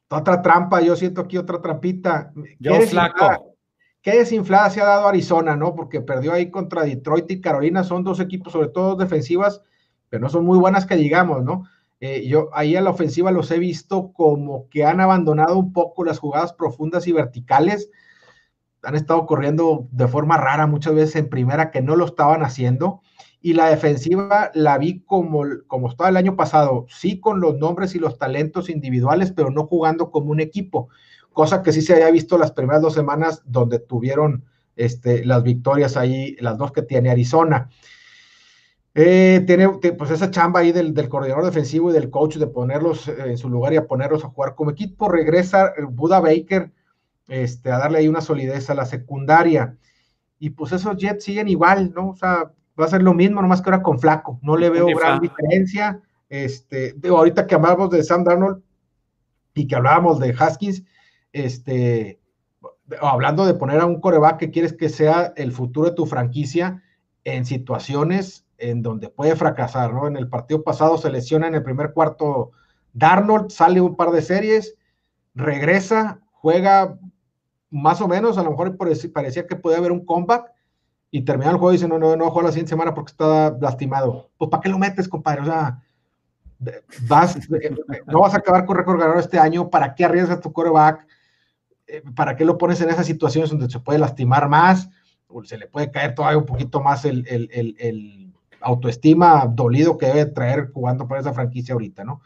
Otra 0.10 0.42
trampa, 0.42 0.82
yo 0.82 0.96
siento 0.96 1.22
aquí 1.22 1.38
otra 1.38 1.62
trampita. 1.62 2.34
Yo 2.60 2.82
flaco. 2.82 3.56
qué 4.02 4.18
desinflada 4.18 4.70
se 4.70 4.82
ha 4.82 4.86
dado 4.86 5.08
Arizona, 5.08 5.56
¿no? 5.56 5.76
Porque 5.76 6.02
perdió 6.02 6.34
ahí 6.34 6.50
contra 6.50 6.84
Detroit 6.84 7.30
y 7.32 7.42
Carolina, 7.42 7.84
son 7.84 8.04
dos 8.04 8.20
equipos, 8.20 8.52
sobre 8.52 8.70
todo 8.70 8.96
defensivas, 8.96 9.62
pero 10.10 10.22
no 10.22 10.30
son 10.30 10.44
muy 10.44 10.58
buenas 10.58 10.86
que 10.86 10.96
digamos, 10.96 11.44
¿no? 11.44 11.64
Eh, 12.02 12.28
yo 12.28 12.50
ahí 12.54 12.76
a 12.76 12.82
la 12.82 12.89
ofensiva 12.89 13.32
los 13.32 13.52
he 13.52 13.60
visto 13.60 14.12
como 14.12 14.68
que 14.70 14.84
han 14.84 15.00
abandonado 15.00 15.58
un 15.58 15.72
poco 15.72 16.04
las 16.04 16.18
jugadas 16.18 16.52
profundas 16.52 17.06
y 17.06 17.12
verticales. 17.12 17.92
Han 18.82 18.96
estado 18.96 19.28
corriendo 19.28 19.88
de 19.92 20.08
forma 20.08 20.38
rara 20.38 20.66
muchas 20.66 20.96
veces 20.96 21.16
en 21.18 21.30
primera 21.30 21.70
que 21.70 21.84
no 21.84 21.96
lo 21.96 22.06
estaban 22.06 22.44
haciendo. 22.44 23.02
Y 23.42 23.54
la 23.54 23.70
defensiva 23.70 24.52
la 24.54 24.78
vi 24.78 25.02
como, 25.02 25.44
como 25.68 25.89
estaba 25.89 26.10
el 26.10 26.18
año 26.18 26.36
pasado, 26.36 26.86
sí 26.89 27.20
con 27.20 27.42
los 27.42 27.58
nombres 27.58 27.96
y 27.96 28.00
los 28.00 28.18
talentos 28.18 28.70
individuales, 28.70 29.32
pero 29.32 29.50
no 29.50 29.66
jugando 29.66 30.12
como 30.12 30.32
un 30.32 30.39
equipo, 30.39 30.89
cosa 31.34 31.64
que 31.64 31.72
sí 31.72 31.82
se 31.82 31.94
había 31.94 32.12
visto 32.12 32.38
las 32.38 32.52
primeras 32.52 32.82
dos 32.82 32.94
semanas 32.94 33.42
donde 33.46 33.80
tuvieron 33.80 34.46
este, 34.76 35.26
las 35.26 35.44
victorias 35.44 35.98
ahí, 35.98 36.36
las 36.39 36.58
dos 36.58 36.72
que 36.72 36.82
tiene 36.82 37.10
Arizona. 37.10 37.70
Eh, 38.94 39.44
tiene 39.48 39.70
pues 39.70 40.12
esa 40.12 40.32
chamba 40.32 40.60
ahí 40.60 40.74
del, 40.74 40.94
coordinador 41.08 41.46
defensivo 41.46 41.89
y 41.89 41.94
del 41.94 42.10
coach 42.10 42.36
de 42.36 42.48
ponerlos 42.48 43.08
eh, 43.08 43.16
en 43.28 43.38
su 43.38 43.50
lugar 43.50 43.72
y 43.72 43.78
a 43.78 43.88
ponerlos 43.88 44.26
a 44.26 44.30
jugar 44.30 44.56
como 44.56 44.72
equipo. 44.72 45.10
Regresa 45.10 45.68
eh, 45.78 45.84
Buda 45.89 46.20
Baker 46.20 46.72
este, 47.28 47.72
a 47.72 47.78
darle 47.78 48.00
ahí 48.00 48.08
una 48.08 48.22
solidez 48.22 48.70
a 48.70 48.76
la 48.76 48.86
secundaria. 48.86 49.78
Y 50.39 50.50
pues 50.52 50.74
esos 50.74 50.98
Jets 50.98 51.24
siguen 51.24 51.48
igual, 51.48 51.94
¿no? 51.96 52.10
O 52.10 52.16
sea, 52.16 52.52
va 52.80 52.86
a 52.86 52.90
ser 52.90 53.04
lo 53.04 53.14
mismo, 53.14 53.42
nomás 53.42 53.62
que 53.62 53.70
ahora 53.70 53.84
con 53.84 54.00
Flaco. 54.00 54.40
No 54.42 54.58
le 54.58 54.70
veo 54.70 54.88
gran 54.88 55.20
diferencia. 55.20 56.02
Este, 56.30 56.96
ahorita 57.08 57.46
que 57.46 57.56
hablamos 57.56 57.90
de 57.90 58.04
Sam 58.04 58.24
Darnold 58.24 58.64
y 59.54 59.68
que 59.68 59.76
hablábamos 59.76 60.20
de 60.20 60.36
Haskins, 60.38 60.84
este, 61.34 62.22
hablando 63.02 63.46
de 63.46 63.54
poner 63.54 63.82
a 63.82 63.86
un 63.86 64.00
coreback 64.00 64.38
que 64.38 64.52
quieres 64.52 64.74
que 64.74 64.90
sea 64.90 65.34
el 65.36 65.52
futuro 65.52 65.90
de 65.90 65.96
tu 65.96 66.06
franquicia 66.06 66.82
en 67.24 67.46
situaciones 67.46 68.46
en 68.58 68.82
donde 68.82 69.10
puede 69.10 69.36
fracasar, 69.36 69.94
¿no? 69.94 70.08
En 70.08 70.16
el 70.16 70.30
partido 70.30 70.64
pasado 70.64 70.98
se 70.98 71.10
lesiona 71.10 71.48
en 71.48 71.56
el 71.56 71.64
primer 71.64 71.94
cuarto 71.94 72.52
Darnold, 72.94 73.50
sale 73.50 73.82
un 73.82 73.96
par 73.96 74.12
de 74.12 74.22
series, 74.22 74.76
regresa, 75.34 76.22
juega 76.32 77.00
más 77.70 78.02
o 78.02 78.08
menos, 78.08 78.38
a 78.38 78.44
lo 78.44 78.52
mejor 78.52 78.78
parecía 78.78 79.48
que 79.48 79.56
podía 79.56 79.78
haber 79.78 79.92
un 79.92 80.06
comeback 80.06 80.52
y 81.12 81.22
termina 81.22 81.51
el 81.51 81.57
juego 81.57 81.74
y 81.74 81.76
dice, 81.76 81.88
no, 81.88 81.99
no, 81.99 82.16
no 82.16 82.32
juego 82.32 82.43
la 82.47 82.51
siguiente 82.51 82.70
semana 82.70 82.93
porque 82.93 83.12
está 83.12 83.55
lastimado. 83.59 84.30
Pues 84.38 84.49
¿para 84.49 84.62
qué 84.62 84.70
lo 84.70 84.80
metes, 84.80 85.09
compadre? 85.09 85.41
O 85.41 85.45
sea, 85.45 85.82
vas, 87.07 87.38
no 88.07 88.22
vas 88.22 88.34
a 88.34 88.38
acabar 88.38 88.66
con 88.66 88.78
récord 88.78 88.97
ganador 88.97 89.20
este 89.20 89.38
año, 89.38 89.70
¿para 89.70 89.93
qué 89.93 90.05
arriesgas 90.05 90.39
tu 90.39 90.53
coreback? 90.53 91.05
Eh, 91.88 92.01
¿Para 92.16 92.36
qué 92.36 92.45
lo 92.45 92.57
pones 92.57 92.80
en 92.82 92.89
esas 92.89 93.05
situaciones 93.05 93.49
donde 93.49 93.70
se 93.70 93.80
puede 93.80 93.99
lastimar 93.99 94.47
más? 94.47 94.89
O 95.28 95.43
se 95.43 95.57
le 95.57 95.68
puede 95.68 95.91
caer 95.91 96.16
todavía 96.16 96.38
un 96.38 96.45
poquito 96.45 96.82
más 96.82 97.03
el, 97.05 97.26
el, 97.28 97.76
el 97.78 98.34
autoestima 98.62 99.45
dolido 99.47 99.97
que 99.97 100.05
debe 100.07 100.26
traer 100.28 100.72
jugando 100.72 101.07
para 101.07 101.22
esa 101.22 101.34
franquicia 101.34 101.74
ahorita, 101.74 102.03
¿no? 102.03 102.22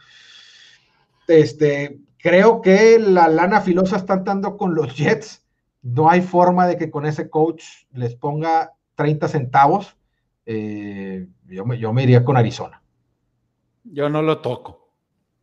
Este, 1.28 2.00
creo 2.20 2.62
que 2.62 3.00
la 3.00 3.28
lana 3.28 3.62
filosa 3.62 3.98
está 3.98 4.18
dando 4.18 4.58
con 4.58 4.76
los 4.76 4.96
Jets. 4.96 5.45
No 5.86 6.10
hay 6.10 6.22
forma 6.22 6.68
de 6.68 6.78
que 6.78 6.92
con 6.92 7.06
ese 7.06 7.30
coach 7.30 7.64
les 7.94 8.16
ponga 8.16 8.74
30 8.96 9.28
centavos. 9.28 9.96
Eh, 10.46 11.28
yo, 11.48 11.66
me, 11.66 11.78
yo 11.78 11.94
me 11.94 12.04
iría 12.04 12.26
con 12.26 12.38
Arizona. 12.38 12.82
Yo 13.84 14.10
no 14.10 14.22
lo 14.22 14.40
toco. 14.40 14.90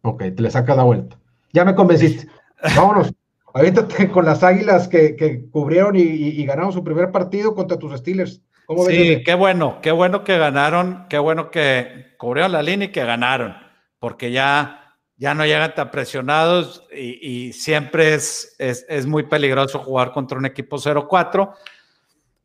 Ok, 0.02 0.18
te 0.34 0.42
le 0.42 0.50
saca 0.50 0.74
la 0.74 0.82
vuelta. 0.82 1.18
Ya 1.52 1.64
me 1.64 1.74
convenciste. 1.74 2.28
Vámonos. 2.76 3.12
Ahorita 3.54 3.86
con 4.12 4.24
las 4.24 4.42
águilas 4.42 4.88
que, 4.88 5.46
cubrieron 5.50 5.94
y, 5.94 6.00
y, 6.00 6.44
ganaron 6.46 6.72
su 6.72 6.82
primer 6.82 7.12
partido 7.12 7.54
contra 7.54 7.78
tus 7.78 7.92
Steelers 7.98 8.40
sí, 8.88 9.22
qué 9.24 9.34
bueno, 9.34 9.78
qué 9.82 9.90
bueno 9.90 10.24
que 10.24 10.38
ganaron, 10.38 11.06
qué 11.08 11.18
bueno 11.18 11.50
que 11.50 12.14
cubrieron 12.18 12.52
la 12.52 12.62
línea 12.62 12.88
y 12.88 12.92
que 12.92 13.04
ganaron, 13.04 13.56
porque 13.98 14.30
ya, 14.30 14.81
ya 15.22 15.34
no 15.34 15.46
llegan 15.46 15.72
tan 15.72 15.88
presionados 15.92 16.84
y, 16.92 17.52
siempre 17.52 18.14
es, 18.14 18.56
es, 18.58 19.06
muy 19.06 19.22
peligroso 19.22 19.78
jugar 19.78 20.10
contra 20.10 20.36
un 20.36 20.46
equipo 20.46 20.78
0-4. 20.78 21.54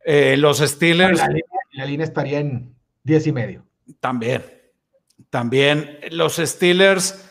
Eh, 0.05 0.37
los 0.37 0.59
Steelers. 0.59 1.19
La 1.71 1.85
línea, 1.85 2.05
estaría 2.05 2.37
en 2.37 2.75
10 3.01 3.25
y 3.25 3.31
medio. 3.31 3.65
También, 3.99 4.43
también. 5.31 6.01
Los 6.11 6.35
Steelers 6.35 7.27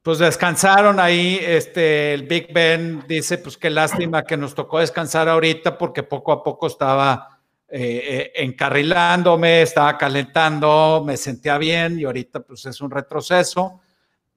pues 0.00 0.20
descansaron 0.20 1.00
ahí, 1.00 1.38
este, 1.38 2.14
el 2.14 2.22
Big 2.22 2.50
Ben 2.50 3.04
dice, 3.06 3.36
pues 3.36 3.58
qué 3.58 3.68
lástima 3.68 4.24
que 4.24 4.38
nos 4.38 4.54
tocó 4.54 4.78
descansar 4.78 5.28
ahorita 5.28 5.76
porque 5.76 6.02
poco 6.02 6.32
a 6.32 6.42
poco 6.42 6.66
estaba 6.66 7.40
eh, 7.68 7.80
eh, 7.80 8.32
encarrilándome, 8.36 9.60
estaba 9.60 9.98
calentando, 9.98 11.02
me 11.04 11.18
sentía 11.18 11.58
bien 11.58 12.00
y 12.00 12.04
ahorita 12.04 12.40
pues 12.40 12.64
es 12.64 12.80
un 12.80 12.90
retroceso. 12.90 13.82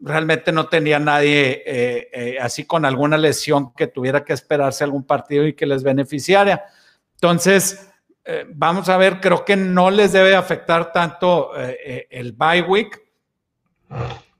Realmente 0.01 0.51
no 0.51 0.67
tenía 0.67 0.99
nadie 0.99 1.63
eh, 1.65 2.37
así 2.41 2.65
con 2.65 2.85
alguna 2.85 3.17
lesión 3.17 3.73
que 3.73 3.87
tuviera 3.87 4.25
que 4.25 4.33
esperarse 4.33 4.83
algún 4.83 5.03
partido 5.03 5.45
y 5.45 5.53
que 5.53 5.65
les 5.65 5.83
beneficiara. 5.83 6.65
Entonces, 7.13 7.87
vamos 8.53 8.89
a 8.89 8.97
ver, 8.97 9.19
creo 9.19 9.45
que 9.45 9.55
no 9.55 9.91
les 9.91 10.11
debe 10.11 10.35
afectar 10.35 10.91
tanto 10.91 11.51
el 11.55 12.31
bye 12.31 12.61
week. 12.61 12.99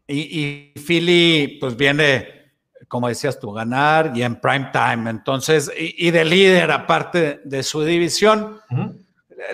Y, 0.07 0.39
y 0.39 0.73
Philly 0.79 1.57
pues 1.59 1.75
viene 1.75 2.41
como 2.91 3.07
decías 3.07 3.39
tú, 3.39 3.53
ganar 3.53 4.11
y 4.13 4.21
en 4.21 4.35
prime 4.35 4.69
time. 4.73 5.09
Entonces, 5.09 5.71
y, 5.77 6.11
de 6.11 6.25
líder 6.25 6.71
aparte 6.71 7.39
de 7.45 7.63
su 7.63 7.83
división, 7.83 8.59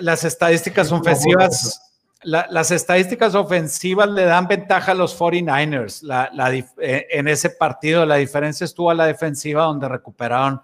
las 0.00 0.24
estadísticas 0.24 0.90
ofensivas, 0.90 1.87
las 2.22 2.70
estadísticas 2.70 3.34
ofensivas 3.34 4.08
le 4.08 4.24
dan 4.24 4.48
ventaja 4.48 4.92
a 4.92 4.94
los 4.94 5.18
49ers. 5.18 6.02
Eh, 6.80 7.06
en 7.10 7.28
ese 7.28 7.50
partido 7.50 8.04
la 8.04 8.16
diferencia 8.16 8.64
estuvo 8.64 8.90
a 8.90 8.94
la 8.94 9.06
defensiva 9.06 9.64
donde 9.64 9.88
recuperaron 9.88 10.60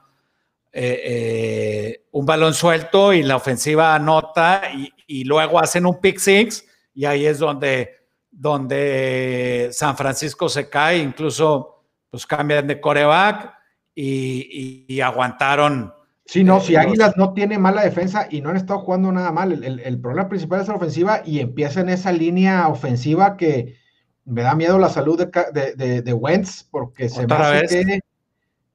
eh, 0.73 1.03
eh, 1.05 2.05
un 2.11 2.27
balón 2.27 2.53
suelto 2.55 3.13
y 3.13 3.23
la 3.23 3.37
ofensiva 3.37 3.95
anota 3.95 4.63
y, 4.75 4.93
y, 5.07 5.23
luego 5.23 5.61
hacen 5.61 5.87
un 5.87 6.01
pick 6.01 6.19
six 6.19 6.65
y 6.93 7.05
ahí 7.05 7.27
es 7.27 7.39
donde, 7.39 8.09
donde 8.31 9.69
San 9.73 9.97
Francisco 9.97 10.49
se 10.49 10.69
cae, 10.69 10.99
incluso 10.99 11.75
pues 12.11 12.27
cambian 12.27 12.67
de 12.67 12.81
coreback 12.81 13.55
y, 13.95 15.01
aguantaron. 15.01 15.93
Sí, 16.27 16.43
no, 16.43 16.61
si 16.61 16.75
Águilas 16.75 17.17
no 17.17 17.35
tiene 17.35 17.59
mala 17.59 17.83
defensa 17.83 18.27
y 18.31 18.41
no 18.41 18.51
han 18.51 18.57
estado 18.57 18.81
jugando 18.81 19.13
nada 19.13 19.31
mal, 19.31 19.63
el, 19.63 20.01
problema 20.01 20.29
principal 20.29 20.63
es 20.63 20.69
la 20.69 20.75
ofensiva 20.75 21.21
y 21.25 21.41
empieza 21.41 21.81
en 21.81 21.91
esa 21.91 22.13
línea 22.13 22.69
ofensiva 22.69 23.37
que 23.37 23.77
me 24.25 24.43
da 24.43 24.55
miedo 24.55 24.79
la 24.79 24.89
salud 24.89 25.19
de, 25.19 26.03
de, 26.03 26.13
Wentz 26.15 26.63
porque 26.71 27.11
se 27.11 27.27
me 27.27 27.35
hace 27.35 27.85
que 27.85 28.01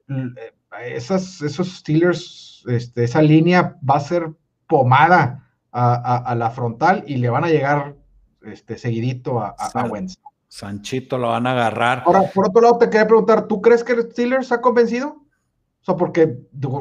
eh, 0.09 0.53
esas, 0.95 1.41
esos 1.41 1.77
Steelers, 1.77 2.63
este, 2.67 3.05
esa 3.05 3.21
línea 3.21 3.77
va 3.87 3.95
a 3.95 4.01
ser 4.01 4.29
pomada 4.67 5.49
a, 5.71 6.35
la 6.37 6.51
frontal 6.51 7.03
y 7.07 7.17
le 7.17 7.29
van 7.29 7.45
a 7.45 7.49
llegar 7.49 7.95
este, 8.43 8.77
seguidito 8.77 9.39
a, 9.39 9.55
a 9.57 9.83
Wentz. 9.85 10.17
Sanchito 10.47 11.17
lo 11.17 11.29
van 11.29 11.47
a 11.47 11.51
agarrar. 11.51 12.03
Ahora, 12.05 12.23
por 12.33 12.47
otro 12.47 12.61
lado, 12.61 12.77
te 12.79 12.89
quería 12.89 13.07
preguntar, 13.07 13.47
¿tú 13.47 13.61
crees 13.61 13.83
que 13.83 13.93
el 13.93 14.11
Steelers 14.11 14.51
ha 14.51 14.61
convencido? 14.61 15.23
O 15.81 15.85
sea, 15.85 15.95
porque 15.95 16.37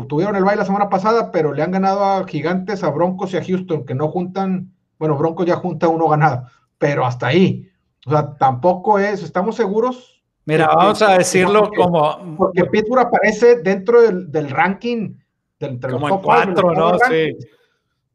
tuvieron 0.09 0.37
el 0.37 0.45
baile 0.45 0.61
la 0.61 0.67
semana 0.67 0.89
pasada, 0.89 1.31
pero 1.31 1.53
le 1.53 1.63
han 1.63 1.71
ganado 1.71 2.05
a 2.05 2.27
Gigantes, 2.27 2.83
a 2.83 2.91
Broncos 2.91 3.33
y 3.33 3.37
a 3.37 3.45
Houston, 3.45 3.85
que 3.85 3.95
no 3.95 4.09
juntan, 4.09 4.73
bueno, 4.99 5.17
Broncos 5.17 5.47
ya 5.47 5.57
junta 5.57 5.89
uno 5.89 6.09
ganado, 6.09 6.47
pero 6.79 7.07
hasta 7.07 7.29
ahí. 7.29 7.71
O 8.07 8.11
sea, 8.11 8.37
tampoco 8.37 8.99
es, 8.99 9.23
¿estamos 9.23 9.57
seguros? 9.57 10.23
Mira, 10.45 10.67
vamos 10.69 11.03
a 11.03 11.19
decirlo 11.19 11.71
como... 11.77 12.37
Porque 12.37 12.65
Pittsburgh 12.65 13.07
aparece 13.07 13.61
dentro 13.61 14.01
del, 14.01 14.51
ranking 14.51 15.15
del, 15.61 15.71
entre 15.73 15.93
como 15.93 16.09
los 16.09 16.21
cuatro, 16.21 16.73
¿no? 16.73 16.99
Sí. 16.99 17.37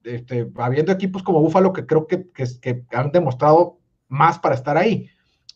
Este, 0.04 0.50
habiendo 0.58 0.92
equipos 0.92 1.24
como 1.24 1.40
Buffalo 1.40 1.72
que 1.72 1.86
creo 1.86 2.08
que, 2.08 2.30
que 2.32 2.84
han 2.92 3.12
demostrado 3.12 3.78
más 4.10 4.40
para 4.40 4.56
estar 4.56 4.78
ahí. 4.78 5.08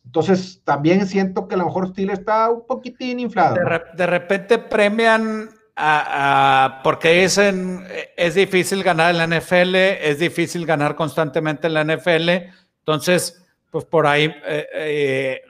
Entonces, 0.08 0.62
también 0.64 1.06
siento 1.06 1.50
que 1.50 1.56
a 1.56 1.58
lo 1.58 1.66
mejor 1.66 1.90
Steelers 1.90 2.20
está 2.20 2.50
un 2.50 2.66
poquitín 2.66 3.20
inflado. 3.20 3.58
De, 3.94 4.08
repente 4.08 4.58
premian 4.58 5.50
a, 5.76 6.80
porque 6.82 7.22
dicen 7.22 7.86
es 8.16 8.36
difícil 8.36 8.84
ganar 8.84 9.14
en 9.14 9.18
la 9.18 9.28
NFL, 9.28 9.76
es 9.76 10.20
difícil 10.20 10.66
ganar 10.66 10.96
constantemente 10.96 11.68
en 11.68 11.74
la 11.74 11.84
NFL. 11.84 12.30
Entonces, 12.80 13.46
pues 13.70 13.84
por 13.84 14.08
ahí, 14.08 14.34
eh, 14.46 14.68
eh, 14.74 15.42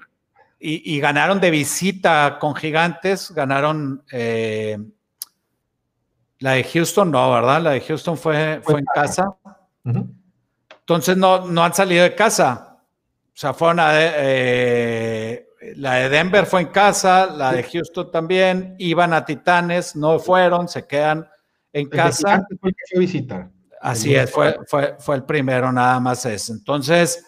y, 0.60 1.00
ganaron 1.00 1.40
de 1.40 1.52
visita 1.52 2.38
con 2.40 2.56
gigantes, 2.56 3.30
ganaron 3.30 4.04
eh, 4.12 4.80
la 6.40 6.54
de 6.54 6.64
Houston, 6.64 7.12
no, 7.12 7.32
¿verdad? 7.32 7.62
La 7.62 7.72
de 7.72 7.82
Houston 7.82 8.18
fue, 8.18 8.60
fue 8.64 8.80
en 8.80 8.86
casa. 8.86 9.36
Entonces 9.86 11.16
no, 11.16 11.46
no 11.46 11.64
han 11.64 11.76
salido 11.76 12.02
de 12.02 12.16
casa. 12.16 12.67
O 13.38 13.40
sea, 13.40 13.54
fueron 13.54 13.80
a, 13.80 13.92
eh, 13.94 15.50
la 15.76 15.94
de 15.98 16.10
Denver 16.10 16.48
fue 16.48 16.62
en 16.62 16.70
casa, 16.70 17.28
la 17.28 17.52
de 17.52 17.62
Houston 17.62 18.10
también, 18.10 18.74
iban 18.80 19.14
a 19.14 19.26
Titanes, 19.26 19.96
no 19.96 20.18
fueron, 20.18 20.68
se 20.68 20.88
quedan 20.88 21.30
en 21.72 21.88
casa. 21.88 22.48
Así 23.80 24.16
es, 24.16 24.32
fue, 24.32 24.58
fue, 24.66 24.96
fue, 24.98 25.18
el 25.18 25.24
primero, 25.24 25.72
nada 25.72 26.00
más 26.00 26.26
es. 26.26 26.50
Entonces, 26.50 27.24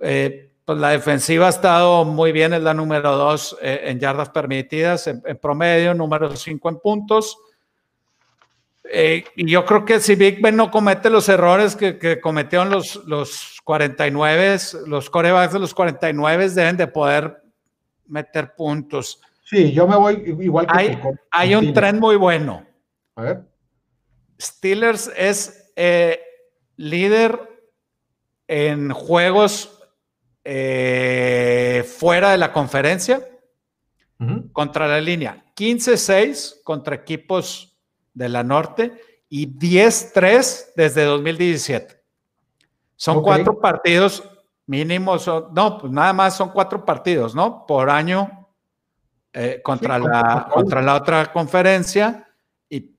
eh, 0.00 0.52
pues 0.66 0.78
la 0.78 0.90
defensiva 0.90 1.46
ha 1.46 1.48
estado 1.48 2.04
muy 2.04 2.30
bien, 2.30 2.52
es 2.52 2.60
la 2.60 2.74
número 2.74 3.16
dos 3.16 3.56
eh, 3.62 3.84
en 3.84 3.98
yardas 3.98 4.28
permitidas, 4.28 5.06
en, 5.06 5.22
promedio, 5.40 5.94
número 5.94 6.36
cinco 6.36 6.68
en 6.68 6.78
puntos. 6.78 7.38
Eh, 8.84 9.24
y 9.34 9.50
yo 9.50 9.64
creo 9.64 9.84
que 9.84 9.98
si 9.98 10.14
Big 10.14 10.42
Ben 10.42 10.56
no 10.56 10.70
comete 10.70 11.08
los 11.08 11.28
errores 11.28 11.74
que, 11.74 11.98
que 11.98 12.20
cometieron 12.20 12.68
los, 12.68 12.96
los 13.06 13.60
49, 13.64 14.58
los 14.86 15.08
corebacks 15.08 15.54
de 15.54 15.58
los 15.60 15.74
49 15.74 16.50
deben 16.50 16.76
de 16.76 16.86
poder 16.86 17.42
meter 18.06 18.54
puntos. 18.54 19.20
Sí, 19.42 19.72
yo 19.72 19.86
me 19.86 19.96
voy 19.96 20.36
igual 20.40 20.66
que 20.66 20.72
Hay, 20.76 20.98
hay 21.30 21.54
un 21.54 21.72
tren 21.72 21.98
muy 21.98 22.16
bueno. 22.16 22.66
A 23.16 23.22
ver. 23.22 23.42
Steelers 24.40 25.10
es 25.16 25.72
eh, 25.76 26.20
líder 26.76 27.38
en 28.46 28.90
juegos 28.90 29.78
eh, 30.44 31.84
fuera 31.98 32.32
de 32.32 32.38
la 32.38 32.52
conferencia 32.52 33.26
contra 34.52 34.88
la 34.88 35.00
línea. 35.00 35.44
15-6 35.54 36.62
contra 36.62 36.94
equipos 36.94 37.73
de 38.14 38.28
la 38.28 38.42
norte 38.42 39.00
y 39.28 39.46
10-3 39.46 40.72
desde 40.76 41.04
2017. 41.04 42.00
Son 42.96 43.22
cuatro 43.22 43.60
partidos 43.60 44.22
mínimos, 44.66 45.28
no, 45.52 45.78
pues 45.78 45.92
nada 45.92 46.12
más 46.12 46.36
son 46.36 46.50
cuatro 46.50 46.84
partidos, 46.84 47.34
¿no? 47.34 47.66
Por 47.66 47.90
año 47.90 48.48
eh, 49.32 49.60
contra, 49.62 49.98
la, 49.98 50.48
contra 50.52 50.80
la 50.80 50.94
otra 50.94 51.32
conferencia 51.32 52.28
y, 52.68 52.96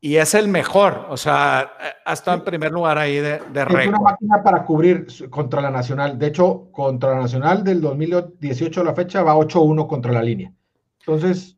y, 0.00 0.16
es 0.16 0.34
el 0.34 0.48
mejor, 0.48 1.06
o 1.08 1.16
sea, 1.16 1.72
ha 2.04 2.12
estado 2.12 2.38
en 2.38 2.44
primer 2.44 2.72
lugar 2.72 2.98
ahí 2.98 3.16
de, 3.16 3.40
de 3.52 3.62
Es 3.62 3.88
una 3.88 4.00
máquina 4.00 4.42
para 4.42 4.64
cubrir 4.64 5.06
contra 5.30 5.62
la 5.62 5.70
Nacional. 5.70 6.18
De 6.18 6.26
hecho, 6.26 6.68
contra 6.72 7.10
la 7.10 7.22
Nacional 7.22 7.62
del 7.62 7.80
2018 7.80 8.80
a 8.80 8.84
la 8.84 8.94
fecha 8.94 9.22
va 9.22 9.36
8-1 9.36 9.86
contra 9.86 10.12
la 10.12 10.22
línea. 10.22 10.52
Entonces, 10.98 11.56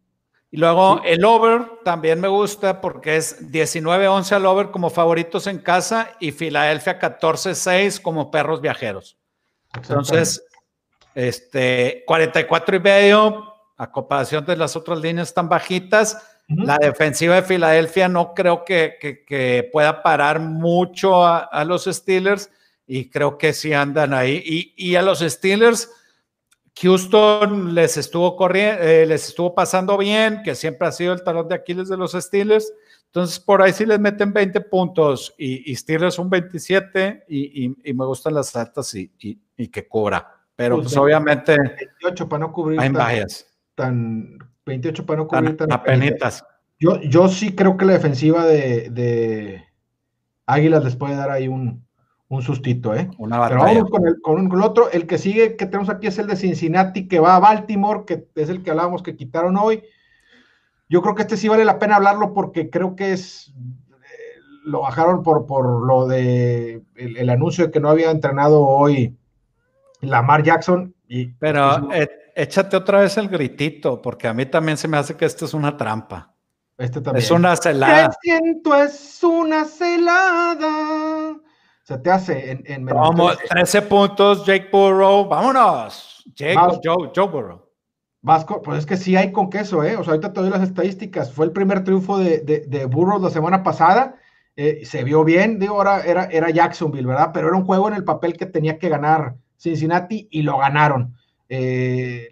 y 0.50 0.56
luego 0.56 1.02
el 1.04 1.24
over 1.24 1.66
también 1.84 2.20
me 2.20 2.28
gusta 2.28 2.80
porque 2.80 3.16
es 3.16 3.52
19-11 3.52 4.32
al 4.32 4.46
over 4.46 4.70
como 4.70 4.88
favoritos 4.88 5.46
en 5.46 5.58
casa 5.58 6.12
y 6.20 6.32
Filadelfia 6.32 6.98
14-6 6.98 8.00
como 8.00 8.30
perros 8.30 8.62
viajeros. 8.62 9.18
Entonces, 9.74 10.42
este 11.14 12.02
44 12.06 12.76
y 12.76 12.80
medio, 12.80 13.54
a 13.76 13.90
comparación 13.90 14.46
de 14.46 14.56
las 14.56 14.74
otras 14.74 15.00
líneas 15.00 15.34
tan 15.34 15.50
bajitas, 15.50 16.16
la 16.48 16.78
defensiva 16.78 17.34
de 17.34 17.42
Filadelfia 17.42 18.08
no 18.08 18.32
creo 18.32 18.64
que, 18.64 19.68
pueda 19.70 20.02
parar 20.02 20.40
mucho 20.40 21.26
a, 21.26 21.62
los 21.66 21.84
Steelers 21.84 22.50
y 22.86 23.10
creo 23.10 23.36
que 23.36 23.52
sí 23.52 23.74
andan 23.74 24.14
ahí. 24.14 24.42
Y, 24.46 24.72
y 24.76 24.96
a 24.96 25.02
los 25.02 25.18
Steelers 25.18 25.90
Houston 26.80 27.74
les 27.74 27.96
estuvo 27.96 28.36
corriendo, 28.36 28.82
eh, 28.82 29.06
les 29.06 29.28
estuvo 29.28 29.54
pasando 29.54 29.98
bien, 29.98 30.42
que 30.44 30.54
siempre 30.54 30.88
ha 30.88 30.92
sido 30.92 31.12
el 31.12 31.22
talón 31.22 31.48
de 31.48 31.56
Aquiles 31.56 31.88
de 31.88 31.96
los 31.96 32.12
Steelers. 32.12 32.72
Entonces, 33.06 33.40
por 33.40 33.62
ahí 33.62 33.72
sí 33.72 33.86
les 33.86 33.98
meten 33.98 34.32
20 34.32 34.60
puntos 34.62 35.34
y, 35.38 35.74
Steelers 35.74 36.18
un 36.18 36.28
27 36.28 37.24
y, 37.28 37.74
me 37.94 38.04
gustan 38.04 38.34
las 38.34 38.54
altas 38.54 38.94
y, 38.94 39.08
que 39.70 39.88
cobra. 39.88 40.28
Pero 40.54 40.76
pues, 40.76 40.88
pues 40.88 40.96
obviamente. 40.96 41.56
28 41.56 42.28
para 42.28 42.40
no 42.40 42.52
cubrir. 42.52 42.80
Hay 42.80 42.92
tan, 43.74 44.38
28 44.66 45.06
para 45.06 45.16
no 45.18 45.26
cubrir 45.26 45.56
tan. 45.56 45.72
apenitas. 45.72 46.44
Yo, 46.78 47.00
yo 47.00 47.28
sí 47.28 47.54
creo 47.56 47.76
que 47.76 47.86
la 47.86 47.94
defensiva 47.94 48.44
de, 48.44 48.90
de 48.90 49.64
Águilas 50.46 50.84
les 50.84 50.94
puede 50.94 51.16
dar 51.16 51.30
ahí 51.30 51.48
un, 51.48 51.87
un 52.28 52.42
sustito, 52.42 52.94
¿eh? 52.94 53.10
Una 53.16 53.48
Pero 53.48 53.60
vamos 53.60 53.90
con 53.90 54.06
el, 54.06 54.20
con, 54.20 54.52
el, 54.52 54.62
otro. 54.62 54.90
El 54.90 55.06
que 55.06 55.16
sigue 55.16 55.56
que 55.56 55.66
tenemos 55.66 55.88
aquí 55.88 56.08
es 56.08 56.18
el 56.18 56.26
de 56.26 56.36
Cincinnati, 56.36 57.08
que 57.08 57.20
va 57.20 57.36
a 57.36 57.40
Baltimore, 57.40 58.04
que 58.06 58.26
es 58.34 58.50
el 58.50 58.62
que 58.62 58.70
hablábamos 58.70 59.02
que 59.02 59.16
quitaron 59.16 59.56
hoy. 59.56 59.82
Yo 60.90 61.00
creo 61.00 61.14
que 61.14 61.22
este 61.22 61.36
sí 61.38 61.48
vale 61.48 61.64
la 61.64 61.78
pena 61.78 61.96
hablarlo 61.96 62.34
porque 62.34 62.68
creo 62.68 62.96
que 62.96 63.12
es. 63.12 63.54
Eh, 63.58 64.40
lo 64.64 64.82
bajaron 64.82 65.22
por, 65.22 65.46
por 65.46 65.86
lo 65.86 66.06
de 66.06 66.82
el, 66.96 67.30
anuncio 67.30 67.66
de 67.66 67.70
que 67.70 67.80
no 67.80 67.88
había 67.88 68.10
entrenado 68.10 68.62
hoy 68.62 69.16
Lamar 70.02 70.42
Jackson. 70.42 70.94
Y, 71.08 71.28
Pero 71.28 71.90
eh, 71.92 72.08
échate 72.36 72.76
otra 72.76 73.00
vez 73.00 73.16
el 73.16 73.28
gritito, 73.28 74.02
porque 74.02 74.28
a 74.28 74.34
mí 74.34 74.44
también 74.44 74.76
se 74.76 74.86
me 74.86 74.98
hace 74.98 75.16
que 75.16 75.24
esto 75.24 75.46
es 75.46 75.54
una 75.54 75.78
trampa. 75.78 76.34
Este 76.76 77.00
también. 77.00 77.24
Es 77.24 77.30
una 77.30 77.56
celada. 77.56 78.10
siento 78.22 78.76
es 78.76 79.24
una 79.24 79.64
celada 79.64 81.38
se 81.88 81.96
te 81.96 82.10
hace 82.10 82.50
en, 82.50 82.62
en 82.66 82.84
Vamos, 82.84 83.38
13 83.48 83.80
puntos, 83.80 84.44
Jake 84.44 84.68
Burrow, 84.70 85.26
vámonos. 85.26 86.22
Jake, 86.34 86.54
Joe, 86.84 87.10
Joe 87.16 87.28
Burrow. 87.28 87.62
Vasco, 88.20 88.60
pues 88.60 88.80
es 88.80 88.84
que 88.84 88.98
sí 88.98 89.16
hay 89.16 89.32
con 89.32 89.48
queso, 89.48 89.82
¿eh? 89.82 89.96
O 89.96 90.04
sea, 90.04 90.12
ahorita 90.12 90.34
te 90.34 90.40
doy 90.42 90.50
las 90.50 90.62
estadísticas. 90.62 91.32
Fue 91.32 91.46
el 91.46 91.52
primer 91.52 91.84
triunfo 91.84 92.18
de, 92.18 92.40
de, 92.40 92.66
de 92.66 92.84
Burrow 92.84 93.18
la 93.18 93.30
semana 93.30 93.62
pasada. 93.62 94.16
Eh, 94.54 94.84
se 94.84 95.02
vio 95.02 95.24
bien, 95.24 95.58
digo, 95.58 95.76
ahora 95.76 96.02
era, 96.02 96.24
era 96.26 96.50
Jacksonville, 96.50 97.06
¿verdad? 97.06 97.30
Pero 97.32 97.48
era 97.48 97.56
un 97.56 97.64
juego 97.64 97.88
en 97.88 97.94
el 97.94 98.04
papel 98.04 98.36
que 98.36 98.44
tenía 98.44 98.78
que 98.78 98.90
ganar 98.90 99.36
Cincinnati 99.56 100.28
y 100.30 100.42
lo 100.42 100.58
ganaron. 100.58 101.16
Eh, 101.48 102.28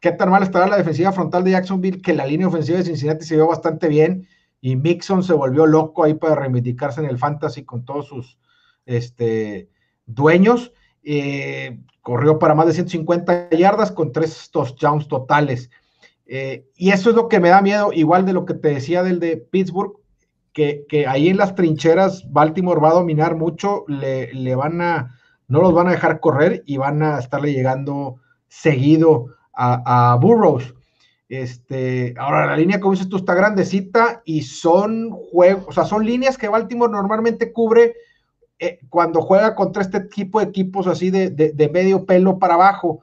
¿Qué 0.00 0.12
tan 0.12 0.30
mal 0.30 0.42
estará 0.42 0.68
la 0.68 0.78
defensiva 0.78 1.12
frontal 1.12 1.44
de 1.44 1.50
Jacksonville? 1.50 2.00
Que 2.00 2.14
la 2.14 2.24
línea 2.24 2.48
ofensiva 2.48 2.78
de 2.78 2.84
Cincinnati 2.84 3.26
se 3.26 3.36
vio 3.36 3.46
bastante 3.46 3.88
bien 3.88 4.26
y 4.62 4.74
Mixon 4.74 5.22
se 5.22 5.34
volvió 5.34 5.66
loco 5.66 6.02
ahí 6.02 6.14
para 6.14 6.36
reivindicarse 6.36 7.02
en 7.02 7.10
el 7.10 7.18
fantasy 7.18 7.62
con 7.62 7.84
todos 7.84 8.06
sus, 8.06 8.38
este, 8.86 9.68
dueños. 10.06 10.72
Eh, 11.02 11.78
corrió 12.00 12.38
para 12.38 12.54
más 12.54 12.66
de 12.66 12.72
150 12.72 13.50
yardas 13.50 13.90
con 13.92 14.12
tres 14.12 14.48
touchdowns 14.52 15.08
totales. 15.08 15.70
Eh, 16.26 16.66
y 16.76 16.90
eso 16.90 17.10
es 17.10 17.16
lo 17.16 17.28
que 17.28 17.40
me 17.40 17.48
da 17.48 17.62
miedo, 17.62 17.92
igual 17.92 18.26
de 18.26 18.32
lo 18.32 18.44
que 18.44 18.54
te 18.54 18.68
decía 18.68 19.02
del 19.02 19.20
de 19.20 19.36
Pittsburgh, 19.36 19.96
que, 20.52 21.06
ahí 21.06 21.28
en 21.28 21.36
las 21.36 21.54
trincheras 21.54 22.24
Baltimore 22.32 22.80
va 22.80 22.90
a 22.90 22.94
dominar 22.94 23.36
mucho, 23.36 23.84
le, 23.88 24.54
van 24.54 24.80
a, 24.80 25.18
no 25.48 25.60
los 25.60 25.74
van 25.74 25.88
a 25.88 25.90
dejar 25.90 26.20
correr 26.20 26.62
y 26.64 26.78
van 26.78 27.02
a 27.02 27.18
estarle 27.18 27.52
llegando 27.52 28.16
seguido 28.48 29.26
a, 29.52 30.16
Burrows. 30.20 30.74
Este, 31.28 32.14
ahora 32.18 32.46
la 32.46 32.56
línea, 32.56 32.80
como 32.80 32.92
dices 32.92 33.08
tú, 33.08 33.16
está 33.16 33.34
grandecita 33.34 34.22
y 34.24 34.42
son 34.42 35.10
juegos, 35.10 35.64
o 35.66 35.72
sea, 35.72 35.84
son 35.84 36.06
líneas 36.06 36.38
que 36.38 36.48
Baltimore 36.48 36.92
normalmente 36.92 37.52
cubre 37.52 37.94
eh, 38.58 38.80
cuando 38.88 39.20
juega 39.20 39.54
contra 39.54 39.82
este 39.82 40.00
tipo 40.00 40.40
de 40.40 40.46
equipos 40.46 40.86
así 40.86 41.10
de, 41.10 41.70
medio 41.72 42.06
pelo 42.06 42.38
para 42.38 42.54
abajo, 42.54 43.00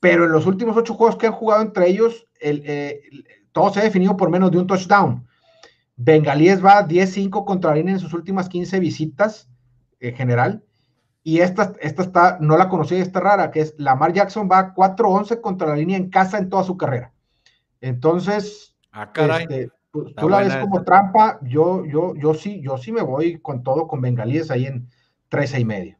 pero 0.00 0.24
en 0.24 0.32
los 0.32 0.46
últimos 0.46 0.76
ocho 0.76 0.94
juegos 0.94 1.16
que 1.16 1.28
han 1.28 1.32
jugado 1.32 1.62
entre 1.62 1.88
ellos, 1.88 2.26
el, 2.40 2.62
eh, 2.66 3.00
todo 3.52 3.72
se 3.72 3.80
ha 3.80 3.84
definido 3.84 4.16
por 4.16 4.30
menos 4.30 4.50
de 4.50 4.58
un 4.58 4.66
touchdown. 4.66 5.26
Bengalíes 5.96 6.64
va 6.64 6.86
10-5 6.86 7.44
contra 7.44 7.74
línea 7.74 7.94
en 7.94 8.00
sus 8.00 8.12
últimas 8.12 8.48
15 8.48 8.80
visitas 8.80 9.48
en 10.00 10.16
general. 10.16 10.64
Y 11.22 11.38
esta, 11.38 11.74
esta 11.80 12.02
está, 12.02 12.38
no 12.40 12.56
la 12.56 12.68
conocí, 12.68 12.96
está 12.96 13.20
rara, 13.20 13.52
que 13.52 13.60
es 13.60 13.74
Lamar 13.78 14.12
Jackson 14.12 14.48
va 14.50 14.74
4-11 14.74 15.40
contra 15.40 15.68
la 15.68 15.76
línea 15.76 15.96
en 15.96 16.10
casa 16.10 16.38
en 16.38 16.48
toda 16.48 16.64
su 16.64 16.76
carrera. 16.76 17.12
Entonces, 17.80 18.74
ah, 18.90 19.12
caray. 19.12 19.42
Este, 19.42 19.70
pues, 19.92 20.14
tú, 20.16 20.28
la 20.28 20.38
ves 20.38 20.56
como 20.56 20.82
trampa, 20.84 21.38
yo, 21.42 21.84
yo, 21.84 22.14
yo 22.16 22.32
sí, 22.32 22.62
yo 22.62 22.78
sí 22.78 22.92
me 22.92 23.02
voy 23.02 23.40
con 23.40 23.62
todo 23.62 23.86
con 23.86 24.00
bengalíes 24.00 24.50
ahí 24.50 24.64
en 24.64 24.88
13 25.28 25.60
y 25.60 25.64
medio. 25.66 25.98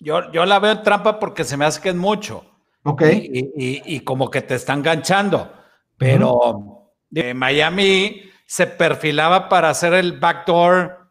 Yo, 0.00 0.30
yo 0.32 0.44
la 0.44 0.58
veo 0.58 0.72
en 0.72 0.82
trampa 0.82 1.20
porque 1.20 1.44
se 1.44 1.56
me 1.56 1.64
hace 1.64 1.80
que 1.80 1.90
es 1.90 1.94
mucho. 1.94 2.44
Ok. 2.82 3.02
Y, 3.12 4.00
como 4.00 4.28
que 4.28 4.42
te 4.42 4.56
están 4.56 4.82
ganchando. 4.82 5.52
Pero 5.96 6.92
Miami 7.34 8.22
se 8.44 8.66
perfilaba 8.66 9.48
para 9.48 9.70
hacer 9.70 9.94
el 9.94 10.18
backdoor 10.18 11.10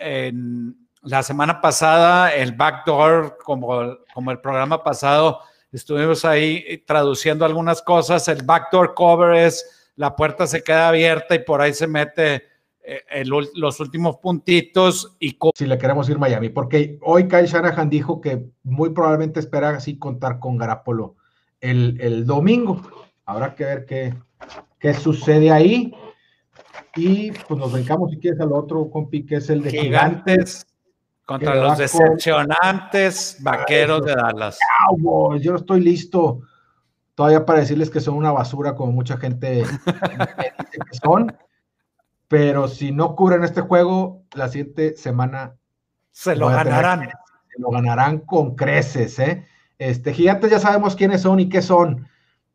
en 0.00 0.88
la 1.02 1.22
semana 1.22 1.60
pasada, 1.60 2.34
el 2.34 2.52
backdoor, 2.52 3.38
como, 3.44 3.98
como 4.14 4.30
el 4.30 4.40
programa 4.40 4.82
pasado, 4.82 5.40
estuvimos 5.72 6.24
ahí 6.24 6.82
traduciendo 6.86 7.44
algunas 7.44 7.82
cosas. 7.82 8.28
El 8.28 8.42
backdoor 8.42 8.94
cover 8.94 9.34
es 9.34 9.75
la 9.96 10.14
puerta 10.14 10.46
se 10.46 10.62
queda 10.62 10.88
abierta 10.88 11.34
y 11.34 11.40
por 11.40 11.60
ahí 11.60 11.74
se 11.74 11.86
mete 11.86 12.44
eh, 12.82 13.24
los 13.24 13.80
últimos 13.80 14.18
puntitos. 14.18 15.16
y 15.18 15.36
Si 15.54 15.66
le 15.66 15.78
queremos 15.78 16.08
ir 16.08 16.16
a 16.16 16.20
Miami, 16.20 16.50
porque 16.50 16.98
hoy 17.02 17.26
Kyle 17.26 17.46
Shanahan 17.46 17.90
dijo 17.90 18.20
que 18.20 18.46
muy 18.62 18.90
probablemente 18.90 19.40
espera 19.40 19.70
así 19.70 19.98
contar 19.98 20.38
con 20.38 20.56
Garapolo 20.56 21.16
el, 21.60 22.24
domingo. 22.26 22.80
Habrá 23.24 23.54
que 23.54 23.64
ver 23.64 23.86
qué, 23.86 24.14
qué 24.78 24.94
sucede 24.94 25.50
ahí. 25.50 25.92
Y 26.94 27.32
pues 27.32 27.58
nos 27.58 27.72
brincamos 27.72 28.10
si 28.10 28.18
quieres 28.18 28.40
al 28.40 28.52
otro 28.52 28.88
compi, 28.88 29.26
que 29.26 29.36
es 29.36 29.50
el 29.50 29.62
de 29.62 29.70
Gigantes. 29.70 30.66
Contra 31.24 31.56
los 31.56 31.76
decepcionantes 31.76 33.38
vaqueros 33.40 34.02
de 34.06 34.14
Dallas. 34.14 34.60
Cowboys, 34.86 35.42
yo 35.42 35.56
estoy 35.56 35.80
listo 35.80 36.42
todavía 37.16 37.44
para 37.44 37.60
decirles 37.60 37.90
que 37.90 38.00
son 38.00 38.14
una 38.14 38.30
basura, 38.30 38.76
como 38.76 38.92
mucha 38.92 39.16
gente 39.16 39.64
dice 39.64 40.78
que 40.88 40.98
son. 41.02 41.36
Pero 42.28 42.68
si 42.68 42.92
no 42.92 43.16
cubren 43.16 43.42
este 43.42 43.62
juego, 43.62 44.22
la 44.34 44.48
siguiente 44.48 44.96
semana 44.96 45.56
se 46.12 46.36
lo 46.36 46.48
ganarán. 46.48 47.08
se 47.48 47.60
lo 47.60 47.70
ganarán 47.70 48.18
con 48.20 48.54
creces, 48.54 49.18
¿eh? 49.18 49.44
Este, 49.78 50.12
gigantes 50.12 50.50
ya 50.50 50.58
sabemos 50.58 50.94
quiénes 50.94 51.22
son 51.22 51.40
y 51.40 51.48
qué 51.48 51.62
son. 51.62 52.06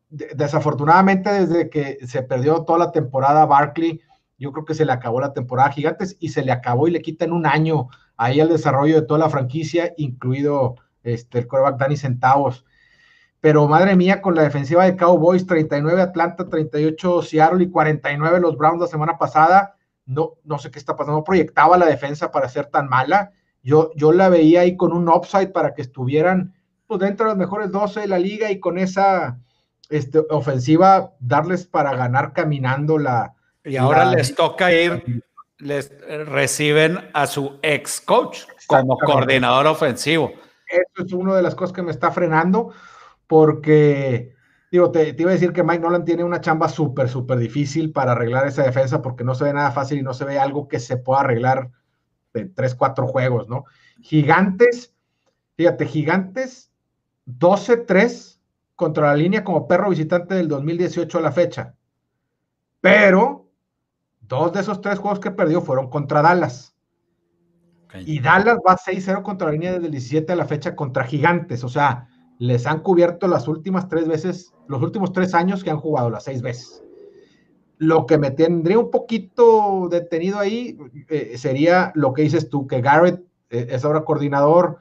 Desafortunadamente, 0.08 1.30
desde 1.30 1.70
que 1.70 1.98
se 2.06 2.22
perdió 2.22 2.64
toda 2.64 2.78
la 2.78 2.92
temporada 2.92 3.46
Barkley, 3.46 4.00
yo 4.38 4.52
creo 4.52 4.64
que 4.64 4.74
se 4.74 4.84
le 4.84 4.92
acabó 4.92 5.20
la 5.20 5.32
temporada 5.32 5.70
Gigantes 5.70 6.16
y 6.18 6.30
se 6.30 6.42
le 6.42 6.52
acabó 6.52 6.88
y 6.88 6.90
le 6.90 7.00
quitan 7.00 7.32
un 7.32 7.46
año 7.46 7.88
ahí 8.16 8.40
al 8.40 8.48
desarrollo 8.48 9.00
de 9.00 9.06
toda 9.06 9.20
la 9.20 9.30
franquicia, 9.30 9.94
incluido 9.96 10.76
este, 11.02 11.38
el 11.38 11.46
coreback 11.46 11.78
Danny 11.78 11.96
Centavos. 11.96 12.64
Pero 13.42 13.66
madre 13.66 13.96
mía, 13.96 14.22
con 14.22 14.36
la 14.36 14.44
defensiva 14.44 14.84
de 14.84 14.94
Cowboys, 14.94 15.48
39 15.48 16.00
Atlanta, 16.00 16.48
38 16.48 17.22
Seattle 17.22 17.64
y 17.64 17.70
49 17.70 18.38
los 18.38 18.56
Browns 18.56 18.80
la 18.80 18.86
semana 18.86 19.18
pasada, 19.18 19.74
no, 20.06 20.34
no 20.44 20.60
sé 20.60 20.70
qué 20.70 20.78
está 20.78 20.94
pasando, 20.94 21.18
no 21.18 21.24
proyectaba 21.24 21.76
la 21.76 21.86
defensa 21.86 22.30
para 22.30 22.48
ser 22.48 22.66
tan 22.66 22.88
mala. 22.88 23.32
Yo, 23.60 23.90
yo 23.96 24.12
la 24.12 24.28
veía 24.28 24.60
ahí 24.60 24.76
con 24.76 24.92
un 24.92 25.08
upside 25.08 25.50
para 25.50 25.74
que 25.74 25.82
estuvieran 25.82 26.54
pues, 26.86 27.00
dentro 27.00 27.26
de 27.26 27.32
los 27.32 27.38
mejores 27.38 27.72
12 27.72 28.02
de 28.02 28.06
la 28.06 28.20
liga 28.20 28.48
y 28.52 28.60
con 28.60 28.78
esa 28.78 29.40
este, 29.90 30.20
ofensiva 30.30 31.10
darles 31.18 31.66
para 31.66 31.96
ganar 31.96 32.34
caminando 32.34 32.96
la. 32.96 33.34
Y 33.64 33.74
ahora 33.76 34.04
les 34.04 34.36
toca 34.36 34.72
ir, 34.72 35.24
les 35.58 35.90
reciben 36.28 37.10
a 37.12 37.26
su 37.26 37.58
ex 37.62 38.00
coach 38.00 38.42
como 38.68 38.96
coordinador 38.98 39.66
ofensivo. 39.66 40.32
Eso 40.68 41.06
es 41.06 41.12
una 41.12 41.34
de 41.34 41.42
las 41.42 41.56
cosas 41.56 41.74
que 41.74 41.82
me 41.82 41.90
está 41.90 42.12
frenando, 42.12 42.72
porque 43.32 44.34
digo, 44.70 44.90
te, 44.90 45.14
te, 45.14 45.22
iba 45.22 45.30
a 45.30 45.32
decir 45.32 45.54
que 45.54 45.62
Mike 45.62 45.78
Nolan 45.78 46.04
tiene 46.04 46.22
una 46.22 46.42
chamba 46.42 46.68
súper, 46.68 47.08
súper 47.08 47.38
difícil 47.38 47.90
para 47.90 48.12
arreglar 48.12 48.46
esa 48.46 48.62
defensa 48.62 49.00
porque 49.00 49.24
no 49.24 49.34
se 49.34 49.44
ve 49.44 49.54
nada 49.54 49.70
fácil 49.70 50.00
y 50.00 50.02
no 50.02 50.12
se 50.12 50.26
ve 50.26 50.38
algo 50.38 50.68
que 50.68 50.78
se 50.78 50.98
pueda 50.98 51.20
arreglar 51.20 51.70
en 52.34 52.52
tres, 52.52 52.74
cuatro 52.74 53.06
juegos, 53.06 53.48
¿no? 53.48 53.64
Gigantes, 54.02 54.94
fíjate, 55.56 55.86
Gigantes 55.86 56.74
12-3 57.26 58.38
contra 58.76 59.06
la 59.06 59.16
línea 59.16 59.44
como 59.44 59.66
perro 59.66 59.88
visitante 59.88 60.34
del 60.34 60.48
2018 60.48 61.16
a 61.16 61.22
la 61.22 61.32
fecha. 61.32 61.74
Pero 62.82 63.48
dos 64.20 64.52
de 64.52 64.60
esos 64.60 64.82
tres 64.82 64.98
juegos 64.98 65.20
que 65.20 65.30
perdió 65.30 65.62
fueron 65.62 65.88
contra 65.88 66.20
Dallas. 66.20 66.76
Y 68.04 68.20
Dallas 68.20 68.58
va 68.58 68.76
6-0 68.76 69.22
contra 69.22 69.46
la 69.46 69.52
línea 69.54 69.72
desde 69.72 69.86
el 69.86 69.92
17 69.92 70.34
a 70.34 70.36
la 70.36 70.44
fecha 70.44 70.76
contra 70.76 71.04
Gigantes. 71.04 71.64
O 71.64 71.70
sea, 71.70 72.10
les 72.42 72.66
han 72.66 72.80
cubierto 72.80 73.28
las 73.28 73.46
últimas 73.46 73.88
tres 73.88 74.08
veces, 74.08 74.52
los 74.66 74.82
últimos 74.82 75.12
tres 75.12 75.32
años 75.32 75.62
que 75.62 75.70
han 75.70 75.78
jugado, 75.78 76.10
las 76.10 76.24
seis 76.24 76.42
veces. 76.42 76.82
Lo 77.78 78.04
que 78.04 78.18
me 78.18 78.32
tendría 78.32 78.80
un 78.80 78.90
poquito 78.90 79.86
detenido 79.88 80.40
ahí 80.40 80.76
eh, 81.08 81.38
sería 81.38 81.92
lo 81.94 82.12
que 82.12 82.22
dices 82.22 82.50
tú, 82.50 82.66
que 82.66 82.80
Garrett 82.80 83.20
eh, 83.50 83.68
es 83.70 83.84
ahora 83.84 84.04
coordinador 84.04 84.78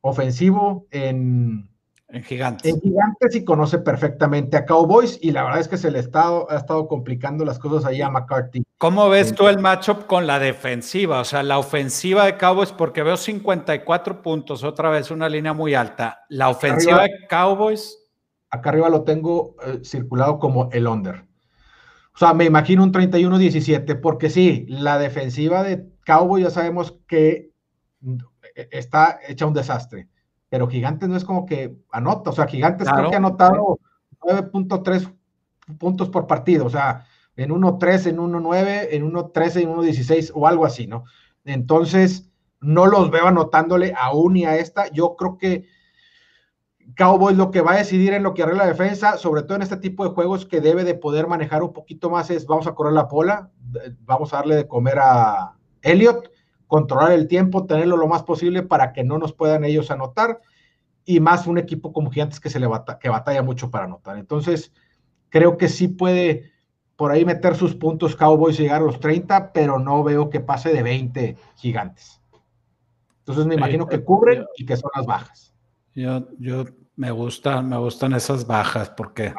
ofensivo 0.00 0.86
en, 0.92 1.68
en 2.08 2.22
Gigantes. 2.22 2.72
En 2.72 2.80
Gigantes 2.80 3.34
y 3.34 3.44
conoce 3.44 3.80
perfectamente 3.80 4.56
a 4.56 4.64
Cowboys 4.64 5.18
y 5.20 5.32
la 5.32 5.44
verdad 5.44 5.60
es 5.60 5.68
que 5.68 5.76
se 5.76 5.90
le 5.90 5.98
ha 5.98 6.00
estado, 6.00 6.50
ha 6.50 6.56
estado 6.56 6.88
complicando 6.88 7.44
las 7.44 7.58
cosas 7.58 7.84
ahí 7.84 8.00
a 8.00 8.08
McCarthy. 8.08 8.63
¿Cómo 8.78 9.08
ves 9.08 9.34
tú 9.34 9.48
el 9.48 9.58
matchup 9.58 10.06
con 10.06 10.26
la 10.26 10.38
defensiva? 10.38 11.20
O 11.20 11.24
sea, 11.24 11.42
la 11.42 11.58
ofensiva 11.58 12.26
de 12.26 12.36
Cowboys, 12.36 12.72
porque 12.72 13.02
veo 13.02 13.16
54 13.16 14.20
puntos, 14.20 14.64
otra 14.64 14.90
vez 14.90 15.10
una 15.10 15.28
línea 15.28 15.52
muy 15.52 15.74
alta. 15.74 16.24
La 16.28 16.48
ofensiva 16.48 17.02
de 17.02 17.26
Cowboys. 17.28 17.98
Acá 18.50 18.70
arriba 18.70 18.88
lo 18.88 19.02
tengo 19.02 19.56
eh, 19.64 19.80
circulado 19.84 20.38
como 20.38 20.68
el 20.72 20.86
under. 20.86 21.24
O 22.14 22.18
sea, 22.18 22.34
me 22.34 22.44
imagino 22.44 22.82
un 22.82 22.92
31-17, 22.92 24.00
porque 24.00 24.30
sí, 24.30 24.66
la 24.68 24.98
defensiva 24.98 25.62
de 25.62 25.88
Cowboys 26.04 26.44
ya 26.44 26.50
sabemos 26.50 26.96
que 27.08 27.50
eh, 28.02 28.68
está 28.70 29.18
hecha 29.26 29.46
un 29.46 29.54
desastre 29.54 30.08
pero 30.54 30.68
Gigantes 30.68 31.08
no 31.08 31.16
es 31.16 31.24
como 31.24 31.46
que 31.46 31.74
anota, 31.90 32.30
o 32.30 32.32
sea, 32.32 32.46
Gigantes 32.46 32.88
creo 32.88 33.10
que 33.10 33.16
ha 33.16 33.18
anotado 33.18 33.80
9.3 34.20 35.12
puntos 35.80 36.08
por 36.10 36.28
partido, 36.28 36.66
o 36.66 36.70
sea, 36.70 37.04
en 37.36 37.50
1.3, 37.50 38.06
en 38.06 38.18
1.9, 38.18 38.88
en 38.90 39.12
1.13, 39.12 39.62
en 39.62 39.74
1.16 39.74 40.32
o 40.34 40.46
algo 40.46 40.66
así, 40.66 40.86
¿no? 40.86 41.04
Entonces, 41.44 42.30
no 42.60 42.86
los 42.86 43.10
veo 43.10 43.26
anotándole 43.26 43.94
aún 43.96 44.34
ni 44.34 44.44
a 44.44 44.56
esta. 44.56 44.88
Yo 44.88 45.16
creo 45.16 45.36
que 45.36 45.66
Cowboys 46.96 47.36
lo 47.36 47.50
que 47.50 47.60
va 47.60 47.72
a 47.72 47.78
decidir 47.78 48.12
en 48.12 48.22
lo 48.22 48.34
que 48.34 48.42
arregla 48.42 48.64
la 48.64 48.70
defensa, 48.70 49.16
sobre 49.16 49.42
todo 49.42 49.56
en 49.56 49.62
este 49.62 49.76
tipo 49.76 50.04
de 50.04 50.10
juegos 50.10 50.46
que 50.46 50.60
debe 50.60 50.84
de 50.84 50.94
poder 50.94 51.26
manejar 51.26 51.62
un 51.62 51.72
poquito 51.72 52.10
más, 52.10 52.30
es 52.30 52.46
vamos 52.46 52.66
a 52.66 52.74
correr 52.74 52.92
la 52.92 53.08
pola, 53.08 53.50
vamos 54.00 54.32
a 54.32 54.36
darle 54.36 54.56
de 54.56 54.68
comer 54.68 54.98
a 55.00 55.56
Elliot 55.82 56.30
controlar 56.66 57.12
el 57.12 57.28
tiempo, 57.28 57.66
tenerlo 57.66 57.96
lo 57.96 58.08
más 58.08 58.22
posible 58.22 58.62
para 58.62 58.92
que 58.92 59.04
no 59.04 59.18
nos 59.18 59.32
puedan 59.32 59.64
ellos 59.64 59.90
anotar 59.90 60.40
y 61.04 61.20
más 61.20 61.46
un 61.46 61.58
equipo 61.58 61.92
como 61.92 62.10
Gigantes 62.10 62.40
que 62.40 62.50
se 62.50 62.58
le 62.58 62.68
que 63.00 63.08
batalla 63.08 63.42
mucho 63.42 63.70
para 63.70 63.84
anotar. 63.84 64.18
Entonces, 64.18 64.72
creo 65.28 65.56
que 65.56 65.68
sí 65.68 65.88
puede 65.88 66.53
por 66.96 67.10
ahí 67.10 67.24
meter 67.24 67.56
sus 67.56 67.74
puntos 67.74 68.16
Cowboys 68.16 68.58
y 68.58 68.62
llegar 68.62 68.82
a 68.82 68.84
los 68.84 69.00
30, 69.00 69.52
pero 69.52 69.78
no 69.78 70.02
veo 70.04 70.30
que 70.30 70.40
pase 70.40 70.72
de 70.72 70.82
20 70.82 71.36
Gigantes. 71.56 72.20
Entonces 73.20 73.46
me 73.46 73.54
imagino 73.54 73.86
que 73.86 74.04
cubren 74.04 74.44
y 74.56 74.66
que 74.66 74.76
son 74.76 74.90
las 74.94 75.06
bajas. 75.06 75.54
Yo, 75.94 76.28
yo 76.38 76.64
me 76.96 77.10
gusta, 77.10 77.62
me 77.62 77.76
gustan 77.78 78.12
esas 78.12 78.46
bajas 78.46 78.90
porque 78.90 79.34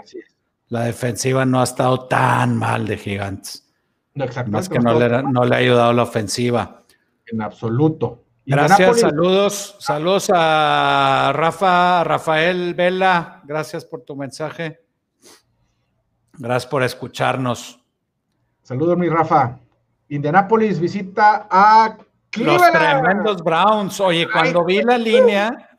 la 0.70 0.84
defensiva 0.86 1.46
no 1.46 1.62
ha 1.62 1.64
estado 1.64 2.08
tan 2.08 2.58
mal 2.58 2.88
de 2.88 2.98
Gigantes. 2.98 3.72
No, 4.16 4.24
exactamente. 4.24 4.58
Más 4.58 4.70
que 4.70 4.80
no, 4.80 5.00
le, 5.00 5.24
no 5.24 5.46
le 5.46 5.56
ha 5.56 5.60
ayudado 5.60 5.94
la 5.94 6.04
ofensiva 6.04 6.84
en 7.28 7.42
absoluto. 7.42 8.24
Gracias, 8.48 9.00
saludos, 9.00 9.76
saludos 9.80 10.30
a 10.34 11.32
Rafa, 11.34 12.04
Rafael 12.04 12.76
Vela, 12.76 13.42
gracias 13.44 13.86
por 13.86 14.02
tu 14.02 14.16
mensaje. 14.16 14.85
Gracias 16.38 16.68
por 16.68 16.84
escucharnos. 16.84 17.80
Saludos, 18.64 18.98
mi 18.98 19.10
Rafa. 19.10 19.58
Indianapolis 20.10 20.80
visita 20.80 21.48
a 21.50 21.98
Cleveland. 22.30 22.62
Los 22.62 22.72
tremendos 22.72 23.44
Browns. 23.44 24.00
Oye, 24.00 24.28
cuando 24.32 24.64
vi 24.64 24.82
la 24.82 24.98
línea, 24.98 25.70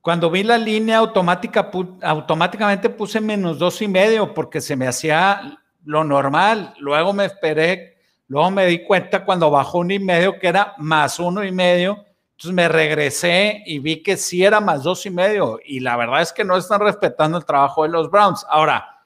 cuando 0.00 0.30
vi 0.30 0.42
la 0.42 0.58
línea 0.58 0.98
automática, 0.98 1.70
automáticamente 2.02 2.90
puse 2.90 3.20
menos 3.20 3.58
dos 3.58 3.80
y 3.82 3.88
medio 3.88 4.34
porque 4.34 4.60
se 4.60 4.76
me 4.76 4.86
hacía 4.86 5.58
lo 5.84 6.04
normal. 6.04 6.74
Luego 6.78 7.12
me 7.12 7.24
esperé 7.26 7.90
Luego 8.30 8.48
me 8.52 8.64
di 8.66 8.84
cuenta 8.84 9.24
cuando 9.24 9.50
bajó 9.50 9.78
uno 9.78 9.92
y 9.92 9.98
medio 9.98 10.38
que 10.38 10.46
era 10.46 10.74
más 10.78 11.18
uno 11.18 11.42
y 11.42 11.50
medio. 11.50 12.04
Entonces 12.30 12.52
me 12.52 12.68
regresé 12.68 13.60
y 13.66 13.80
vi 13.80 14.04
que 14.04 14.16
sí 14.16 14.44
era 14.44 14.60
más 14.60 14.84
dos 14.84 15.04
y 15.04 15.10
medio. 15.10 15.58
Y 15.64 15.80
la 15.80 15.96
verdad 15.96 16.22
es 16.22 16.32
que 16.32 16.44
no 16.44 16.56
están 16.56 16.80
respetando 16.80 17.38
el 17.38 17.44
trabajo 17.44 17.82
de 17.82 17.88
los 17.88 18.08
Browns. 18.08 18.46
Ahora, 18.48 18.99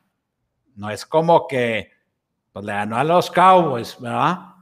no 0.74 0.90
es 0.90 1.06
como 1.06 1.46
que 1.46 1.90
pues, 2.52 2.64
le 2.64 2.72
ganó 2.72 2.96
a 2.96 3.04
los 3.04 3.30
Cowboys, 3.30 3.96
¿verdad? 4.00 4.54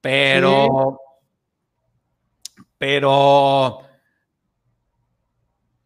Pero, 0.00 0.98
pero 2.78 3.82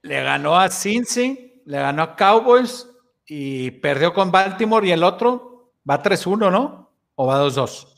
le 0.03 0.22
ganó 0.22 0.57
a 0.57 0.68
Cincy, 0.68 1.62
le 1.64 1.78
ganó 1.78 2.03
a 2.03 2.16
Cowboys 2.16 2.89
y 3.26 3.70
perdió 3.72 4.12
con 4.12 4.30
Baltimore 4.30 4.87
y 4.87 4.93
el 4.93 5.03
otro 5.03 5.72
va 5.89 6.03
3-1, 6.03 6.51
¿no? 6.51 6.91
¿O 7.14 7.26
va 7.26 7.43
2-2? 7.43 7.89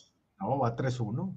No, 0.40 0.58
va 0.58 0.76
3-1. 0.76 1.34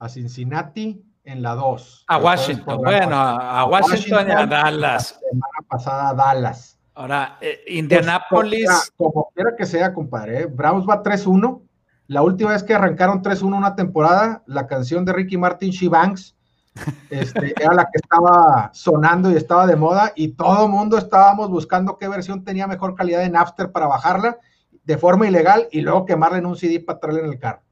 A 0.00 0.08
Cincinnati 0.08 1.02
en 1.24 1.42
la 1.42 1.54
2. 1.54 2.04
A 2.08 2.18
Washington, 2.18 2.78
bueno, 2.78 3.16
a, 3.16 3.64
Washington, 3.64 4.28
y 4.28 4.30
a 4.32 4.46
Dallas. 4.46 5.12
La 5.22 5.28
semana 5.30 5.58
pasada 5.68 6.14
Dallas. 6.14 6.78
Ahora, 6.94 7.38
eh, 7.40 7.64
Indianapolis. 7.68 8.66
Pues, 8.66 8.92
como 8.96 9.30
quiera 9.34 9.56
que 9.56 9.66
sea, 9.66 9.92
compadre, 9.92 10.42
¿eh? 10.42 10.46
Browns 10.46 10.86
va 10.88 11.02
3-1. 11.02 11.62
La 12.06 12.22
última 12.22 12.50
vez 12.50 12.62
que 12.62 12.74
arrancaron 12.74 13.22
3-1 13.22 13.56
una 13.56 13.74
temporada, 13.74 14.42
la 14.46 14.66
canción 14.66 15.04
de 15.04 15.12
Ricky 15.12 15.36
Martin, 15.36 15.70
She 15.70 15.88
Banks, 15.88 16.36
este, 17.10 17.54
era 17.60 17.74
la 17.74 17.84
que 17.84 17.98
estaba 18.02 18.70
sonando 18.74 19.30
y 19.30 19.36
estaba 19.36 19.66
de 19.66 19.76
moda, 19.76 20.12
y 20.14 20.28
todo 20.28 20.68
mundo 20.68 20.98
estábamos 20.98 21.50
buscando 21.50 21.98
qué 21.98 22.08
versión 22.08 22.44
tenía 22.44 22.66
mejor 22.66 22.94
calidad 22.94 23.20
de 23.20 23.30
Napster 23.30 23.70
para 23.70 23.86
bajarla 23.86 24.38
de 24.84 24.98
forma 24.98 25.26
ilegal 25.26 25.68
y 25.70 25.80
luego 25.80 26.04
quemarla 26.04 26.38
en 26.38 26.46
un 26.46 26.56
CD 26.56 26.80
para 26.80 27.00
traerla 27.00 27.24
en 27.24 27.32
el 27.32 27.38
carro 27.38 27.64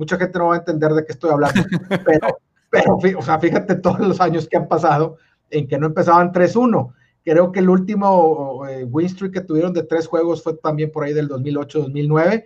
mucha 0.00 0.16
gente 0.16 0.38
no 0.38 0.48
va 0.48 0.54
a 0.54 0.58
entender 0.58 0.92
de 0.92 1.04
qué 1.04 1.12
estoy 1.12 1.30
hablando, 1.30 1.62
pero, 2.06 2.38
pero 2.70 2.96
o 3.18 3.22
sea, 3.22 3.38
fíjate 3.38 3.74
todos 3.76 4.00
los 4.00 4.20
años 4.20 4.48
que 4.48 4.56
han 4.56 4.66
pasado 4.66 5.18
en 5.50 5.68
que 5.68 5.78
no 5.78 5.86
empezaban 5.86 6.32
3-1. 6.32 6.92
Creo 7.24 7.52
que 7.52 7.60
el 7.60 7.68
último 7.68 8.66
eh, 8.66 8.84
win 8.84 9.08
streak 9.08 9.32
que 9.32 9.40
tuvieron 9.40 9.72
de 9.72 9.82
tres 9.82 10.06
juegos 10.06 10.42
fue 10.42 10.56
también 10.56 10.90
por 10.90 11.04
ahí 11.04 11.12
del 11.12 11.28
2008-2009. 11.28 12.44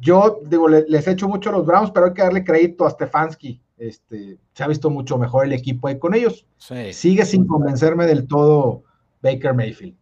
Yo 0.00 0.40
digo, 0.44 0.68
les 0.68 1.06
echo 1.06 1.28
mucho 1.28 1.50
a 1.50 1.52
los 1.52 1.66
Browns, 1.66 1.90
pero 1.90 2.06
hay 2.06 2.14
que 2.14 2.22
darle 2.22 2.44
crédito 2.44 2.86
a 2.86 2.90
Stefanski. 2.90 3.62
este, 3.78 4.38
se 4.52 4.64
ha 4.64 4.68
visto 4.68 4.90
mucho 4.90 5.18
mejor 5.18 5.46
el 5.46 5.52
equipo 5.52 5.88
ahí 5.88 5.98
con 5.98 6.14
ellos. 6.14 6.46
Sigue 6.92 7.24
sin 7.24 7.46
convencerme 7.46 8.06
del 8.06 8.26
todo 8.26 8.82
Baker 9.22 9.54
Mayfield. 9.54 9.96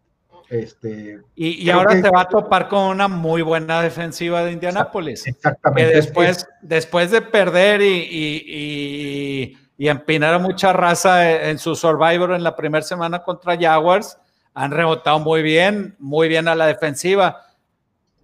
Este, 0.53 1.18
y, 1.34 1.70
ahora 1.70 1.98
te 2.03 2.11
va 2.11 2.20
a 2.20 2.28
topar 2.28 2.68
con 2.68 2.90
una 2.90 3.09
muy 3.09 3.40
buena 3.40 3.80
defensiva 3.80 4.44
de 4.44 4.53
Indianápolis. 4.53 5.26
Exactamente. 5.26 5.94
después, 5.94 6.46
después 6.61 7.11
de 7.11 7.22
perder 7.22 7.80
y, 7.80 8.09
y, 8.12 9.59
empinar 9.78 10.34
a 10.34 10.38
mucha 10.38 10.72
raza 10.72 11.48
en 11.48 11.58
su 11.58 11.74
Survivor 11.74 12.32
en 12.32 12.42
la 12.42 12.54
primera 12.54 12.84
semana 12.84 13.22
contra 13.22 13.58
Jaguars, 13.58 14.18
han 14.54 14.70
rebotado 14.70 15.18
muy 15.18 15.42
bien, 15.42 15.96
muy 15.98 16.28
bien 16.28 16.46
a 16.48 16.54
la 16.54 16.66
defensiva. 16.66 17.46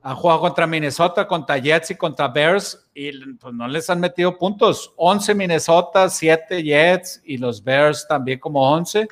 Han 0.02 0.14
jugado 0.14 0.40
contra 0.40 0.66
Minnesota, 0.66 1.26
contra 1.26 1.58
Jets 1.58 1.90
y 1.90 1.96
contra 1.96 2.28
Bears 2.28 2.88
y 2.94 3.34
pues 3.34 3.54
no 3.54 3.66
les 3.66 3.88
han 3.90 4.00
metido 4.00 4.36
puntos. 4.36 4.92
11 4.96 5.34
Minnesota, 5.34 6.08
7 6.08 6.62
Jets 6.62 7.22
y 7.24 7.38
los 7.38 7.62
Bears 7.62 8.06
también 8.06 8.38
como 8.38 8.70
11. 8.70 9.08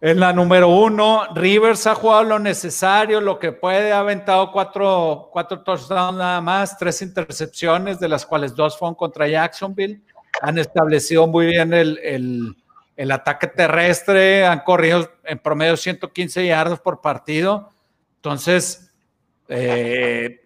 En 0.00 0.20
la 0.20 0.34
número 0.34 0.68
uno, 0.68 1.22
Rivers 1.34 1.86
ha 1.86 1.94
jugado 1.94 2.24
lo 2.24 2.38
necesario, 2.38 3.22
lo 3.22 3.38
que 3.38 3.52
puede, 3.52 3.90
ha 3.90 4.00
aventado 4.00 4.52
cuatro, 4.52 5.30
cuatro 5.32 5.62
touchdowns 5.62 6.18
nada 6.18 6.42
más, 6.42 6.76
tres 6.76 7.00
intercepciones, 7.00 7.98
de 7.98 8.08
las 8.08 8.26
cuales 8.26 8.54
dos 8.54 8.76
fueron 8.76 8.94
contra 8.94 9.26
Jacksonville. 9.26 10.02
Han 10.42 10.58
establecido 10.58 11.26
muy 11.26 11.46
bien 11.46 11.72
el, 11.72 13.12
ataque 13.12 13.46
terrestre, 13.46 14.46
han 14.46 14.60
corrido 14.60 15.08
en 15.24 15.38
promedio 15.38 15.76
115 15.76 16.46
yardas 16.46 16.80
por 16.80 17.00
partido. 17.00 17.70
Entonces, 18.16 18.92
eh, 19.48 20.40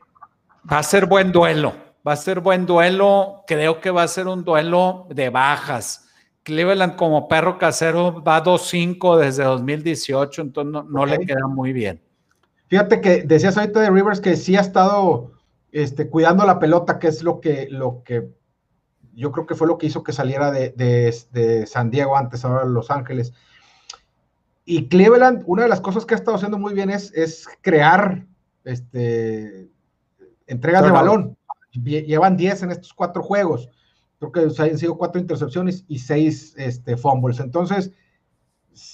va 0.71 0.79
a 0.79 0.83
ser 0.83 1.07
buen 1.07 1.33
duelo, 1.33 1.75
va 2.07 2.13
a 2.13 2.17
ser 2.17 2.41
buen 2.41 2.67
duelo. 2.67 3.45
Creo 3.47 3.81
que 3.81 3.91
va 3.91 4.03
a 4.03 4.09
ser 4.09 4.27
un 4.27 4.45
duelo 4.45 5.07
de 5.11 5.31
bajas 5.31 6.09
Cleveland 6.49 6.97
como 6.97 7.29
perro 7.29 7.59
casero 7.59 8.23
va 8.23 8.43
2-5 8.43 9.19
desde 9.19 9.45
2018, 9.45 10.41
entonces 10.41 10.83
no, 10.89 11.05
le 11.05 11.19
queda 11.19 11.47
muy 11.47 11.75
bien. 11.75 12.01
Fíjate 12.69 13.03
que 13.03 13.23
decías 13.23 13.59
ahorita 13.59 13.81
de 13.81 13.91
Rivers 13.91 14.19
que 14.19 14.35
sí 14.35 14.57
ha 14.57 14.63
estado 14.63 15.33
este, 15.73 16.09
cuidando 16.09 16.47
la 16.47 16.59
pelota, 16.59 16.99
que 16.99 17.09
es 17.09 17.23
lo 17.23 17.41
que, 17.41 17.69
lo 17.71 18.03
que 18.03 18.31
yo 19.19 19.33
creo 19.33 19.47
que 19.47 19.55
fue 19.55 19.67
lo 19.67 19.79
que 19.79 19.87
hizo 19.87 20.03
que 20.03 20.13
saliera 20.13 20.51
de, 20.51 21.65
San 21.67 21.91
Diego 21.91 22.17
antes, 22.17 22.45
ahora 22.45 22.65
Los 22.65 22.91
Ángeles. 22.91 23.33
Y 24.65 24.89
Cleveland, 24.89 25.43
una 25.47 25.63
de 25.63 25.69
las 25.69 25.81
cosas 25.81 26.05
que 26.05 26.15
ha 26.15 26.19
estado 26.19 26.37
haciendo 26.37 26.59
muy 26.59 26.75
bien 26.75 26.91
es, 26.91 27.13
es 27.15 27.47
crear 27.63 28.27
este, 28.65 29.69
entregas 30.47 30.85
de 30.85 30.91
balón. 30.91 31.37
Llevan 31.73 32.37
10 32.37 32.63
en 32.65 32.71
estos 32.73 32.93
cuatro 32.93 33.23
juegos 33.23 33.69
creo 34.19 34.33
que 34.33 34.63
han 34.63 34.79
sido 34.79 34.97
cuatro 34.97 35.21
intercepciones 35.21 35.85
y 35.89 35.99
seis 35.99 36.55
este, 36.57 36.97
fumbles. 36.97 37.41
Entonces, 37.41 37.93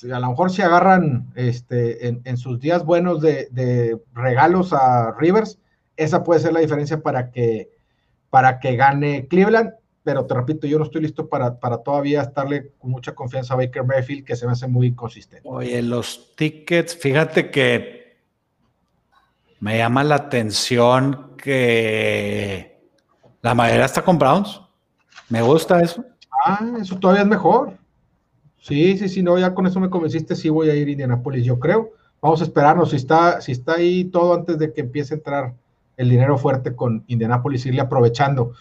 a 0.04 0.18
lo 0.20 0.30
mejor 0.30 0.50
si 0.50 0.62
agarran 0.62 1.32
este, 1.34 2.08
en, 2.08 2.36
sus 2.36 2.60
días 2.60 2.84
buenos 2.84 3.20
de, 3.20 3.98
regalos 4.12 4.72
a 4.72 5.14
Rivers, 5.18 5.58
esa 5.96 6.22
puede 6.22 6.40
ser 6.40 6.52
la 6.52 6.60
diferencia 6.60 7.00
para 7.00 7.30
que, 7.30 7.70
para 8.30 8.60
que 8.60 8.76
gane 8.76 9.28
Cleveland. 9.28 9.72
Pero 10.05 10.26
te 10.26 10.34
repito, 10.34 10.66
yo 10.66 10.78
no 10.78 10.84
estoy 10.84 11.00
listo 11.00 11.28
para, 11.28 11.59
para 11.59 11.78
todavía 11.78 12.20
estarle 12.22 12.72
con 12.78 12.90
mucha 12.90 13.14
confianza 13.14 13.55
a 13.55 13.57
Baker 13.57 13.84
Mayfield, 13.84 14.24
que 14.24 14.36
se 14.36 14.46
me 14.46 14.52
hace 14.52 14.68
muy 14.68 14.94
consistente. 14.94 15.48
Oye, 15.48 15.82
los 15.82 16.36
tickets, 16.36 16.94
fíjate 16.94 17.50
que 17.50 18.18
me 19.61 19.78
llama 19.78 20.05
la 20.05 20.16
atención 20.16 21.32
que 21.38 22.78
la 23.40 23.55
mayoría 23.55 23.86
está 23.86 24.02
con 24.02 24.18
Browns. 24.18 24.61
Me 25.30 25.40
gusta 25.40 25.80
eso. 25.80 26.05
Ah, 26.44 26.61
eso 26.78 26.98
todavía 26.98 27.22
es 27.22 27.28
mejor. 27.28 27.72
Sí, 28.59 28.98
sí, 28.98 29.09
sí, 29.09 29.22
no, 29.22 29.38
ya 29.38 29.55
con 29.55 29.66
eso 29.66 29.80
me 29.80 29.90
convenciste, 29.90 30.36
sí 30.36 30.50
voy 30.50 30.68
a 30.68 30.74
ir 30.74 30.88
a 30.88 30.90
Indianapolis, 30.90 31.44
yo 31.44 31.59
creo. 31.59 31.92
Vamos 32.20 32.40
a 32.40 32.44
esperarnos, 32.44 32.90
si 32.90 32.96
está, 32.96 33.40
si 33.40 33.52
está 33.52 33.74
ahí 33.74 34.05
todo 34.05 34.34
antes 34.34 34.59
de 34.59 34.72
que 34.72 34.82
empiece 34.82 35.14
a 35.14 35.16
entrar 35.16 35.55
el 35.96 36.09
dinero 36.09 36.38
fuerte 36.38 36.74
con 36.74 37.05
Indianapolis, 37.07 37.66
irle 37.66 37.80
aprovechando. 37.80 38.52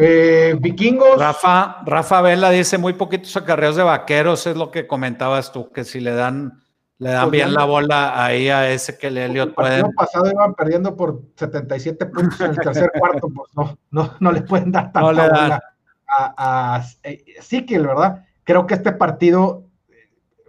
Eh, 0.00 0.56
vikingos. 0.58 1.18
Rafa, 1.18 1.82
Rafa 1.84 2.20
Vela 2.22 2.50
dice 2.50 2.78
muy 2.78 2.94
poquitos 2.94 3.36
acarreos 3.36 3.76
de 3.76 3.82
vaqueros, 3.82 4.46
es 4.46 4.56
lo 4.56 4.70
que 4.70 4.86
comentabas 4.86 5.52
tú, 5.52 5.70
que 5.70 5.84
si 5.84 6.00
le 6.00 6.12
dan, 6.12 6.62
le 6.98 7.10
dan 7.10 7.24
pues 7.24 7.32
bien 7.32 7.52
la 7.52 7.64
bola 7.64 8.24
ahí 8.24 8.48
a 8.48 8.70
ese 8.70 8.96
que 8.96 9.10
le 9.10 9.26
Elliot 9.26 9.54
puede. 9.54 9.80
El 9.80 9.94
pasado 9.94 10.30
iban 10.30 10.54
perdiendo 10.54 10.96
por 10.96 11.22
77 11.36 12.06
puntos 12.06 12.40
en 12.40 12.50
el 12.50 12.56
tercer 12.56 12.90
cuarto, 12.98 13.28
pues 13.28 13.50
no, 13.54 13.78
no, 13.90 14.14
no 14.20 14.32
le 14.32 14.42
pueden 14.42 14.72
dar 14.72 14.84
tanta 14.84 15.00
bola 15.00 15.60
a, 16.08 16.76
a 16.76 16.84
eh, 17.02 17.22
¿verdad? 17.70 18.24
Creo 18.44 18.66
que 18.66 18.74
este 18.74 18.92
partido 18.92 19.64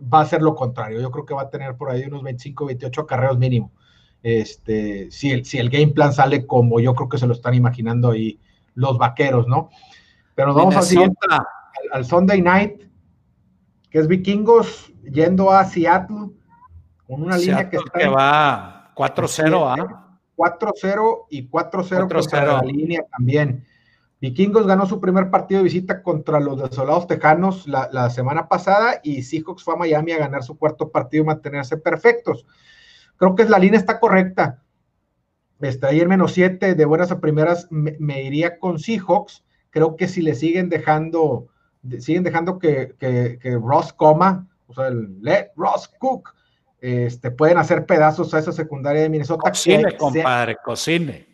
va 0.02 0.22
a 0.22 0.26
ser 0.26 0.42
lo 0.42 0.56
contrario. 0.56 1.00
Yo 1.02 1.12
creo 1.12 1.26
que 1.26 1.34
va 1.34 1.44
a 1.44 1.50
tener 1.50 1.76
por 1.76 1.92
ahí 1.92 2.04
unos 2.04 2.24
25, 2.24 2.66
28 2.66 3.06
carreros 3.06 3.38
mínimo. 3.38 3.72
Este, 4.24 5.10
si 5.12 5.32
el, 5.32 5.46
si 5.46 5.58
el 5.58 5.70
game 5.70 5.94
plan 5.94 6.14
sale 6.14 6.46
como 6.46 6.80
yo 6.80 6.94
creo 6.94 7.10
que 7.10 7.18
se 7.18 7.28
lo 7.28 7.34
están 7.34 7.56
imaginando 7.56 8.12
ahí 8.12 8.40
los 8.76 8.98
vaqueros, 8.98 9.48
¿no? 9.48 9.70
Pero 10.36 10.54
vamos 10.54 10.76
al, 10.96 11.14
al, 11.92 12.06
Sunday 12.06 12.42
night, 12.42 12.84
que 13.90 14.00
es 14.00 14.08
Vikingos 14.08 14.94
yendo 15.04 15.52
a 15.52 15.66
Seattle 15.66 16.32
con 17.08 17.24
una 17.24 17.38
línea 17.38 17.70
que 17.70 17.78
está. 17.78 18.00
Que 18.00 18.08
va 18.08 18.94
4-0, 18.96 19.78
¿ah? 19.80 20.20
4-0 20.36 21.26
y 21.30 21.50
4-0 21.50 22.12
contra 22.12 22.46
la 22.46 22.62
línea 22.62 23.06
también. 23.12 23.66
Vikingos 24.22 24.68
ganó 24.68 24.86
su 24.86 25.02
primer 25.02 25.32
partido 25.32 25.60
de 25.60 25.64
visita 25.64 26.04
contra 26.04 26.40
los 26.40 26.62
desolados 26.62 27.08
tejanos 27.08 27.68
la, 27.68 28.10
semana 28.12 28.48
pasada 28.48 29.00
y 29.04 29.24
Seahawks 29.24 29.64
fue 29.64 29.74
a 29.74 29.78
Miami 29.78 30.12
a 30.12 30.20
ganar 30.20 30.44
su 30.44 30.58
cuarto 30.60 30.92
partido 30.92 31.24
y 31.24 31.28
mantenerse 31.28 31.78
perfectos. 31.78 32.46
Creo 33.18 33.34
que 33.34 33.46
la 33.46 33.58
línea 33.58 33.80
está 33.80 34.00
correcta. 34.00 34.62
Está 35.62 35.88
ahí 35.88 36.00
en 36.00 36.10
menos 36.10 36.34
siete 36.34 36.76
de 36.76 36.86
buenas 36.86 37.12
a 37.12 37.20
primeras 37.20 37.68
me, 37.72 38.24
iría 38.24 38.58
con 38.60 38.80
Seahawks. 38.80 39.44
Creo 39.70 39.96
que 39.96 40.08
si 40.08 40.22
le 40.22 40.36
siguen 40.36 40.70
dejando, 40.70 41.48
siguen 42.00 42.24
dejando 42.24 42.60
que, 42.60 42.96
Ross 43.62 43.94
coma, 43.94 44.48
o 44.68 44.74
sea, 44.74 44.88
el 44.88 45.22
let 45.22 45.52
Ross 45.56 45.88
cook, 46.00 46.34
este, 46.80 47.32
pueden 47.32 47.58
hacer 47.58 47.86
pedazos 47.86 48.34
a 48.34 48.40
esa 48.40 48.52
secundaria 48.52 49.04
de 49.04 49.10
Minnesota. 49.10 49.50
Cocine, 49.50 49.96
compadre, 49.98 50.58
cocine. 50.64 51.28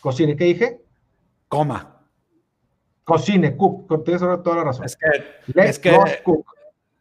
Cocine, 0.00 0.36
¿qué 0.36 0.44
dije? 0.44 0.80
Coma. 1.48 1.96
Cocine, 3.06 3.56
Cook, 3.56 4.04
tienes 4.04 4.20
toda 4.20 4.56
la 4.56 4.64
razón. 4.64 4.84
Es 4.84 4.96
que, 5.78 6.00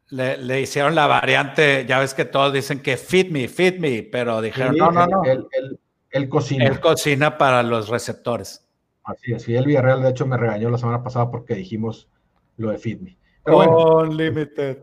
Le, 0.10 0.62
hicieron 0.62 0.94
la 0.94 1.08
variante, 1.08 1.84
ya 1.88 1.98
ves 1.98 2.14
que 2.14 2.26
todos 2.26 2.54
dicen 2.54 2.80
que 2.80 2.96
fit 2.96 3.32
me, 3.32 3.48
fit 3.48 3.80
me, 3.80 4.04
pero 4.04 4.40
dijeron, 4.40 4.76
no, 4.78 4.92
no, 4.92 5.08
no. 5.08 5.24
Él, 6.16 6.30
cocina. 6.30 6.66
Él 6.66 6.80
cocina 6.80 7.38
para 7.38 7.64
los 7.64 7.90
receptores. 7.90 8.68
Así 9.04 9.34
es, 9.34 9.48
y 9.48 9.56
el 9.56 9.66
Villarreal 9.66 10.02
de 10.02 10.10
hecho 10.10 10.26
me 10.26 10.38
regañó 10.38 10.70
la 10.70 10.78
semana 10.78 11.04
pasada 11.04 11.30
porque 11.30 11.54
dijimos 11.54 12.10
lo 12.58 12.72
de 12.72 12.78
fit 12.78 13.02
me. 13.02 13.18
Unlimited. 13.46 14.80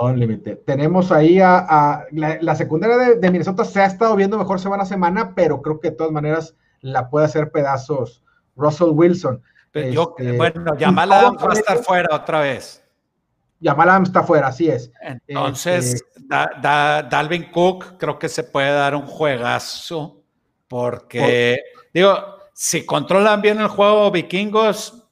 Unlimited. 0.00 0.60
Tenemos 0.64 1.12
ahí 1.12 1.40
a, 1.40 2.06
la, 2.10 2.54
secundaria 2.54 2.96
de, 2.96 3.14
de, 3.16 3.30
Minnesota 3.30 3.64
se 3.64 3.80
ha 3.80 3.86
estado 3.86 4.16
viendo 4.16 4.38
mejor 4.38 4.58
semana 4.58 4.84
a 4.84 4.86
semana, 4.86 5.34
pero 5.34 5.60
creo 5.60 5.78
que 5.78 5.90
de 5.90 5.96
todas 5.96 6.12
maneras 6.12 6.56
la 6.80 7.10
puede 7.10 7.26
hacer 7.26 7.50
pedazos 7.50 8.22
Russell 8.56 8.90
Wilson. 8.90 9.42
Este, 9.74 10.36
bueno, 10.36 10.76
Yamala 10.78 11.30
va 11.32 11.50
a 11.50 11.52
estar 11.52 11.78
fuera 11.78 12.14
otra 12.14 12.40
vez. 12.40 12.82
Yamala 13.58 14.00
está 14.02 14.22
fuera, 14.22 14.48
así 14.48 14.68
es. 14.68 14.92
Entonces, 15.26 15.94
este, 15.94 16.26
Dalvin 16.30 17.50
Cook 17.50 17.98
creo 17.98 18.18
que 18.18 18.28
se 18.28 18.44
puede 18.44 18.72
dar 18.72 18.94
un 18.94 19.06
juegazo 19.06 20.23
porque, 20.68 21.58
digo, 21.92 22.16
si 22.52 22.84
controlan 22.86 23.42
bien 23.42 23.60
el 23.60 23.68
juego 23.68 24.10
vikingos, 24.10 25.08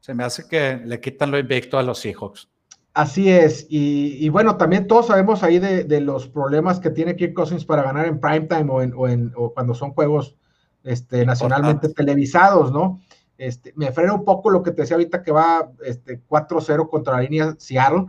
se 0.00 0.14
me 0.14 0.24
hace 0.24 0.46
que 0.48 0.80
le 0.84 1.00
quitan 1.00 1.30
lo 1.30 1.38
invicto 1.38 1.78
a 1.78 1.82
los 1.82 1.98
Seahawks. 1.98 2.48
Así 2.94 3.28
es, 3.28 3.66
y, 3.68 4.26
bueno, 4.30 4.56
también 4.56 4.86
todos 4.86 5.08
sabemos 5.08 5.42
ahí 5.42 5.58
de, 5.58 6.00
los 6.00 6.28
problemas 6.28 6.80
que 6.80 6.88
tiene 6.88 7.14
Kirk 7.14 7.34
Cousins 7.34 7.66
para 7.66 7.82
ganar 7.82 8.06
en 8.06 8.18
primetime 8.18 8.70
o, 8.70 9.08
en, 9.08 9.32
o, 9.36 9.52
cuando 9.52 9.74
son 9.74 9.92
juegos 9.92 10.34
este, 10.82 11.26
nacionalmente 11.26 11.90
televisados, 11.90 12.72
¿no? 12.72 13.00
Este, 13.36 13.74
me 13.76 13.92
frena 13.92 14.14
un 14.14 14.24
poco 14.24 14.48
lo 14.48 14.62
que 14.62 14.70
te 14.70 14.82
decía 14.82 14.96
ahorita 14.96 15.22
que 15.22 15.30
va 15.30 15.70
este, 15.84 16.22
4-0 16.26 16.88
contra 16.88 17.16
la 17.16 17.22
línea 17.22 17.54
Seattle, 17.58 18.06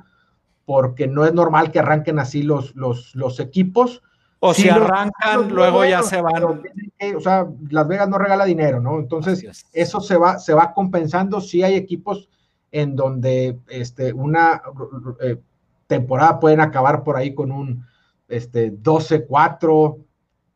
porque 0.64 1.08
no 1.08 1.26
es 1.26 1.34
normal 1.34 1.72
que 1.72 1.80
arranquen 1.80 2.20
así 2.20 2.43
los, 2.43 2.76
los, 2.76 3.14
los 3.14 3.39
equipos. 3.41 4.04
O 4.39 4.53
si, 4.53 4.69
arrancan, 4.69 5.49
luego 5.49 5.83
ya 5.83 6.03
se 6.03 6.21
van. 6.21 6.43
o 6.43 7.19
sea, 7.19 7.47
Las 7.69 7.88
Vegas 7.88 8.07
no 8.07 8.19
regala 8.19 8.45
dinero, 8.45 8.79
¿no? 8.79 8.99
Entonces, 8.99 9.65
eso 9.73 9.99
se 9.99 10.15
va, 10.15 10.38
se 10.38 10.53
va 10.53 10.73
compensando. 10.73 11.41
Si 11.41 11.63
hay 11.63 11.75
equipos 11.75 12.29
en 12.71 12.95
donde 12.95 13.57
este, 13.67 14.13
una 14.13 14.61
eh, 15.21 15.38
temporada 15.88 16.39
pueden 16.39 16.59
acabar 16.59 17.03
por 17.03 17.17
ahí 17.17 17.33
con 17.33 17.51
un 17.51 17.85
este, 18.27 18.71
12-4, 18.71 19.97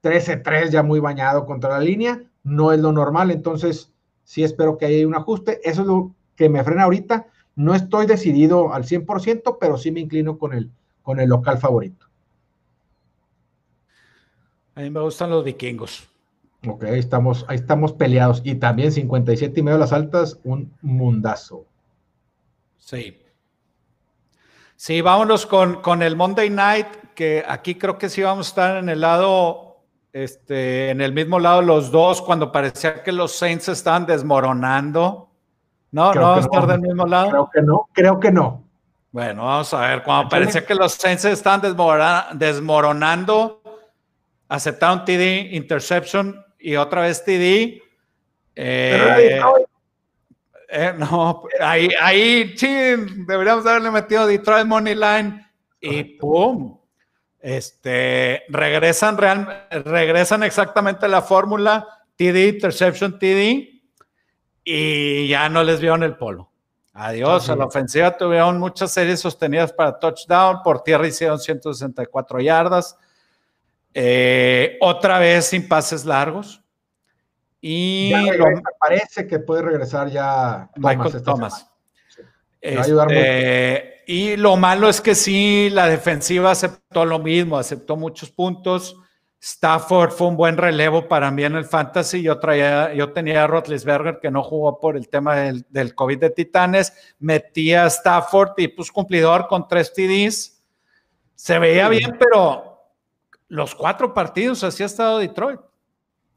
13-3 0.03 0.69
ya 0.69 0.83
muy 0.83 0.99
bañado 0.99 1.45
contra 1.45 1.71
la 1.71 1.79
línea, 1.79 2.21
no 2.43 2.71
es 2.71 2.79
lo 2.79 2.91
normal. 2.91 3.31
Entonces, 3.31 3.91
sí 4.23 4.43
espero 4.43 4.77
que 4.77 4.85
haya 4.85 5.07
un 5.07 5.15
ajuste. 5.15 5.59
Eso 5.63 5.81
es 5.81 5.87
lo 5.87 6.13
que 6.35 6.49
me 6.49 6.63
frena 6.63 6.83
ahorita. 6.83 7.25
No 7.55 7.73
estoy 7.73 8.05
decidido 8.05 8.73
al 8.73 8.83
100%, 8.83 9.57
pero 9.59 9.77
sí 9.77 9.91
me 9.91 9.99
inclino 10.01 10.37
con 10.37 10.53
el, 10.53 10.71
con 11.01 11.19
el 11.19 11.29
local 11.29 11.57
favorito. 11.57 12.00
A 14.81 14.83
mí 14.83 14.89
me 14.89 14.99
gustan 14.99 15.29
los 15.29 15.43
vikingos. 15.43 16.09
Ok, 16.67 16.85
ahí 16.85 16.97
estamos, 16.97 17.45
ahí 17.47 17.57
estamos 17.57 17.93
peleados. 17.93 18.41
Y 18.43 18.55
también 18.55 18.91
57 18.91 19.59
y 19.59 19.61
medio 19.61 19.77
las 19.77 19.93
altas, 19.93 20.39
un 20.43 20.73
mundazo. 20.81 21.65
Sí. 22.79 23.21
Sí, 24.75 25.01
vámonos 25.01 25.45
con, 25.45 25.83
con 25.83 26.01
el 26.01 26.15
Monday 26.15 26.49
Night, 26.49 26.87
que 27.13 27.45
aquí 27.47 27.75
creo 27.75 27.99
que 27.99 28.09
sí 28.09 28.23
vamos 28.23 28.47
a 28.47 28.49
estar 28.49 28.77
en 28.77 28.89
el 28.89 29.01
lado, 29.01 29.83
este, 30.13 30.89
en 30.89 31.01
el 31.01 31.13
mismo 31.13 31.37
lado 31.37 31.61
los 31.61 31.91
dos, 31.91 32.19
cuando 32.19 32.51
parecía 32.51 33.03
que 33.03 33.11
los 33.11 33.33
Saints 33.33 33.69
estaban 33.69 34.07
desmoronando. 34.07 35.29
No, 35.91 36.11
no 36.11 36.21
vamos 36.21 36.37
a 36.37 36.41
estar 36.41 36.65
del 36.65 36.81
mismo 36.81 37.05
lado. 37.05 37.29
Creo 37.29 37.49
que 37.53 37.61
no, 37.61 37.87
creo 37.93 38.19
que 38.19 38.31
no. 38.31 38.63
Bueno, 39.11 39.45
vamos 39.45 39.71
a 39.75 39.81
ver, 39.81 40.01
cuando 40.01 40.27
parecía 40.27 40.65
que 40.65 40.73
los 40.73 40.93
Saints 40.93 41.25
estaban 41.25 41.61
desmoronando, 42.33 43.60
aceptaron 44.51 45.05
TD, 45.05 45.53
interception 45.55 46.45
y 46.59 46.75
otra 46.75 47.03
vez 47.03 47.23
TD. 47.23 47.81
Eh, 48.53 49.41
eh, 50.69 50.93
no, 50.97 51.43
ahí, 51.61 51.89
ahí, 51.99 52.53
sí, 52.57 52.67
deberíamos 52.67 53.65
haberle 53.65 53.91
metido 53.91 54.27
Detroit 54.27 54.65
Money 54.65 54.95
Line 54.95 55.47
y 55.79 56.03
¡pum! 56.03 56.77
Este, 57.39 58.43
regresan, 58.49 59.17
real, 59.17 59.67
regresan 59.71 60.43
exactamente 60.43 61.07
la 61.07 61.21
fórmula 61.21 61.87
TD, 62.17 62.49
interception 62.49 63.17
TD 63.17 63.81
y 64.65 65.27
ya 65.29 65.47
no 65.47 65.63
les 65.63 65.79
vieron 65.79 66.03
el 66.03 66.17
polo. 66.17 66.51
Adiós, 66.93 67.49
a 67.49 67.55
la 67.55 67.65
ofensiva 67.65 68.17
tuvieron 68.17 68.59
muchas 68.59 68.91
series 68.91 69.21
sostenidas 69.21 69.71
para 69.71 69.97
touchdown, 69.97 70.61
por 70.61 70.83
tierra 70.83 71.07
hicieron 71.07 71.39
164 71.39 72.41
yardas, 72.41 72.97
eh, 73.93 74.77
otra 74.81 75.19
vez 75.19 75.45
sin 75.47 75.67
pases 75.67 76.05
largos. 76.05 76.61
Y 77.59 78.11
parece 78.79 79.27
que 79.27 79.39
puede 79.39 79.61
regresar 79.61 80.09
ya 80.09 80.69
Michael 80.75 81.21
Thomas. 81.21 81.67
Este, 82.59 84.03
y 84.07 84.35
lo 84.35 84.57
malo 84.57 84.89
es 84.89 85.01
que 85.01 85.15
sí, 85.15 85.69
la 85.71 85.87
defensiva 85.87 86.51
aceptó 86.51 87.05
lo 87.05 87.19
mismo, 87.19 87.57
aceptó 87.57 87.95
muchos 87.95 88.31
puntos. 88.31 88.97
Stafford 89.39 90.11
fue 90.11 90.27
un 90.27 90.37
buen 90.37 90.57
relevo 90.57 91.07
para 91.07 91.31
mí 91.31 91.43
en 91.43 91.55
el 91.55 91.65
fantasy. 91.65 92.21
Yo, 92.21 92.39
traía, 92.39 92.93
yo 92.93 93.11
tenía 93.11 93.43
a 93.43 93.47
Rotlisberger 93.47 94.19
que 94.19 94.29
no 94.29 94.43
jugó 94.43 94.79
por 94.79 94.95
el 94.95 95.09
tema 95.09 95.35
del, 95.35 95.65
del 95.69 95.95
COVID 95.95 96.19
de 96.19 96.29
Titanes. 96.29 96.93
Metía 97.19 97.85
a 97.85 97.87
Stafford 97.87 98.51
y 98.57 98.67
pues 98.67 98.91
cumplidor 98.91 99.47
con 99.47 99.67
tres 99.67 99.91
TDs. 99.93 100.61
Se 101.33 101.57
veía 101.57 101.89
bien, 101.89 102.17
pero 102.19 102.70
los 103.51 103.75
cuatro 103.75 104.13
partidos 104.13 104.63
así 104.63 104.81
ha 104.81 104.85
estado 104.85 105.19
Detroit 105.19 105.59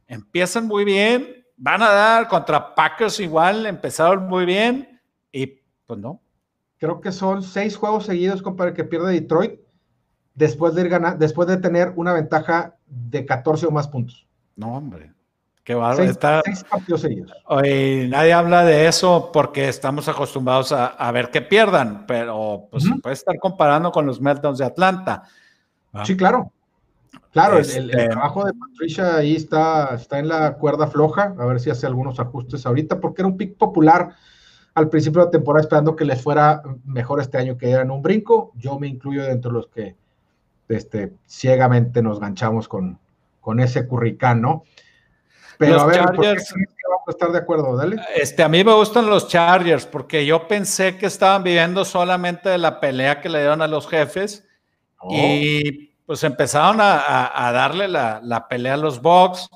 empiezan 0.08 0.66
muy 0.66 0.84
bien, 0.84 1.44
van 1.56 1.80
a 1.80 1.90
dar 1.90 2.28
contra 2.28 2.74
Packers 2.74 3.20
igual, 3.20 3.66
empezaron 3.66 4.26
muy 4.26 4.44
bien 4.44 5.00
y 5.30 5.60
pues 5.86 6.00
no. 6.00 6.20
Creo 6.78 7.00
que 7.00 7.12
son 7.12 7.44
seis 7.44 7.76
juegos 7.76 8.06
seguidos, 8.06 8.42
compadre, 8.42 8.74
que 8.74 8.82
pierde 8.82 9.12
Detroit 9.12 9.60
después 10.34 10.74
de, 10.74 10.82
ir 10.82 10.88
ganar, 10.88 11.16
después 11.16 11.46
de 11.46 11.56
tener 11.56 11.92
una 11.94 12.12
ventaja 12.12 12.74
de 12.86 13.24
14 13.24 13.66
o 13.66 13.70
más 13.70 13.86
puntos. 13.86 14.26
No, 14.56 14.76
hombre. 14.76 15.12
Qué 15.62 15.74
bárbaro. 15.74 16.12
Seis, 16.44 16.64
partidos 16.64 17.00
seguidos. 17.00 17.32
nadie 17.48 18.32
habla 18.32 18.64
de 18.64 18.86
eso 18.86 19.30
porque 19.32 19.68
estamos 19.68 20.08
acostumbrados 20.08 20.72
a, 20.72 21.10
ver 21.12 21.30
que 21.30 21.40
pierdan, 21.40 22.06
pero 22.06 22.68
pues 22.70 22.82
se 22.82 22.94
puede 22.96 23.14
estar 23.14 23.38
comparando 23.38 23.90
con 23.90 24.04
los 24.04 24.20
Meltdowns 24.20 24.58
de 24.58 24.64
Atlanta. 24.66 25.22
Sí, 26.04 26.16
claro. 26.16 26.52
Claro, 27.32 27.58
el, 27.58 27.64
este, 27.64 28.08
trabajo 28.08 28.44
de 28.44 28.52
Patricia 28.54 29.16
ahí 29.16 29.34
está, 29.34 29.94
está 29.94 30.18
en 30.18 30.28
la 30.28 30.54
cuerda 30.54 30.86
floja, 30.86 31.34
a 31.36 31.46
ver 31.46 31.58
si 31.58 31.70
hace 31.70 31.86
algunos 31.86 32.20
ajustes 32.20 32.64
ahorita, 32.64 33.00
porque 33.00 33.22
era 33.22 33.28
un 33.28 33.36
pick 33.36 33.56
popular 33.56 34.14
al 34.74 34.88
principio 34.88 35.20
de 35.20 35.26
la 35.26 35.30
temporada 35.30 35.62
esperando 35.62 35.96
que 35.96 36.04
les 36.04 36.20
fuera 36.20 36.62
mejor 36.84 37.20
este 37.20 37.38
año 37.38 37.56
que 37.56 37.66
dieran 37.66 37.90
un 37.90 38.02
brinco. 38.02 38.52
Yo 38.56 38.78
me 38.78 38.88
incluyo 38.88 39.22
dentro 39.22 39.50
de 39.50 39.56
los 39.56 39.68
que 39.68 39.96
este, 40.68 41.12
ciegamente 41.26 42.02
nos 42.02 42.18
ganchamos 42.20 42.68
con, 42.68 42.98
con 43.40 43.60
ese 43.60 43.86
curricán, 43.86 44.40
¿no? 44.40 44.64
Pero 45.58 45.80
a 45.80 45.86
ver, 45.86 46.04
Chargers, 46.04 46.52
vamos 46.88 47.04
a 47.06 47.10
estar 47.10 47.30
de 47.30 47.38
acuerdo? 47.38 47.76
Dale. 47.76 47.96
Este, 48.16 48.42
a 48.42 48.48
mí 48.48 48.64
me 48.64 48.74
gustan 48.74 49.06
los 49.06 49.28
Chargers 49.28 49.86
porque 49.86 50.26
yo 50.26 50.48
pensé 50.48 50.96
que 50.96 51.06
estaban 51.06 51.44
viviendo 51.44 51.84
solamente 51.84 52.48
de 52.48 52.58
la 52.58 52.80
pelea 52.80 53.20
que 53.20 53.28
le 53.28 53.38
dieron 53.38 53.62
a 53.62 53.68
los 53.68 53.86
jefes 53.86 54.44
y 55.10 55.93
pues 56.06 56.22
empezaron 56.22 56.78
a, 56.80 57.50
darle 57.52 57.88
la, 57.88 58.46
pelea 58.48 58.74
a 58.74 58.78
los 58.78 59.00
Bucks, 59.00 59.48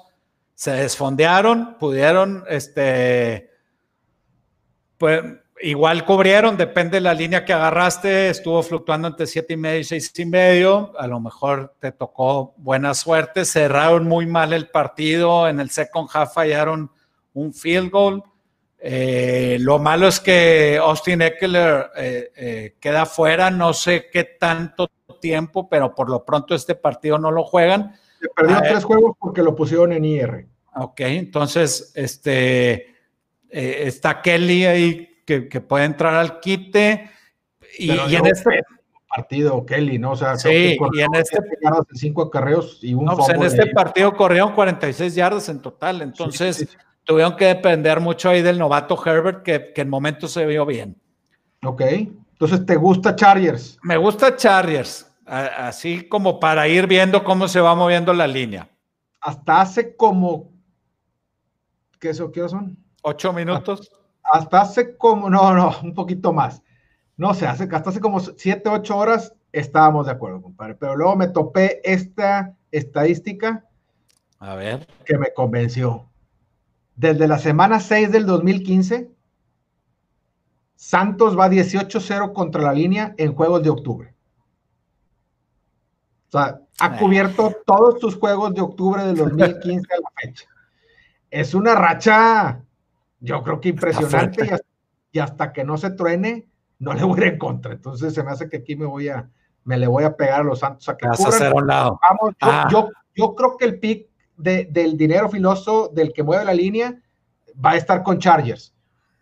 se 0.55 0.73
desfondearon, 0.73 1.77
pudieron, 1.79 2.45
este, 2.49 3.51
pues 4.97 5.23
igual 5.61 6.05
cubrieron, 6.05 6.57
depende 6.57 6.97
de 6.97 7.01
la 7.03 7.15
línea 7.15 7.45
que 7.45 7.53
agarraste, 7.53 8.31
estuvo 8.31 8.63
fluctuando 8.63 9.09
entre 9.09 9.27
siete 9.27 9.55
y 9.55 9.57
medio 9.57 9.81
y 9.81 9.85
seis 9.85 10.13
y 10.17 10.25
medio, 10.25 10.93
a 10.99 11.07
lo 11.07 11.21
mejor 11.21 11.75
te 11.81 11.93
tocó 11.93 12.55
buena 12.57 12.95
suerte, 12.95 13.45
cerraron 13.45 14.09
muy 14.09 14.27
mal 14.27 14.53
el 14.53 14.69
partido, 14.69 15.49
en 15.49 15.61
el 15.61 15.71
second 15.71 16.09
half 16.13 16.35
fallaron 16.35 16.91
un 17.35 17.53
field 17.53 17.91
goal. 17.91 18.23
Eh, 18.81 19.59
lo 19.61 19.81
malo 19.81 20.07
es 20.07 20.21
que 20.21 20.79
Austin 20.81 21.21
Eckler 21.23 21.91
eh, 21.97 22.33
eh, 22.37 22.77
queda 22.81 23.07
fuera, 23.07 23.51
no 23.51 23.73
sé 23.73 24.09
qué 24.11 24.25
tanto 24.25 24.89
tiempo, 25.19 25.69
pero 25.69 25.95
por 25.95 26.11
lo 26.11 26.25
pronto 26.25 26.55
este 26.55 26.75
partido 26.75 27.19
no 27.19 27.31
lo 27.31 27.45
juegan. 27.45 27.95
Se 28.21 28.29
perdieron 28.29 28.63
tres 28.63 28.85
juegos 28.85 29.17
porque 29.19 29.43
lo 29.43 29.55
pusieron 29.55 29.93
en 29.93 30.05
IR. 30.05 30.47
Ok, 30.75 31.01
entonces 31.01 31.93
este, 31.95 32.73
eh, 33.51 33.83
está 33.85 34.23
Kelly 34.23 34.67
ahí 34.67 35.09
que, 35.25 35.61
puede 35.61 35.85
entrar 35.85 36.15
al 36.15 36.41
quite. 36.41 37.11
Y, 37.79 37.91
en 37.91 38.27
este 38.27 38.63
partido, 39.09 39.65
Kelly, 39.67 39.99
¿no? 39.99 40.13
O 40.13 40.17
sea, 40.17 40.37
sí, 40.37 40.79
y 40.93 41.01
en 41.01 41.15
este 41.15 41.39
cinco 41.95 42.23
acarreos 42.23 42.79
y 42.83 42.95
un 42.95 43.05
no, 43.05 43.17
pues 43.17 43.29
en 43.31 43.43
este 43.43 43.67
partido 43.67 44.15
corrieron 44.15 44.55
46 44.55 45.15
yardas 45.15 45.49
en 45.49 45.61
total, 45.61 46.03
entonces 46.03 46.69
tuvieron 47.05 47.37
que 47.37 47.47
depender 47.47 48.01
mucho 48.01 48.31
ahí 48.31 48.43
del 48.43 48.59
novato 48.59 48.99
Herbert, 49.05 49.43
que, 49.43 49.73
que 49.75 49.81
en 49.81 49.89
momento 49.89 50.29
se 50.29 50.47
vio 50.47 50.65
bien. 50.65 50.97
Ok, 51.65 51.83
entonces 51.83 52.65
te 52.65 52.77
gusta 52.77 53.17
Chargers. 53.17 53.79
Me 53.83 53.97
gusta 53.97 54.37
Chargers 54.37 55.08
así 55.29 56.09
como 56.09 56.41
para 56.41 56.69
ir 56.69 56.87
viendo 56.87 57.25
cómo 57.25 57.49
se 57.49 57.61
va 57.61 57.75
moviendo 57.75 58.13
la 58.13 58.27
línea. 58.27 58.69
Hasta 59.21 59.61
hace 59.61 59.97
como, 59.97 60.53
¿qué 62.01 62.11
eso 62.11 62.33
qué 62.33 62.49
son? 62.49 62.79
Ocho 63.03 63.33
minutos. 63.33 63.91
Hasta 64.23 64.63
hace 64.63 64.97
como, 64.97 65.29
no, 65.31 65.55
no, 65.55 65.75
un 65.83 65.95
poquito 65.95 66.33
más. 66.33 66.63
No 67.17 67.35
sé, 67.35 67.47
hace, 67.47 67.65
hasta 67.65 67.91
hace 67.91 68.01
como 68.01 68.21
siete, 68.21 68.69
ocho 68.69 68.97
horas 68.97 69.35
estábamos 69.53 70.07
de 70.07 70.13
acuerdo, 70.13 70.43
compadre. 70.43 70.75
Pero 70.75 70.97
luego 70.97 71.17
me 71.17 71.29
topé 71.29 71.81
esta 71.85 72.57
estadística. 72.71 73.65
A 74.39 74.55
ver. 74.55 74.87
Que 75.05 75.19
me 75.19 75.33
convenció. 75.35 76.09
Desde 76.95 77.29
la 77.29 77.39
semana 77.39 77.81
6 77.81 78.11
del 78.13 78.27
2015, 78.27 79.11
Santos 80.75 81.39
va 81.39 81.49
18-0 81.49 82.33
contra 82.33 82.63
la 82.63 82.73
línea 82.73 83.15
en 83.19 83.35
juegos 83.35 83.63
de 83.63 83.71
octubre. 83.71 84.15
O 86.29 86.31
sea, 86.31 86.61
ha 86.81 86.99
cubierto 86.99 87.55
todos 87.65 88.01
sus 88.01 88.17
juegos 88.17 88.55
de 88.55 88.61
octubre 88.61 89.03
del 89.03 89.17
2015 89.17 89.95
a 89.95 89.97
la 89.97 90.11
fecha. 90.21 90.47
Es 91.31 91.55
una 91.55 91.75
racha, 91.75 92.63
yo 93.21 93.43
creo 93.43 93.61
que 93.61 93.71
impresionante 93.71 94.59
y 95.11 95.19
hasta, 95.19 95.53
que 95.55 95.65
no 95.65 95.79
se 95.79 95.91
truene, 95.91 96.47
no 96.79 96.93
le 96.93 97.03
voy 97.03 97.19
a 97.21 97.27
ir 97.27 97.33
en 97.33 97.39
contra. 97.39 97.73
Entonces 97.73 98.13
se 98.13 98.23
me 98.23 98.31
hace 98.31 98.49
que 98.49 98.59
aquí 98.59 98.77
me 98.77 98.85
voy 98.85 99.09
a, 99.09 99.31
me 99.65 99.79
le 99.79 99.87
voy 99.87 100.05
a 100.05 100.17
pegar 100.17 100.41
a 100.43 100.45
los 100.45 100.59
Santos 100.59 100.87
a 100.91 100.97
que 100.99 101.09
Vas 101.09 101.25
a 101.25 101.29
hacer 101.29 101.53
un 101.55 101.67
lado. 101.67 101.99
Vamos, 102.09 102.35
ah. 102.43 102.69
yo, 102.71 102.91
yo, 103.15 103.35
creo 103.35 103.57
que 103.57 103.65
el 103.65 103.79
pick 103.79 104.09
del 104.37 104.99
dinero 104.99 105.31
filoso 105.31 105.91
del 105.95 106.13
que 106.13 106.23
mueve 106.23 106.45
la 106.45 106.55
línea 106.55 106.95
va 107.65 107.71
a 107.71 107.77
estar 107.77 108.03
con 108.03 108.19
Chargers. 108.19 108.75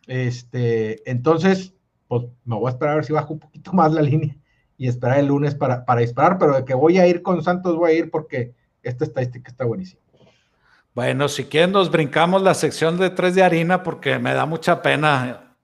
Este, 0.09 1.09
entonces, 1.09 1.73
pues 2.09 2.25
me 2.45 2.57
voy 2.57 2.67
a 2.67 2.71
esperar 2.71 2.93
a 2.93 2.97
ver 2.97 3.05
si 3.05 3.13
bajo 3.13 3.35
un 3.35 3.41
poquito 3.41 3.73
más 3.73 3.93
la 3.93 4.03
línea 4.03 4.37
y 4.79 4.89
esperar 4.89 5.19
el 5.19 5.27
lunes 5.27 5.55
para, 5.55 5.85
disparar, 5.97 6.39
pero 6.39 6.55
de 6.55 6.65
que 6.65 6.75
voy 6.75 6.99
a 6.99 7.07
ir 7.07 7.23
con 7.23 7.43
Santos, 7.43 7.77
voy 7.77 7.91
a 7.91 7.95
ir 7.95 8.11
porque 8.11 8.53
esta 8.83 9.05
estadística 9.05 9.51
está 9.51 9.65
buenísima. 9.65 10.01
Bueno, 10.95 11.29
si 11.29 11.45
quieren 11.45 11.73
nos 11.73 11.91
brincamos 11.91 12.43
la 12.43 12.55
sección 12.55 12.99
de 12.99 13.11
tres 13.11 13.35
de 13.35 13.43
harina 13.43 13.83
porque 13.83 14.19
me 14.19 14.33
da 14.33 14.47
mucha 14.47 14.81
pena. 14.81 15.55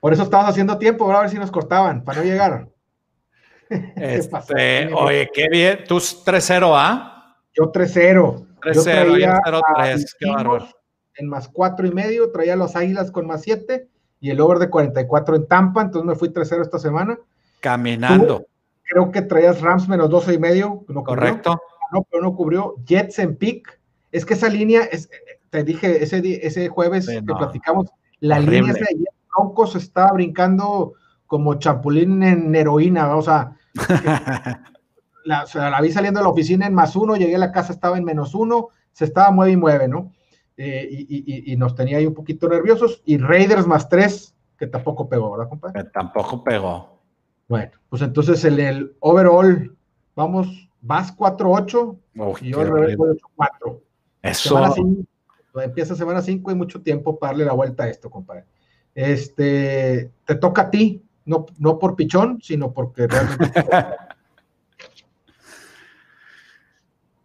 Por 0.00 0.12
eso 0.12 0.22
estamos 0.22 0.48
haciendo 0.48 0.76
tiempo, 0.78 1.10
a 1.10 1.20
ver 1.20 1.30
si 1.30 1.38
nos 1.38 1.50
cortaban, 1.50 2.04
para 2.04 2.20
no 2.20 2.24
llegar. 2.24 2.68
Este, 3.94 4.92
oye, 4.92 5.30
qué 5.32 5.48
bien. 5.48 5.84
¿Tú 5.86 5.98
3-0, 5.98 6.72
ah? 6.74 7.36
Yo 7.54 7.70
3-0. 7.70 8.46
3-0, 8.60 9.18
yo 9.18 9.30
0-3, 9.30 10.16
qué 10.18 10.28
bárbaro. 10.28 10.68
en 11.14 11.28
más 11.28 11.48
cuatro 11.48 11.86
y 11.86 11.92
medio, 11.92 12.32
traía 12.32 12.56
los 12.56 12.74
Águilas 12.74 13.12
con 13.12 13.28
más 13.28 13.42
siete 13.42 13.88
y 14.20 14.30
el 14.30 14.40
over 14.40 14.58
de 14.58 14.68
44 14.68 15.36
en 15.36 15.46
Tampa, 15.46 15.82
entonces 15.82 16.06
me 16.06 16.14
fui 16.14 16.28
3-0 16.28 16.62
esta 16.62 16.78
semana. 16.78 17.18
Caminando. 17.60 18.46
creo 18.84 19.10
que 19.10 19.22
traías 19.22 19.60
Rams 19.60 19.88
menos 19.88 20.10
12 20.10 20.34
y 20.34 20.38
medio. 20.38 20.84
No 20.88 21.04
Correcto. 21.04 21.60
No, 21.92 22.06
pero 22.10 22.22
no 22.22 22.34
cubrió. 22.34 22.76
Jets 22.86 23.18
en 23.18 23.36
pick. 23.36 23.80
Es 24.12 24.24
que 24.24 24.34
esa 24.34 24.48
línea, 24.48 24.82
es, 24.82 25.08
te 25.50 25.64
dije 25.64 26.02
ese, 26.02 26.46
ese 26.46 26.68
jueves 26.68 27.06
que 27.06 27.22
platicamos, 27.22 27.90
la 28.20 28.38
línea 28.38 28.72
de 28.72 29.04
Broncos 29.36 29.76
estaba 29.76 30.12
brincando 30.12 30.94
como 31.26 31.54
champulín 31.54 32.22
en 32.24 32.52
heroína, 32.54 33.14
o 33.14 33.22
sea, 33.22 33.56
la, 35.24 35.46
la, 35.54 35.80
vi 35.80 35.92
saliendo 35.92 36.18
de 36.18 36.24
la 36.24 36.30
oficina 36.30 36.66
en 36.66 36.74
más 36.74 36.96
uno, 36.96 37.14
llegué 37.14 37.36
a 37.36 37.38
la 37.38 37.52
casa, 37.52 37.72
estaba 37.72 37.96
en 37.96 38.04
menos 38.04 38.34
uno, 38.34 38.70
se 38.92 39.04
estaba 39.04 39.30
mueve 39.30 39.52
y 39.52 39.56
mueve, 39.56 39.86
¿no? 39.86 40.12
Eh, 40.56 40.88
y, 40.90 41.56
nos 41.56 41.74
tenía 41.74 41.98
ahí 41.98 42.06
un 42.06 42.14
poquito 42.14 42.48
nerviosos, 42.48 43.00
y 43.06 43.16
Raiders 43.16 43.66
más 43.66 43.88
tres, 43.88 44.34
que 44.58 44.66
tampoco 44.66 45.08
pegó, 45.08 45.30
¿verdad, 45.30 45.48
compadre? 45.48 45.84
Que 45.84 45.90
tampoco 45.90 46.44
pegó. 46.44 46.99
Bueno, 47.50 47.72
pues 47.88 48.00
entonces 48.02 48.44
en 48.44 48.60
el 48.60 48.96
overall, 49.00 49.76
vamos, 50.14 50.70
vas 50.80 51.12
4-8 51.16 51.98
y 52.42 52.50
yo 52.50 52.60
8-4. 52.60 53.80
Eso. 54.22 54.74
empieza 55.56 55.96
semana 55.96 56.22
5 56.22 56.48
y 56.52 56.54
mucho 56.54 56.80
tiempo 56.80 57.18
para 57.18 57.32
darle 57.32 57.46
la 57.46 57.52
vuelta 57.52 57.82
a 57.82 57.88
esto, 57.88 58.08
compadre. 58.08 58.44
Este, 58.94 60.12
te 60.24 60.36
toca 60.36 60.62
a 60.62 60.70
ti, 60.70 61.02
no, 61.24 61.46
no 61.58 61.76
por 61.80 61.96
pichón, 61.96 62.38
sino 62.40 62.72
porque 62.72 63.08
realmente. 63.08 63.64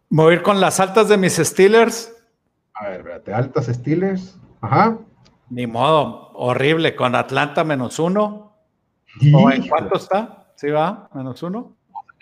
Voy 0.08 0.32
a 0.32 0.36
ir 0.38 0.42
con 0.42 0.60
las 0.60 0.80
altas 0.80 1.08
de 1.08 1.18
mis 1.18 1.36
Steelers. 1.36 2.12
A 2.74 2.88
ver, 2.88 2.96
espérate, 2.98 3.32
altas 3.32 3.66
Steelers. 3.66 4.36
Ajá. 4.60 4.98
Ni 5.50 5.68
modo, 5.68 6.32
horrible, 6.32 6.96
con 6.96 7.14
Atlanta 7.14 7.62
menos 7.62 8.00
uno. 8.00 8.45
En 9.20 9.68
cuánto 9.68 9.96
está? 9.96 10.46
¿Sí 10.56 10.70
va? 10.70 11.08
¿Menos 11.14 11.42
uno? 11.42 11.76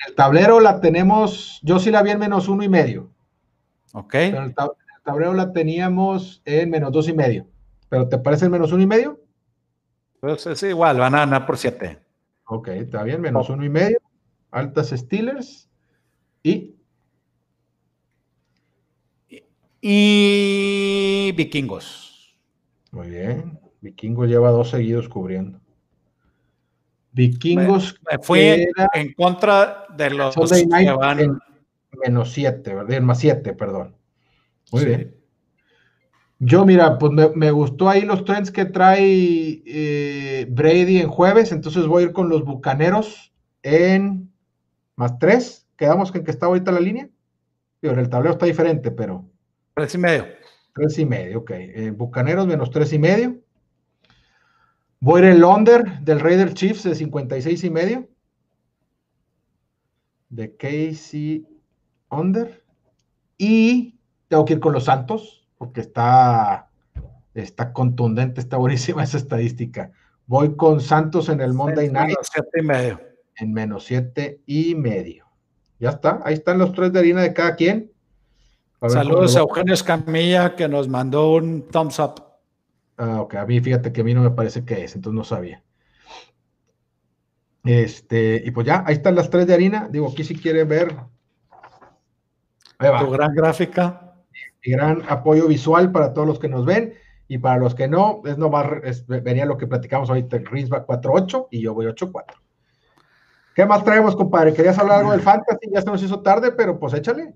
El 0.06 0.14
tablero 0.14 0.60
la 0.60 0.80
tenemos, 0.80 1.60
yo 1.62 1.78
sí 1.78 1.90
la 1.90 2.02
vi 2.02 2.10
en 2.10 2.18
menos 2.18 2.48
uno 2.48 2.62
y 2.62 2.68
medio. 2.68 3.10
Ok. 3.92 4.12
Pero 4.12 4.44
el, 4.44 4.54
tablero 5.04 5.34
la 5.34 5.52
teníamos 5.52 6.42
en 6.44 6.70
menos 6.70 6.92
dos 6.92 7.08
y 7.08 7.12
medio. 7.12 7.46
¿Pero 7.88 8.08
te 8.08 8.18
parece 8.18 8.46
el 8.46 8.50
menos 8.50 8.72
uno 8.72 8.82
y 8.82 8.86
medio? 8.86 9.20
Pues 10.20 10.46
es 10.46 10.62
igual, 10.62 10.98
van 10.98 11.14
a 11.14 11.20
ganar 11.20 11.46
por 11.46 11.58
siete. 11.58 12.00
Ok, 12.46 12.68
está 12.68 13.02
bien, 13.02 13.20
menos 13.20 13.48
uno 13.50 13.64
y 13.64 13.68
medio. 13.68 13.98
Altas 14.50 14.90
Steelers. 14.90 15.68
Y 16.42 16.74
y 19.86 21.32
Vikingos. 21.32 22.34
Muy 22.90 23.10
bien. 23.10 23.60
Vikingos 23.82 24.30
lleva 24.30 24.50
dos 24.50 24.70
seguidos 24.70 25.10
cubriendo. 25.10 25.60
Vikingos. 27.14 28.00
Me, 28.10 28.18
fui 28.18 28.66
en 28.92 29.14
contra 29.14 29.86
de 29.96 30.10
los 30.10 30.34
que 30.34 30.92
van. 30.92 31.40
menos 32.04 32.32
siete, 32.32 32.74
¿verdad? 32.74 32.92
En 32.92 33.04
más 33.04 33.20
siete, 33.20 33.54
perdón. 33.54 33.96
Muy 34.72 34.84
bien. 34.84 35.14
Yo, 36.40 36.66
mira, 36.66 36.98
pues 36.98 37.12
me, 37.34 37.50
gustó 37.52 37.88
ahí 37.88 38.02
los 38.02 38.24
trends 38.24 38.50
que 38.50 38.66
trae 38.66 39.62
eh, 39.64 40.46
Brady 40.50 40.98
en 40.98 41.08
jueves, 41.08 41.52
entonces 41.52 41.86
voy 41.86 42.02
a 42.02 42.06
ir 42.06 42.12
con 42.12 42.28
los 42.28 42.44
bucaneros 42.44 43.32
en 43.62 44.30
más 44.96 45.18
tres. 45.18 45.66
Quedamos 45.76 46.12
con 46.12 46.24
que 46.24 46.30
está 46.30 46.46
ahorita 46.46 46.72
la 46.72 46.80
línea. 46.80 47.08
en 47.80 47.98
el 47.98 48.08
tablero 48.08 48.32
está 48.32 48.46
diferente, 48.46 48.90
pero 48.90 49.24
Tres 49.74 49.94
y 49.94 49.98
medio. 49.98 50.26
Tres 50.72 50.98
y 50.98 51.04
medio, 51.06 51.38
ok. 51.40 51.50
Eh, 51.50 51.90
Bucaneros 51.90 52.46
menos 52.46 52.70
tres 52.70 52.92
y 52.92 52.98
medio. 52.98 53.40
Voy 55.04 55.20
a 55.20 55.24
ir 55.26 55.32
el 55.32 55.44
under 55.44 56.00
del 56.00 56.18
Raider 56.18 56.54
Chiefs 56.54 56.84
de 56.84 56.94
56 56.94 57.62
y 57.62 57.68
medio. 57.68 58.08
De 60.30 60.56
Casey 60.56 61.46
under. 62.08 62.64
Y 63.36 63.98
tengo 64.28 64.46
que 64.46 64.54
ir 64.54 64.60
con 64.60 64.72
los 64.72 64.84
Santos, 64.84 65.46
porque 65.58 65.82
está, 65.82 66.70
está 67.34 67.74
contundente, 67.74 68.40
está 68.40 68.56
buenísima 68.56 69.02
esa 69.04 69.18
estadística. 69.18 69.92
Voy 70.26 70.56
con 70.56 70.80
Santos 70.80 71.28
en 71.28 71.42
el 71.42 71.52
Monday 71.52 71.90
Night. 71.90 72.08
Menos 72.08 72.30
siete 72.32 72.60
y 72.60 72.62
medio. 72.62 73.00
En 73.36 73.52
menos 73.52 73.84
siete 73.84 74.40
y 74.46 74.74
medio. 74.74 75.26
Ya 75.80 75.90
está, 75.90 76.22
ahí 76.24 76.32
están 76.32 76.56
los 76.56 76.72
tres 76.72 76.94
de 76.94 77.00
harina 77.00 77.20
de 77.20 77.34
cada 77.34 77.56
quien. 77.56 77.92
Saludos 78.88 79.36
a 79.36 79.40
Eugenio 79.40 79.74
Escamilla 79.74 80.56
que 80.56 80.66
nos 80.66 80.88
mandó 80.88 81.32
un 81.32 81.68
thumbs 81.70 81.98
up. 81.98 82.33
Ah, 82.96 83.20
ok, 83.22 83.34
a 83.34 83.46
mí 83.46 83.60
fíjate 83.60 83.92
que 83.92 84.02
a 84.02 84.04
mí 84.04 84.14
no 84.14 84.22
me 84.22 84.30
parece 84.30 84.64
que 84.64 84.84
es, 84.84 84.94
entonces 84.94 85.16
no 85.16 85.24
sabía. 85.24 85.62
Este, 87.64 88.42
y 88.44 88.50
pues 88.50 88.66
ya, 88.66 88.84
ahí 88.86 88.94
están 88.94 89.14
las 89.14 89.30
tres 89.30 89.46
de 89.46 89.54
harina. 89.54 89.88
Digo, 89.90 90.08
aquí 90.10 90.22
si 90.22 90.36
quieren 90.36 90.68
ver. 90.68 90.94
Tu 92.78 93.10
gran 93.10 93.34
gráfica. 93.34 94.14
Mi 94.64 94.72
gran 94.72 95.02
apoyo 95.08 95.48
visual 95.48 95.90
para 95.90 96.12
todos 96.12 96.28
los 96.28 96.38
que 96.38 96.48
nos 96.48 96.66
ven. 96.66 96.94
Y 97.26 97.38
para 97.38 97.58
los 97.58 97.74
que 97.74 97.88
no, 97.88 98.20
es 98.26 98.36
nomás, 98.36 98.66
venía 99.08 99.46
lo 99.46 99.56
que 99.56 99.66
platicamos 99.66 100.10
ahorita, 100.10 100.36
Rinsback 100.44 100.86
4-8 100.86 101.48
y 101.50 101.62
yo 101.62 101.72
voy 101.72 101.86
8-4. 101.86 102.34
¿Qué 103.54 103.64
más 103.64 103.82
traemos, 103.82 104.14
compadre? 104.14 104.52
¿Querías 104.52 104.78
hablar 104.78 104.98
algo 104.98 105.12
del 105.12 105.22
fantasy? 105.22 105.70
Ya 105.72 105.80
se 105.80 105.86
nos 105.86 106.02
hizo 106.02 106.20
tarde, 106.20 106.52
pero 106.52 106.78
pues 106.78 106.92
échale. 106.92 107.32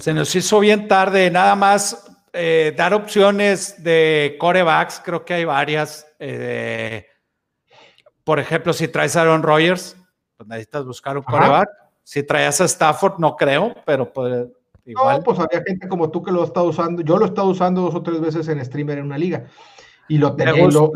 Se 0.00 0.12
nos 0.12 0.34
hizo 0.34 0.58
bien 0.58 0.88
tarde, 0.88 1.30
nada 1.30 1.54
más 1.54 2.07
eh, 2.32 2.74
dar 2.76 2.94
opciones 2.94 3.82
de 3.82 4.36
corebacks, 4.38 5.00
creo 5.04 5.24
que 5.24 5.34
hay 5.34 5.44
varias. 5.44 6.06
Eh, 6.18 7.06
por 8.24 8.38
ejemplo, 8.38 8.72
si 8.72 8.88
traes 8.88 9.16
a 9.16 9.22
Aaron 9.22 9.42
Rodgers, 9.42 9.96
pues 10.36 10.48
necesitas 10.48 10.84
buscar 10.84 11.16
un 11.16 11.22
coreback. 11.22 11.68
Si 12.02 12.22
traes 12.22 12.60
a 12.60 12.64
Stafford, 12.64 13.18
no 13.18 13.36
creo, 13.36 13.74
pero 13.84 14.12
igual. 14.84 15.18
No, 15.18 15.22
pues 15.22 15.38
había 15.38 15.62
gente 15.66 15.88
como 15.88 16.10
tú 16.10 16.22
que 16.22 16.30
lo 16.30 16.42
ha 16.42 16.46
estado 16.46 16.66
usando. 16.66 17.02
Yo 17.02 17.18
lo 17.18 17.26
he 17.26 17.28
estado 17.28 17.48
usando 17.48 17.82
dos 17.82 17.94
o 17.94 18.02
tres 18.02 18.20
veces 18.20 18.48
en 18.48 18.64
streamer 18.64 18.98
en 18.98 19.06
una 19.06 19.18
liga. 19.18 19.46
Y 20.08 20.18
lo 20.18 20.34
tenía, 20.34 20.66
lo, 20.66 20.90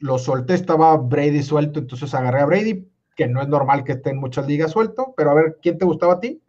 lo, 0.00 0.18
solté, 0.18 0.54
estaba 0.54 0.96
Brady 0.96 1.42
suelto, 1.42 1.80
entonces 1.80 2.14
agarré 2.14 2.40
a 2.40 2.46
Brady, 2.46 2.88
que 3.14 3.26
no 3.26 3.42
es 3.42 3.48
normal 3.48 3.84
que 3.84 3.92
esté 3.92 4.10
en 4.10 4.20
muchas 4.20 4.46
ligas 4.46 4.70
suelto, 4.70 5.12
pero 5.14 5.32
a 5.32 5.34
ver, 5.34 5.58
¿quién 5.60 5.76
te 5.76 5.84
gustaba 5.84 6.14
a 6.14 6.20
ti? 6.20 6.40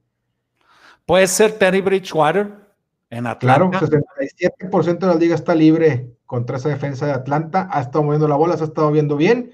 Puede 1.05 1.27
ser 1.27 1.53
Terry 1.57 1.81
Bridgewater 1.81 2.68
en 3.09 3.27
Atlanta. 3.27 3.79
Claro, 3.79 4.01
67% 4.17 4.99
de 4.99 5.07
la 5.07 5.15
liga 5.15 5.35
está 5.35 5.55
libre 5.55 6.11
contra 6.25 6.57
esa 6.57 6.69
defensa 6.69 7.05
de 7.05 7.13
Atlanta. 7.13 7.67
Ha 7.71 7.81
estado 7.81 8.03
moviendo 8.03 8.27
la 8.27 8.35
bola, 8.35 8.55
se 8.57 8.63
ha 8.63 8.67
estado 8.67 8.91
viendo 8.91 9.17
bien. 9.17 9.51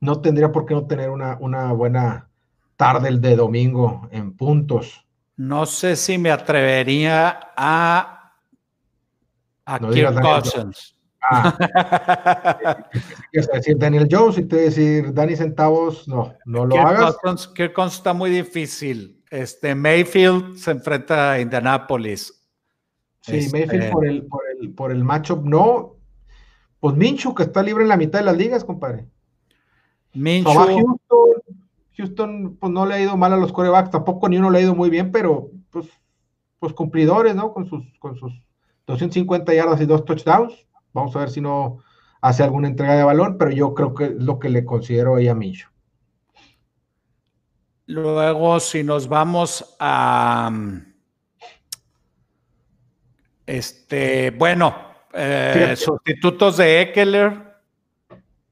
No 0.00 0.20
tendría 0.20 0.52
por 0.52 0.66
qué 0.66 0.74
no 0.74 0.86
tener 0.86 1.10
una, 1.10 1.36
una 1.40 1.72
buena 1.72 2.28
tarde 2.76 3.08
el 3.08 3.20
de 3.20 3.36
domingo 3.36 4.08
en 4.10 4.36
puntos. 4.36 5.04
No 5.36 5.66
sé 5.66 5.96
si 5.96 6.18
me 6.18 6.30
atrevería 6.30 7.52
a, 7.56 8.34
a 9.64 9.78
Kirk 9.78 10.20
Cousins. 10.20 10.94
Ah. 11.30 11.56
decir 13.32 13.78
Daniel 13.78 14.06
Jones 14.10 14.36
y 14.38 14.42
te 14.44 14.56
decir 14.56 15.12
Danny 15.14 15.36
Centavos, 15.36 16.06
no, 16.06 16.34
no 16.44 16.66
lo 16.66 16.76
hagas. 16.76 17.16
Kirk 17.54 17.72
Cousins 17.72 17.96
está 17.96 18.12
muy 18.12 18.30
difícil. 18.30 19.22
Este, 19.30 19.74
Mayfield 19.74 20.56
se 20.58 20.70
enfrenta 20.70 21.32
a 21.32 21.40
Indianapolis. 21.40 22.43
Sí, 23.24 23.36
este, 23.38 23.58
Mayfield 23.58 23.90
por 23.90 24.06
el, 24.06 24.26
por 24.26 24.42
el, 24.50 24.74
por 24.74 24.92
el 24.92 25.02
matchup, 25.02 25.46
no. 25.46 25.96
Pues 26.78 26.94
Minchu, 26.94 27.34
que 27.34 27.44
está 27.44 27.62
libre 27.62 27.82
en 27.82 27.88
la 27.88 27.96
mitad 27.96 28.18
de 28.18 28.26
las 28.26 28.36
ligas, 28.36 28.64
compadre. 28.64 29.08
Minchu. 30.12 30.52
Houston, 30.52 30.98
Houston, 31.96 32.56
pues 32.60 32.70
no 32.70 32.84
le 32.84 32.94
ha 32.94 33.00
ido 33.00 33.16
mal 33.16 33.32
a 33.32 33.38
los 33.38 33.50
corebacks, 33.50 33.90
tampoco 33.90 34.28
ni 34.28 34.36
uno 34.36 34.50
le 34.50 34.58
ha 34.58 34.62
ido 34.62 34.74
muy 34.74 34.90
bien, 34.90 35.10
pero 35.10 35.50
pues, 35.70 35.86
pues 36.58 36.74
cumplidores, 36.74 37.34
¿no? 37.34 37.54
Con 37.54 37.66
sus, 37.66 37.82
con 37.98 38.14
sus 38.16 38.30
250 38.86 39.54
yardas 39.54 39.80
y 39.80 39.86
dos 39.86 40.04
touchdowns. 40.04 40.68
Vamos 40.92 41.16
a 41.16 41.20
ver 41.20 41.30
si 41.30 41.40
no 41.40 41.78
hace 42.20 42.42
alguna 42.42 42.68
entrega 42.68 42.94
de 42.94 43.04
balón, 43.04 43.38
pero 43.38 43.52
yo 43.52 43.72
creo 43.72 43.94
que 43.94 44.04
es 44.04 44.22
lo 44.22 44.38
que 44.38 44.50
le 44.50 44.66
considero 44.66 45.16
ahí 45.16 45.28
a 45.28 45.34
Minchu. 45.34 45.68
Luego, 47.86 48.60
si 48.60 48.84
nos 48.84 49.08
vamos 49.08 49.76
a. 49.80 50.52
Este, 53.46 54.30
bueno, 54.30 54.74
eh, 55.12 55.74
sustitutos 55.76 56.56
de 56.56 56.82
Eckler. 56.82 57.54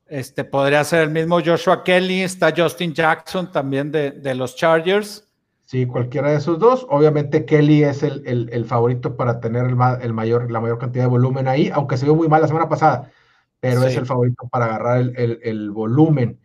Este 0.06 0.44
podría 0.44 0.84
ser 0.84 1.04
el 1.04 1.10
mismo 1.10 1.40
Joshua 1.42 1.82
Kelly. 1.82 2.22
Está 2.22 2.52
Justin 2.54 2.92
Jackson 2.92 3.50
también 3.50 3.90
de, 3.90 4.34
los 4.34 4.54
Chargers. 4.56 5.26
Sí, 5.64 5.86
cualquiera 5.86 6.30
de 6.30 6.36
esos 6.36 6.58
dos. 6.58 6.86
Obviamente 6.90 7.46
Kelly 7.46 7.82
es 7.84 8.02
el, 8.02 8.64
favorito 8.66 9.16
para 9.16 9.40
tener 9.40 9.64
el, 9.64 9.74
mayor, 10.12 10.50
la 10.50 10.60
mayor 10.60 10.78
cantidad 10.78 11.04
de 11.04 11.10
volumen 11.10 11.48
ahí, 11.48 11.70
aunque 11.72 11.96
se 11.96 12.04
vio 12.04 12.14
muy 12.14 12.28
mal 12.28 12.42
la 12.42 12.48
semana 12.48 12.68
pasada, 12.68 13.10
pero 13.58 13.82
es 13.84 13.96
el 13.96 14.04
favorito 14.04 14.46
para 14.50 14.66
agarrar 14.66 14.98
el, 14.98 15.70
volumen. 15.70 16.38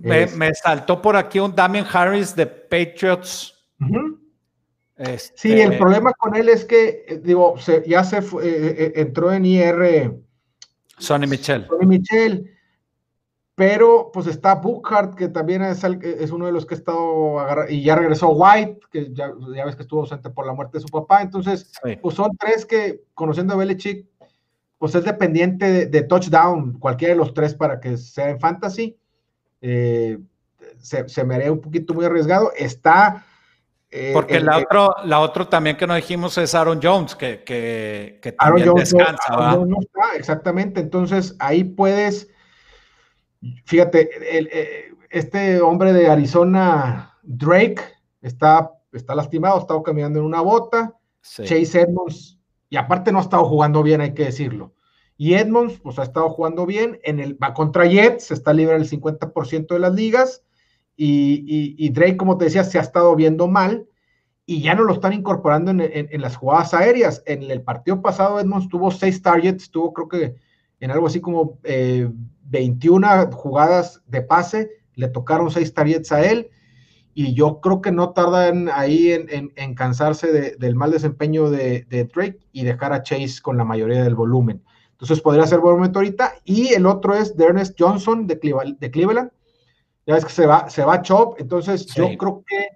Me, 0.00 0.54
saltó 0.54 1.00
por 1.00 1.14
aquí 1.14 1.38
un 1.38 1.54
Damien 1.54 1.86
Harris 1.92 2.34
de 2.34 2.46
Patriots. 2.46 3.54
Sí, 5.34 5.52
el 5.52 5.60
este 5.60 5.78
problema 5.78 6.12
con 6.12 6.36
él 6.36 6.48
es 6.48 6.64
que, 6.64 7.04
eh, 7.08 7.20
digo, 7.22 7.56
ya 7.86 8.04
se 8.04 8.22
fue, 8.22 8.92
entró 9.00 9.32
en 9.32 9.44
IR. 9.46 10.14
Sonny 10.98 11.26
Michel. 11.26 11.66
Sonny 11.66 11.86
Michel 11.86 12.52
pero 13.54 14.10
pues 14.12 14.26
está 14.26 14.54
Buchard, 14.54 15.14
que 15.14 15.28
también 15.28 15.62
es, 15.62 15.84
es 15.84 16.30
uno 16.30 16.46
de 16.46 16.52
los 16.52 16.64
que 16.64 16.74
ha 16.74 16.78
estado 16.78 17.36
y 17.68 17.82
ya 17.82 17.96
regresó 17.96 18.30
White, 18.30 18.80
que 18.90 19.12
ya, 19.12 19.32
ya, 19.54 19.64
ves 19.66 19.76
que 19.76 19.82
estuvo 19.82 20.00
ausente 20.00 20.30
por 20.30 20.46
la 20.46 20.54
muerte 20.54 20.78
de 20.78 20.82
su 20.82 20.88
papá, 20.88 21.20
entonces, 21.20 21.70
pues 22.00 22.14
son 22.14 22.36
tres 22.38 22.64
que, 22.64 23.02
conociendo 23.14 23.54
a 23.54 23.56
Belichick, 23.58 24.06
pues 24.78 24.94
es 24.94 25.04
dependiente 25.04 25.86
de, 25.86 26.02
touchdown, 26.02 26.78
cualquiera 26.78 27.14
de 27.14 27.18
los 27.18 27.34
tres 27.34 27.54
para 27.54 27.78
que 27.78 27.98
sea 27.98 28.30
en 28.30 28.40
fantasy, 28.40 28.96
eh, 29.60 30.18
se, 30.78 31.08
se, 31.08 31.22
me 31.22 31.34
haría 31.34 31.52
un 31.52 31.60
poquito 31.60 31.94
muy 31.94 32.04
arriesgado, 32.04 32.52
está... 32.56 33.26
Eh, 33.94 34.10
Porque 34.14 34.40
la, 34.40 34.56
otro, 34.56 34.96
la 35.04 35.20
otro 35.20 35.48
también 35.48 35.76
que 35.76 35.86
no 35.86 35.94
dijimos 35.94 36.38
es 36.38 36.54
Aaron 36.54 36.80
Jones, 36.82 37.14
que, 37.14 37.44
que, 37.44 38.18
que 38.22 38.32
también 38.32 38.68
Aaron 38.68 38.80
descansa. 38.80 39.22
Aaron 39.28 39.68
no 39.68 39.76
está, 39.80 40.16
exactamente, 40.16 40.80
entonces 40.80 41.36
ahí 41.38 41.62
puedes 41.62 42.32
Fíjate, 43.64 44.10
eh, 44.20 44.94
este 45.10 45.60
hombre 45.60 45.92
de 45.92 46.08
Arizona, 46.08 47.18
Drake, 47.22 47.82
está, 48.20 48.72
está 48.92 49.14
lastimado, 49.14 49.56
ha 49.56 49.60
estado 49.60 49.82
caminando 49.82 50.20
en 50.20 50.24
una 50.24 50.40
bota. 50.40 50.96
Chase 51.22 51.80
Edmonds, 51.80 52.40
y 52.68 52.76
aparte 52.76 53.12
no 53.12 53.18
ha 53.18 53.22
estado 53.22 53.44
jugando 53.44 53.82
bien, 53.82 54.00
hay 54.00 54.12
que 54.14 54.24
decirlo. 54.24 54.74
Y 55.16 55.34
Edmonds, 55.34 55.78
pues 55.80 55.98
ha 55.98 56.02
estado 56.02 56.30
jugando 56.30 56.66
bien. 56.66 56.98
En 57.04 57.20
el, 57.20 57.40
va 57.40 57.54
contra 57.54 57.86
Jets, 57.86 58.30
está 58.32 58.52
libre 58.52 58.74
del 58.74 58.88
50% 58.88 59.66
de 59.68 59.78
las 59.78 59.94
ligas. 59.94 60.42
Y, 60.96 61.88
Drake, 61.90 62.16
como 62.16 62.38
te 62.38 62.44
decía, 62.44 62.64
se 62.64 62.78
ha 62.78 62.82
estado 62.82 63.16
viendo 63.16 63.48
mal 63.48 63.86
y 64.46 64.60
ya 64.60 64.74
no 64.74 64.84
lo 64.84 64.92
están 64.92 65.12
incorporando 65.12 65.70
en, 65.70 66.20
las 66.20 66.36
jugadas 66.36 66.74
aéreas. 66.74 67.22
En 67.26 67.42
el 67.50 67.62
partido 67.62 68.02
pasado, 68.02 68.38
Edmonds 68.38 68.68
tuvo 68.68 68.90
seis 68.90 69.20
targets, 69.22 69.70
tuvo 69.70 69.92
creo 69.92 70.08
que 70.08 70.34
en 70.80 70.90
algo 70.90 71.06
así 71.06 71.20
como 71.20 71.58
eh, 71.64 72.10
21 72.44 73.30
jugadas 73.32 74.02
de 74.06 74.22
pase, 74.22 74.70
le 74.94 75.08
tocaron 75.08 75.50
6 75.50 75.72
targets 75.74 76.12
a 76.12 76.22
él 76.24 76.50
y 77.14 77.34
yo 77.34 77.60
creo 77.60 77.80
que 77.80 77.92
no 77.92 78.10
tardan 78.10 78.70
ahí 78.72 79.12
en, 79.12 79.74
cansarse 79.74 80.56
del 80.58 80.74
mal 80.74 80.90
desempeño 80.90 81.50
de, 81.50 81.86
Drake 82.14 82.40
y 82.52 82.64
dejar 82.64 82.92
a 82.92 83.02
Chase 83.02 83.40
con 83.42 83.56
la 83.56 83.64
mayoría 83.64 84.02
del 84.02 84.14
volumen. 84.14 84.62
Entonces 84.92 85.20
podría 85.20 85.46
ser 85.46 85.60
buen 85.60 85.76
momento 85.76 85.98
ahorita. 85.98 86.34
Y 86.44 86.72
el 86.74 86.86
otro 86.86 87.14
es 87.14 87.34
Ernest 87.38 87.78
Johnson 87.78 88.26
de 88.26 88.38
Cleveland. 88.38 89.30
Ya 90.06 90.14
ves 90.14 90.24
que 90.24 90.32
se 90.32 90.46
va, 90.46 90.68
se 90.68 90.84
va 90.84 91.02
Chop. 91.02 91.40
Entonces 91.40 91.86
yo 91.86 92.08
creo 92.16 92.44
que 92.46 92.68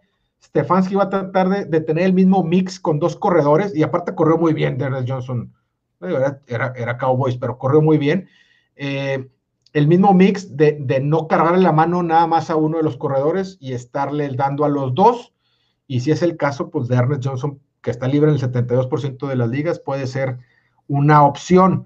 Stefanski 0.42 0.94
va 0.94 1.04
a 1.04 1.10
tratar 1.10 1.68
de, 1.68 1.80
tener 1.80 2.04
el 2.04 2.12
mismo 2.12 2.44
mix 2.44 2.78
con 2.78 2.98
dos 2.98 3.16
corredores. 3.16 3.74
Y 3.74 3.82
aparte 3.82 4.14
corrió 4.14 4.38
muy 4.38 4.52
bien 4.52 4.80
Ernest 4.80 5.08
Johnson. 5.08 5.52
Era, 6.00 6.40
era, 6.46 6.72
era 6.76 6.98
Cowboys, 6.98 7.36
pero 7.36 7.58
corrió 7.58 7.82
muy 7.82 7.98
bien. 7.98 8.28
Eh, 8.76 9.28
el 9.76 9.88
mismo 9.88 10.14
mix 10.14 10.56
de, 10.56 11.00
no 11.02 11.28
cargarle 11.28 11.62
la 11.62 11.70
mano 11.70 12.02
nada 12.02 12.26
más 12.26 12.48
a 12.48 12.56
uno 12.56 12.78
de 12.78 12.82
los 12.82 12.96
corredores 12.96 13.58
y 13.60 13.74
estarle 13.74 14.26
dando 14.34 14.64
a 14.64 14.70
los 14.70 14.94
dos. 14.94 15.34
Y 15.86 16.00
si 16.00 16.12
es 16.12 16.22
el 16.22 16.38
caso, 16.38 16.70
pues 16.70 16.88
de 16.88 16.96
Ernest 16.96 17.26
Johnson, 17.26 17.60
que 17.82 17.90
está 17.90 18.08
libre 18.08 18.30
en 18.30 18.36
el 18.36 18.40
72% 18.40 19.28
de 19.28 19.36
las 19.36 19.50
ligas, 19.50 19.78
puede 19.78 20.06
ser 20.06 20.38
una 20.88 21.26
opción. 21.26 21.84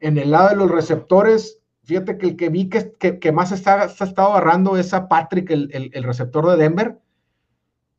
En 0.00 0.18
el 0.18 0.32
lado 0.32 0.50
de 0.50 0.56
los 0.56 0.70
receptores, 0.70 1.59
fíjate 1.90 2.18
que 2.18 2.26
el 2.28 2.36
que 2.36 2.50
vi 2.50 2.68
que, 2.68 3.18
que, 3.18 3.32
más 3.32 3.50
está, 3.50 3.88
se 3.88 4.04
ha 4.04 4.06
estado 4.06 4.30
agarrando 4.30 4.76
es 4.76 4.94
a 4.94 5.08
Patrick, 5.08 5.50
el, 5.50 5.90
receptor 6.04 6.48
de 6.48 6.56
Denver, 6.56 6.98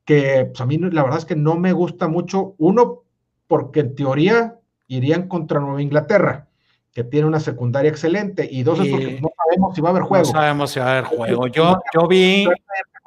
que 0.05 0.45
pues, 0.45 0.61
a 0.61 0.65
mí 0.65 0.77
la 0.77 1.03
verdad 1.03 1.19
es 1.19 1.25
que 1.25 1.35
no 1.35 1.57
me 1.57 1.73
gusta 1.73 2.07
mucho. 2.07 2.55
Uno, 2.57 3.03
porque 3.47 3.81
en 3.81 3.95
teoría 3.95 4.59
irían 4.87 5.27
contra 5.27 5.59
Nueva 5.59 5.81
Inglaterra 5.81 6.47
que 6.93 7.03
tiene 7.03 7.27
una 7.27 7.39
secundaria 7.39 7.89
excelente, 7.89 8.47
y 8.49 8.63
dos 8.63 8.79
es 8.81 8.89
porque 8.89 9.21
no 9.21 9.29
sabemos 9.37 9.75
si 9.75 9.81
va 9.81 9.89
a 9.89 9.91
haber 9.91 10.03
juego. 10.03 10.25
No 10.25 10.31
sabemos 10.31 10.71
si 10.71 10.79
va 10.79 10.85
a 10.85 10.91
haber 10.91 11.05
juego. 11.05 11.47
Yo, 11.47 11.79
yo 11.93 12.07
vi. 12.07 12.45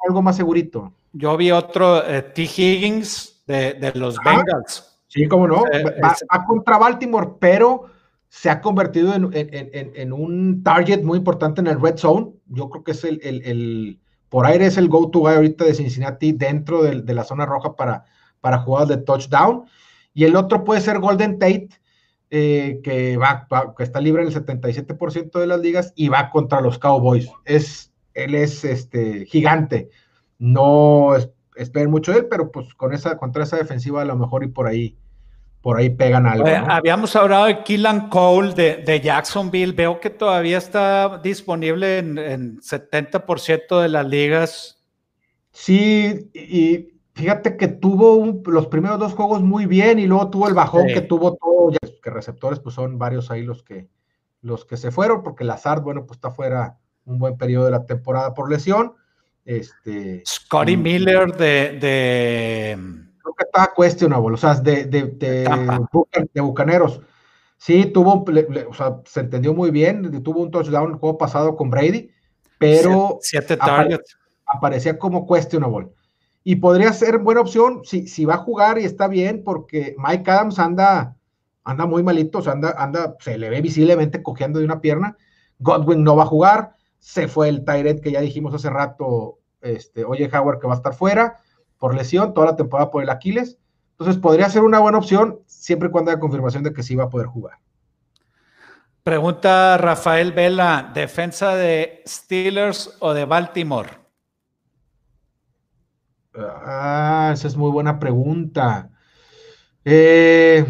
Algo 0.07 0.21
más 0.21 0.35
segurito. 0.37 0.91
Yo 1.13 1.37
vi 1.37 1.51
otro, 1.51 2.03
eh, 2.07 2.21
T. 2.21 2.43
Higgins 2.43 3.43
de, 3.45 3.91
los 3.95 4.17
Bengals. 4.23 4.99
Sí, 5.07 5.27
cómo 5.27 5.47
no. 5.47 5.63
va, 5.63 6.45
contra 6.45 6.77
Baltimore, 6.77 7.29
pero 7.39 7.85
se 8.29 8.49
ha 8.49 8.61
convertido 8.61 9.13
en, 9.15 10.13
un 10.13 10.63
target 10.63 11.03
muy 11.03 11.17
importante 11.17 11.61
en 11.61 11.67
el 11.67 11.81
red 11.81 11.97
zone. 11.97 12.33
Yo 12.47 12.69
creo 12.69 12.83
que 12.83 12.91
es 12.91 13.03
el, 13.03 13.99
por 14.29 14.45
aire 14.45 14.65
es 14.65 14.77
el 14.77 14.89
go-to 14.89 15.19
guy 15.19 15.35
ahorita 15.35 15.65
de 15.65 15.73
Cincinnati 15.73 16.31
dentro 16.33 16.83
de, 16.83 17.01
de, 17.01 17.13
la 17.13 17.23
zona 17.23 17.45
roja 17.45 17.75
para, 17.75 18.05
para 18.41 18.59
jugadas 18.59 18.89
de 18.89 18.97
touchdown. 18.97 19.65
Y 20.13 20.25
el 20.25 20.35
otro 20.35 20.63
puede 20.63 20.81
ser 20.81 20.99
Golden 20.99 21.39
Tate, 21.39 21.69
eh, 22.31 22.81
que, 22.83 23.17
va, 23.17 23.47
que 23.77 23.83
está 23.83 24.01
libre 24.01 24.23
en 24.23 24.29
el 24.29 24.33
77% 24.33 25.39
de 25.39 25.47
las 25.47 25.59
ligas 25.59 25.93
y 25.95 26.09
va 26.09 26.31
contra 26.31 26.59
los 26.59 26.79
Cowboys. 26.79 27.29
Es, 27.45 27.93
él 28.13 28.33
es 28.35 28.65
este, 28.65 29.25
gigante. 29.25 29.89
No 30.39 31.15
esperen 31.55 31.91
mucho 31.91 32.11
de 32.11 32.19
él, 32.19 32.27
pero 32.29 32.51
pues 32.51 32.73
con 32.73 32.93
esa, 32.93 33.17
contra 33.17 33.43
esa 33.43 33.57
defensiva 33.57 34.01
a 34.01 34.05
lo 34.05 34.17
mejor 34.17 34.43
y 34.43 34.47
por 34.47 34.67
ahí, 34.67 34.97
por 35.65 35.79
ahí 35.79 35.89
pegan 35.89 36.27
algo. 36.27 36.45
Habíamos 36.47 37.15
hablado 37.15 37.45
de 37.47 37.63
Killan 37.63 38.07
Cole 38.09 38.53
de, 38.53 39.01
Jacksonville. 39.03 39.73
Veo 39.73 39.99
que 39.99 40.11
todavía 40.11 40.59
está 40.59 41.17
disponible 41.23 41.97
en, 41.97 42.19
en 42.19 42.59
70% 42.59 43.81
de 43.81 43.89
las 43.89 44.05
ligas. 44.05 44.85
Sí, 45.49 46.29
y 46.35 46.99
fíjate 47.15 47.57
que 47.57 47.67
tuvo 47.67 48.43
los 48.45 48.67
primeros 48.67 48.99
dos 48.99 49.13
juegos 49.13 49.41
muy 49.41 49.65
bien 49.65 49.97
y 49.97 50.05
luego 50.05 50.29
tuvo 50.29 50.47
el 50.47 50.53
bajón 50.53 50.85
que 50.85 51.01
tuvo 51.01 51.33
todo, 51.33 51.71
que 52.03 52.09
receptores 52.11 52.59
pues 52.59 52.75
son 52.75 52.99
varios 52.99 53.31
ahí 53.31 53.41
los 53.41 53.63
que, 53.63 53.89
los 54.41 54.65
que 54.65 54.77
se 54.77 54.91
fueron, 54.91 55.23
porque 55.23 55.45
Lazard, 55.45 55.81
bueno, 55.81 56.05
pues 56.05 56.17
está 56.17 56.29
fuera 56.29 56.77
un 57.05 57.17
buen 57.17 57.37
periodo 57.37 57.65
de 57.65 57.71
la 57.71 57.87
temporada 57.87 58.35
por 58.35 58.51
lesión. 58.51 58.93
Este, 59.43 60.21
Scotty 60.27 60.77
Miller 60.77 61.35
de, 61.35 61.79
de, 61.79 63.04
Creo 63.25 63.33
que 63.33 63.45
estaba 63.45 63.73
questionable, 63.75 64.35
o 64.35 64.37
sea, 64.37 64.53
de, 64.53 64.85
de, 64.85 65.03
de, 65.03 66.41
Bucaneros. 66.41 67.01
Sí, 67.57 67.87
tuvo, 67.87 68.23
o 68.23 68.73
sea, 68.75 69.01
se 69.05 69.21
entendió 69.21 69.51
muy 69.51 69.71
bien, 69.71 70.21
tuvo 70.21 70.41
un 70.41 70.51
touchdown 70.51 70.91
el 70.91 70.97
juego 70.97 71.17
pasado 71.17 71.55
con 71.55 71.71
Brady, 71.71 72.11
pero 72.59 73.17
siete, 73.21 73.57
targets. 73.57 74.15
aparecía 74.45 74.99
como 74.99 75.25
questionable 75.25 75.89
y 76.43 76.57
podría 76.57 76.93
ser 76.93 77.17
buena 77.17 77.41
opción 77.41 77.81
si, 77.83 78.07
si 78.07 78.25
va 78.25 78.35
a 78.35 78.43
jugar 78.45 78.77
y 78.77 78.85
está 78.85 79.07
bien, 79.07 79.43
porque 79.43 79.95
Mike 79.97 80.29
Adams 80.29 80.59
anda, 80.59 81.17
anda 81.63 81.87
muy 81.87 82.03
malito, 82.03 82.37
o 82.37 82.41
sea, 82.43 82.53
anda, 82.53 82.75
anda, 82.77 83.15
se 83.21 83.39
le 83.39 83.49
ve 83.49 83.59
visiblemente 83.59 84.21
cojeando 84.21 84.59
de 84.59 84.65
una 84.65 84.81
pierna. 84.81 85.17
Godwin 85.57 86.03
no 86.03 86.15
va 86.15 86.23
a 86.23 86.27
jugar, 86.27 86.75
se 86.99 87.27
fue 87.27 87.49
el 87.49 87.65
Tyret 87.65 88.01
que 88.01 88.11
ya 88.11 88.21
dijimos 88.21 88.53
hace 88.53 88.69
rato, 88.69 89.39
este, 89.61 90.05
oye 90.05 90.29
Howard 90.31 90.59
que 90.59 90.67
va 90.67 90.73
a 90.73 90.77
estar 90.77 90.93
fuera 90.93 91.39
por 91.77 91.95
lesión 91.95 92.33
toda 92.33 92.47
la 92.47 92.55
temporada 92.55 92.91
por 92.91 93.03
el 93.03 93.09
Aquiles. 93.09 93.57
Entonces 93.91 94.17
podría 94.21 94.49
ser 94.49 94.63
una 94.63 94.79
buena 94.79 94.97
opción 94.97 95.39
siempre 95.45 95.89
y 95.89 95.91
cuando 95.91 96.11
haya 96.11 96.19
confirmación 96.19 96.63
de 96.63 96.73
que 96.73 96.83
sí 96.83 96.95
va 96.95 97.05
a 97.05 97.09
poder 97.09 97.27
jugar. 97.27 97.57
Pregunta 99.03 99.77
Rafael 99.77 100.31
Vela, 100.31 100.91
¿defensa 100.93 101.55
de 101.55 102.01
Steelers 102.07 102.97
o 102.99 103.13
de 103.13 103.25
Baltimore? 103.25 103.89
Ah, 106.35 107.31
esa 107.33 107.47
es 107.47 107.55
muy 107.55 107.71
buena 107.71 107.99
pregunta. 107.99 108.89
Eh, 109.85 110.65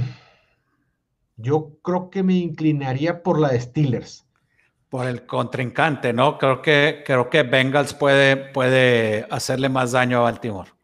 yo 1.38 1.77
creo 1.82 2.10
que 2.10 2.23
me 2.23 2.34
inclinaría 2.34 3.23
por 3.23 3.40
la 3.40 3.49
de 3.49 3.61
Steelers. 3.61 4.27
Por 4.90 5.07
el 5.07 5.26
contrincante, 5.26 6.14
¿no? 6.14 6.38
Creo 6.38 6.61
que, 6.61 7.03
creo 7.06 7.30
que 7.30 7.44
Bengals 7.44 7.94
puede, 7.94 8.36
puede 8.36 9.26
hacerle 9.32 9.69
más 9.69 9.94
daño 9.94 10.19
a 10.19 10.23
Baltimore. 10.23 10.74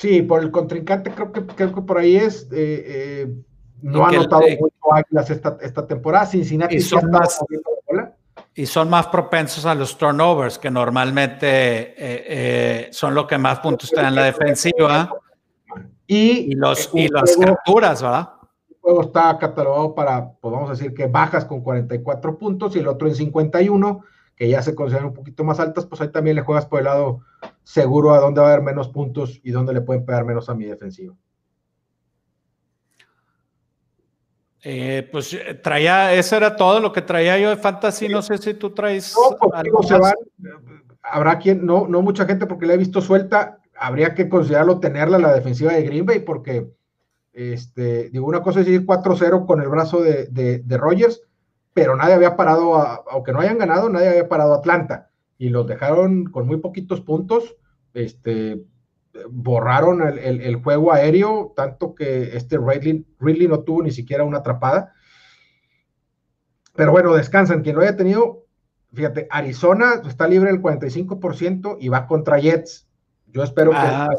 Sí, 0.00 0.22
por 0.22 0.42
el 0.42 0.50
contrincante 0.50 1.10
creo 1.10 1.30
que, 1.30 1.44
creo 1.44 1.74
que 1.74 1.82
por 1.82 1.98
ahí 1.98 2.16
es. 2.16 2.44
Eh, 2.44 2.84
eh, 2.86 3.34
no 3.82 4.06
ha 4.06 4.10
notado 4.10 4.44
mucho 4.58 4.94
Águilas 4.94 5.28
esta, 5.28 5.58
esta 5.60 5.86
temporada. 5.86 6.24
Cincinnati 6.24 6.80
son 6.80 7.10
más, 7.10 7.38
y 8.54 8.64
son 8.64 8.88
más 8.88 9.08
propensos 9.08 9.66
a 9.66 9.74
los 9.74 9.98
turnovers, 9.98 10.58
que 10.58 10.70
normalmente 10.70 11.46
eh, 11.98 12.88
son 12.92 13.14
lo 13.14 13.26
que 13.26 13.36
más 13.36 13.60
puntos 13.60 13.90
te 13.90 13.96
dan 13.96 14.06
en 14.06 14.14
la 14.14 14.24
defensiva. 14.24 15.12
Y, 16.06 16.54
los, 16.54 16.88
y 16.94 17.06
las 17.08 17.36
capturas, 17.36 18.00
¿verdad? 18.00 18.30
El 18.70 18.76
juego 18.80 19.02
está 19.02 19.36
catalogado 19.36 19.94
para, 19.94 20.32
podemos 20.32 20.70
decir 20.70 20.94
que 20.94 21.08
bajas 21.08 21.44
con 21.44 21.60
44 21.60 22.38
puntos 22.38 22.74
y 22.74 22.78
el 22.78 22.88
otro 22.88 23.06
en 23.06 23.14
51, 23.14 24.02
que 24.40 24.48
ya 24.48 24.62
se 24.62 24.74
consideran 24.74 25.08
un 25.08 25.12
poquito 25.12 25.44
más 25.44 25.60
altas, 25.60 25.84
pues 25.84 26.00
ahí 26.00 26.08
también 26.08 26.34
le 26.34 26.40
juegas 26.40 26.64
por 26.64 26.78
el 26.78 26.86
lado 26.86 27.20
seguro 27.62 28.14
a 28.14 28.20
dónde 28.20 28.40
va 28.40 28.48
a 28.48 28.52
haber 28.54 28.64
menos 28.64 28.88
puntos 28.88 29.38
y 29.44 29.50
dónde 29.50 29.74
le 29.74 29.82
pueden 29.82 30.06
pegar 30.06 30.24
menos 30.24 30.48
a 30.48 30.54
mi 30.54 30.64
defensiva. 30.64 31.14
Eh, 34.62 35.06
pues 35.12 35.34
eh, 35.34 35.60
traía, 35.62 36.14
eso 36.14 36.38
era 36.38 36.56
todo 36.56 36.80
lo 36.80 36.90
que 36.90 37.02
traía 37.02 37.38
yo 37.38 37.50
de 37.50 37.58
fantasy. 37.58 38.08
No 38.08 38.22
sé 38.22 38.38
si 38.38 38.54
tú 38.54 38.70
traes. 38.70 39.14
No, 39.14 39.36
pues, 39.36 39.88
se 39.88 39.98
van. 39.98 40.14
Habrá 41.02 41.38
quien, 41.38 41.66
no, 41.66 41.86
no 41.86 42.00
mucha 42.00 42.24
gente 42.24 42.46
porque 42.46 42.64
la 42.64 42.72
he 42.72 42.78
visto 42.78 43.02
suelta. 43.02 43.58
habría 43.78 44.14
que 44.14 44.30
considerarlo 44.30 44.80
tenerla 44.80 45.18
la 45.18 45.34
defensiva 45.34 45.74
de 45.74 45.82
Green 45.82 46.06
Bay, 46.06 46.20
porque 46.20 46.66
este, 47.34 48.08
digo, 48.08 48.26
una 48.26 48.40
cosa 48.40 48.60
es 48.60 48.68
ir 48.68 48.86
4-0 48.86 49.44
con 49.44 49.60
el 49.60 49.68
brazo 49.68 50.00
de, 50.00 50.28
de, 50.64 50.76
Rogers, 50.78 51.20
pero 51.80 51.96
nadie 51.96 52.12
había 52.12 52.36
parado, 52.36 52.76
aunque 53.10 53.32
no 53.32 53.40
hayan 53.40 53.56
ganado, 53.56 53.88
nadie 53.88 54.10
había 54.10 54.28
parado 54.28 54.52
a 54.52 54.58
Atlanta. 54.58 55.08
Y 55.38 55.48
los 55.48 55.66
dejaron 55.66 56.26
con 56.26 56.46
muy 56.46 56.58
poquitos 56.58 57.00
puntos. 57.00 57.56
Este, 57.94 58.66
borraron 59.30 60.02
el, 60.02 60.56
juego 60.56 60.92
aéreo, 60.92 61.54
tanto 61.56 61.94
que 61.94 62.36
este 62.36 62.58
Ridley, 62.58 63.48
no 63.48 63.60
tuvo 63.60 63.82
ni 63.82 63.92
siquiera 63.92 64.24
una 64.24 64.40
atrapada. 64.40 64.92
Pero 66.74 66.92
bueno, 66.92 67.14
descansan. 67.14 67.62
Quien 67.62 67.76
lo 67.76 67.80
haya 67.80 67.96
tenido, 67.96 68.44
fíjate, 68.92 69.26
Arizona 69.30 70.02
está 70.06 70.28
libre 70.28 70.50
el 70.50 70.60
45% 70.60 71.78
y 71.80 71.88
va 71.88 72.06
contra 72.06 72.38
Jets. 72.38 72.90
Yo 73.28 73.42
espero 73.42 73.70
que 73.70 73.78
ah, 73.78 74.10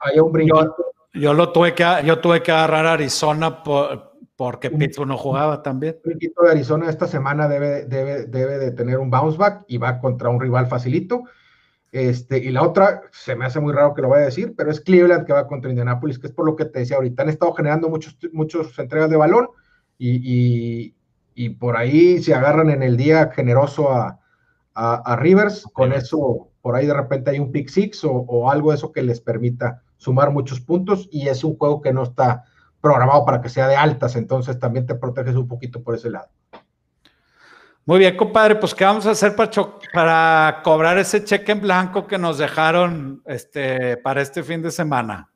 haya, 0.00 0.22
un 0.22 0.32
brinco. 0.32 0.74
Yo, 1.12 1.34
lo 1.34 1.52
tuve 1.52 1.74
que, 1.74 1.84
yo 2.06 2.18
tuve 2.18 2.42
que 2.42 2.50
agarrar 2.50 2.86
a 2.86 2.92
Arizona 2.94 3.62
porque 4.38 4.70
Pittsburgh 4.70 5.08
no 5.08 5.16
jugaba 5.16 5.64
también. 5.64 5.98
El 6.04 6.12
equipo 6.12 6.44
de 6.44 6.52
Arizona 6.52 6.88
esta 6.88 7.08
semana 7.08 7.48
debe, 7.48 7.86
debe, 7.86 8.24
debe 8.26 8.58
de 8.58 8.70
tener 8.70 8.98
un 8.98 9.10
bounce 9.10 9.36
back 9.36 9.64
y 9.66 9.78
va 9.78 9.98
contra 9.98 10.28
un 10.28 10.40
rival 10.40 10.68
facilito. 10.68 11.24
Este, 11.90 12.38
y 12.38 12.50
la 12.50 12.62
otra, 12.62 13.02
se 13.10 13.34
me 13.34 13.46
hace 13.46 13.58
muy 13.58 13.72
raro 13.72 13.94
que 13.94 14.02
lo 14.02 14.10
vaya 14.10 14.22
a 14.22 14.26
decir, 14.26 14.54
pero 14.56 14.70
es 14.70 14.80
Cleveland 14.80 15.26
que 15.26 15.32
va 15.32 15.48
contra 15.48 15.70
Indianapolis, 15.70 16.20
que 16.20 16.28
es 16.28 16.32
por 16.32 16.46
lo 16.46 16.54
que 16.54 16.66
te 16.66 16.78
decía 16.78 16.98
ahorita. 16.98 17.24
Han 17.24 17.30
estado 17.30 17.52
generando 17.52 17.88
muchos, 17.88 18.16
muchos 18.32 18.78
entregas 18.78 19.10
de 19.10 19.16
balón 19.16 19.48
y, 19.98 20.94
por 21.58 21.76
ahí 21.76 22.22
se 22.22 22.32
agarran 22.32 22.70
en 22.70 22.84
el 22.84 22.96
día 22.96 23.32
generoso 23.34 23.90
a, 23.90 24.20
Rivers. 25.16 25.64
Con 25.72 25.92
eso, 25.92 26.52
por 26.62 26.76
ahí 26.76 26.86
de 26.86 26.94
repente 26.94 27.32
hay 27.32 27.40
un 27.40 27.50
pick 27.50 27.68
six 27.68 28.04
o, 28.04 28.48
algo 28.48 28.70
de 28.70 28.76
eso 28.76 28.92
que 28.92 29.02
les 29.02 29.20
permita 29.20 29.82
sumar 29.96 30.30
muchos 30.30 30.60
puntos. 30.60 31.08
Y 31.10 31.26
es 31.26 31.42
un 31.42 31.56
juego 31.56 31.80
que 31.80 31.92
no 31.92 32.04
está 32.04 32.44
programado 32.80 33.24
para 33.24 33.40
que 33.40 33.48
sea 33.48 33.68
de 33.68 33.76
altas, 33.76 34.16
entonces 34.16 34.58
también 34.58 34.86
te 34.86 34.94
proteges 34.94 35.34
un 35.34 35.48
poquito 35.48 35.82
por 35.82 35.94
ese 35.94 36.10
lado. 36.10 36.28
Muy 37.84 38.00
bien, 38.00 38.16
compadre, 38.16 38.56
pues 38.56 38.74
¿qué 38.74 38.84
vamos 38.84 39.06
a 39.06 39.12
hacer 39.12 39.34
para, 39.34 39.50
para 39.94 40.60
cobrar 40.62 40.98
ese 40.98 41.24
cheque 41.24 41.52
en 41.52 41.62
blanco 41.62 42.06
que 42.06 42.18
nos 42.18 42.36
dejaron 42.36 43.22
este, 43.24 43.96
para 43.96 44.20
este 44.20 44.42
fin 44.42 44.60
de 44.60 44.70
semana? 44.70 45.30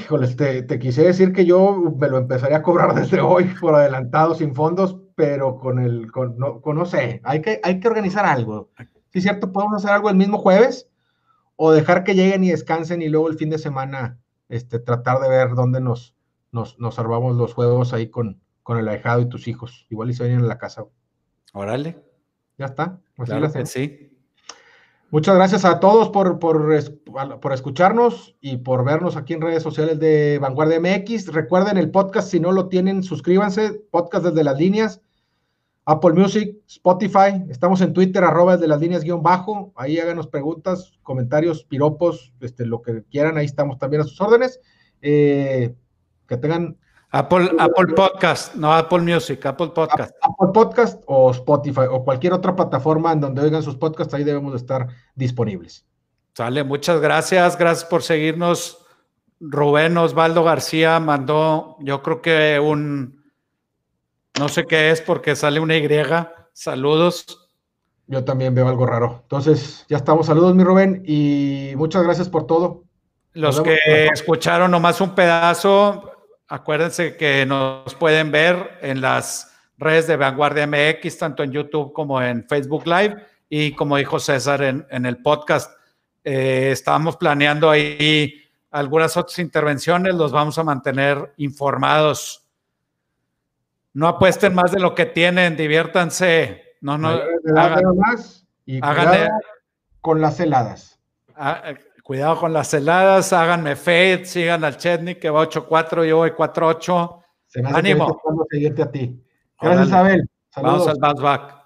Híjole, 0.00 0.28
te, 0.34 0.78
quise 0.78 1.02
decir 1.02 1.32
que 1.32 1.44
yo 1.44 1.94
me 1.96 2.08
lo 2.08 2.18
empezaría 2.18 2.58
a 2.58 2.62
cobrar 2.62 2.94
desde 3.00 3.20
hoy 3.20 3.44
por 3.60 3.74
adelantado, 3.74 4.34
sin 4.34 4.54
fondos, 4.54 4.96
pero 5.14 5.58
con 5.58 5.78
el, 5.78 6.10
con, 6.12 6.36
no, 6.38 6.60
no 6.64 6.84
sé, 6.84 7.20
hay 7.24 7.40
que, 7.40 7.60
hay 7.62 7.80
que 7.80 7.88
organizar 7.88 8.24
algo. 8.24 8.70
Sí, 9.12 9.20
cierto, 9.20 9.52
podemos 9.52 9.84
hacer 9.84 9.94
algo 9.94 10.10
el 10.10 10.16
mismo 10.16 10.38
jueves 10.38 10.88
o 11.56 11.72
dejar 11.72 12.04
que 12.04 12.14
lleguen 12.14 12.44
y 12.44 12.50
descansen 12.50 13.02
y 13.02 13.08
luego 13.08 13.28
el 13.28 13.36
fin 13.36 13.50
de 13.50 13.58
semana 13.58 14.18
este, 14.48 14.78
tratar 14.78 15.20
de 15.20 15.28
ver 15.28 15.54
dónde 15.54 15.80
nos, 15.80 16.14
nos, 16.52 16.78
nos 16.78 16.94
salvamos 16.94 17.36
los 17.36 17.54
juegos 17.54 17.92
ahí 17.92 18.08
con, 18.08 18.40
con 18.62 18.78
el 18.78 18.88
ahijado 18.88 19.20
y 19.20 19.28
tus 19.28 19.48
hijos. 19.48 19.86
Igual 19.90 20.10
y 20.10 20.14
se 20.14 20.24
vienen 20.24 20.44
a 20.44 20.48
la 20.48 20.58
casa. 20.58 20.84
Órale. 21.52 22.02
Ya 22.58 22.66
está. 22.66 23.00
Pues 23.16 23.30
sí. 23.64 24.10
Muchas 25.10 25.36
gracias 25.36 25.64
a 25.64 25.80
todos 25.80 26.10
por, 26.10 26.38
por, 26.38 26.74
escucharnos 27.52 28.36
y 28.42 28.58
por 28.58 28.84
vernos 28.84 29.16
aquí 29.16 29.32
en 29.32 29.40
redes 29.40 29.62
sociales 29.62 29.98
de 29.98 30.38
Vanguardia 30.38 30.80
MX. 30.80 31.32
Recuerden 31.32 31.78
el 31.78 31.90
podcast, 31.90 32.30
si 32.30 32.40
no 32.40 32.52
lo 32.52 32.68
tienen, 32.68 33.02
suscríbanse. 33.02 33.72
Podcast 33.90 34.26
desde 34.26 34.44
las 34.44 34.58
líneas. 34.58 35.00
Apple 35.88 36.12
Music, 36.12 36.54
Spotify. 36.66 37.42
Estamos 37.48 37.80
en 37.80 37.94
Twitter, 37.94 38.22
arroba 38.22 38.56
desde 38.56 38.68
las 38.68 38.78
líneas 38.78 39.02
guion 39.02 39.22
bajo. 39.22 39.72
Ahí 39.74 39.98
háganos 39.98 40.26
preguntas, 40.26 40.92
comentarios, 41.02 41.64
piropos, 41.64 42.34
este, 42.40 42.66
lo 42.66 42.82
que 42.82 43.04
quieran. 43.10 43.38
Ahí 43.38 43.46
estamos 43.46 43.78
también 43.78 44.02
a 44.02 44.04
sus 44.04 44.20
órdenes. 44.20 44.60
Eh, 45.00 45.74
que 46.26 46.36
tengan 46.36 46.76
Apple, 47.10 47.52
Apple 47.58 47.94
Podcast, 47.94 48.54
no 48.54 48.70
Apple 48.70 48.98
Music, 48.98 49.46
Apple 49.46 49.68
Podcast. 49.68 50.14
Apple 50.20 50.48
Podcast 50.52 51.02
o 51.06 51.30
Spotify 51.30 51.86
o 51.90 52.04
cualquier 52.04 52.34
otra 52.34 52.54
plataforma 52.54 53.12
en 53.12 53.20
donde 53.22 53.40
oigan 53.40 53.62
sus 53.62 53.76
podcasts, 53.76 54.12
ahí 54.12 54.24
debemos 54.24 54.52
de 54.52 54.58
estar 54.58 54.88
disponibles. 55.14 55.86
Sale, 56.34 56.64
muchas 56.64 57.00
gracias, 57.00 57.56
gracias 57.56 57.88
por 57.88 58.02
seguirnos. 58.02 58.84
Rubén 59.40 59.96
Osvaldo 59.96 60.44
García 60.44 61.00
mandó, 61.00 61.78
yo 61.80 62.02
creo 62.02 62.20
que 62.20 62.60
un, 62.60 63.17
no 64.38 64.48
sé 64.48 64.66
qué 64.66 64.90
es 64.90 65.00
porque 65.00 65.36
sale 65.36 65.60
una 65.60 65.76
Y. 65.76 65.86
Saludos. 66.52 67.48
Yo 68.06 68.24
también 68.24 68.54
veo 68.54 68.68
algo 68.68 68.86
raro. 68.86 69.20
Entonces, 69.22 69.84
ya 69.88 69.98
estamos. 69.98 70.26
Saludos, 70.26 70.54
mi 70.54 70.64
Rubén, 70.64 71.02
y 71.06 71.72
muchas 71.76 72.02
gracias 72.02 72.28
por 72.28 72.46
todo. 72.46 72.84
Los 73.34 73.60
que 73.60 74.06
escucharon 74.12 74.70
nomás 74.70 75.00
un 75.00 75.14
pedazo, 75.14 76.18
Acuérdense 76.50 77.14
que 77.18 77.44
nos 77.44 77.94
pueden 77.96 78.32
ver 78.32 78.78
en 78.80 79.02
las 79.02 79.54
redes 79.76 80.06
de 80.06 80.16
Vanguardia 80.16 80.66
MX, 80.66 81.18
tanto 81.18 81.42
en 81.42 81.52
YouTube 81.52 81.92
como 81.92 82.22
en 82.22 82.48
Facebook 82.48 82.86
Live 82.86 83.16
y 83.50 83.72
como 83.72 83.98
dijo 83.98 84.18
César 84.18 84.62
en, 84.62 85.06
el 85.06 85.18
podcast. 85.18 85.70
Eh, 86.24 86.70
estábamos 86.72 87.18
planeando 87.18 87.68
ahí 87.68 88.32
algunas 88.70 89.14
otras 89.18 89.38
intervenciones, 89.38 90.14
los 90.14 90.32
vamos 90.32 90.56
a 90.56 90.64
mantener 90.64 91.34
informados. 91.36 92.47
No 93.94 94.08
apuesten 94.08 94.54
más 94.54 94.72
de 94.72 94.80
lo 94.80 94.94
que 94.94 95.06
tienen, 95.06 95.56
diviértanse. 95.56 96.62
No, 96.80 96.96
no, 96.96 97.08
hagan, 97.56 97.96
más 97.96 98.46
y 98.64 98.80
con 100.00 100.20
las 100.20 100.38
heladas. 100.40 101.00
Ah, 101.34 101.74
Cuidado 102.08 102.38
con 102.38 102.54
las 102.54 102.72
heladas, 102.72 103.34
háganme 103.34 103.76
fade, 103.76 104.24
sigan 104.24 104.64
al 104.64 104.78
Chetney 104.78 105.16
que 105.16 105.28
va 105.28 105.46
8-4, 105.46 106.06
yo 106.06 106.16
voy 106.16 106.30
4-8. 106.30 107.22
Ánimo. 107.66 108.18
seguirte 108.50 108.82
a 108.82 108.90
ti. 108.90 109.22
Gracias, 109.60 109.92
Abel. 109.92 110.30
Vamos 110.56 110.88
al 110.88 110.96
bounce 110.98 111.22
back. 111.22 111.57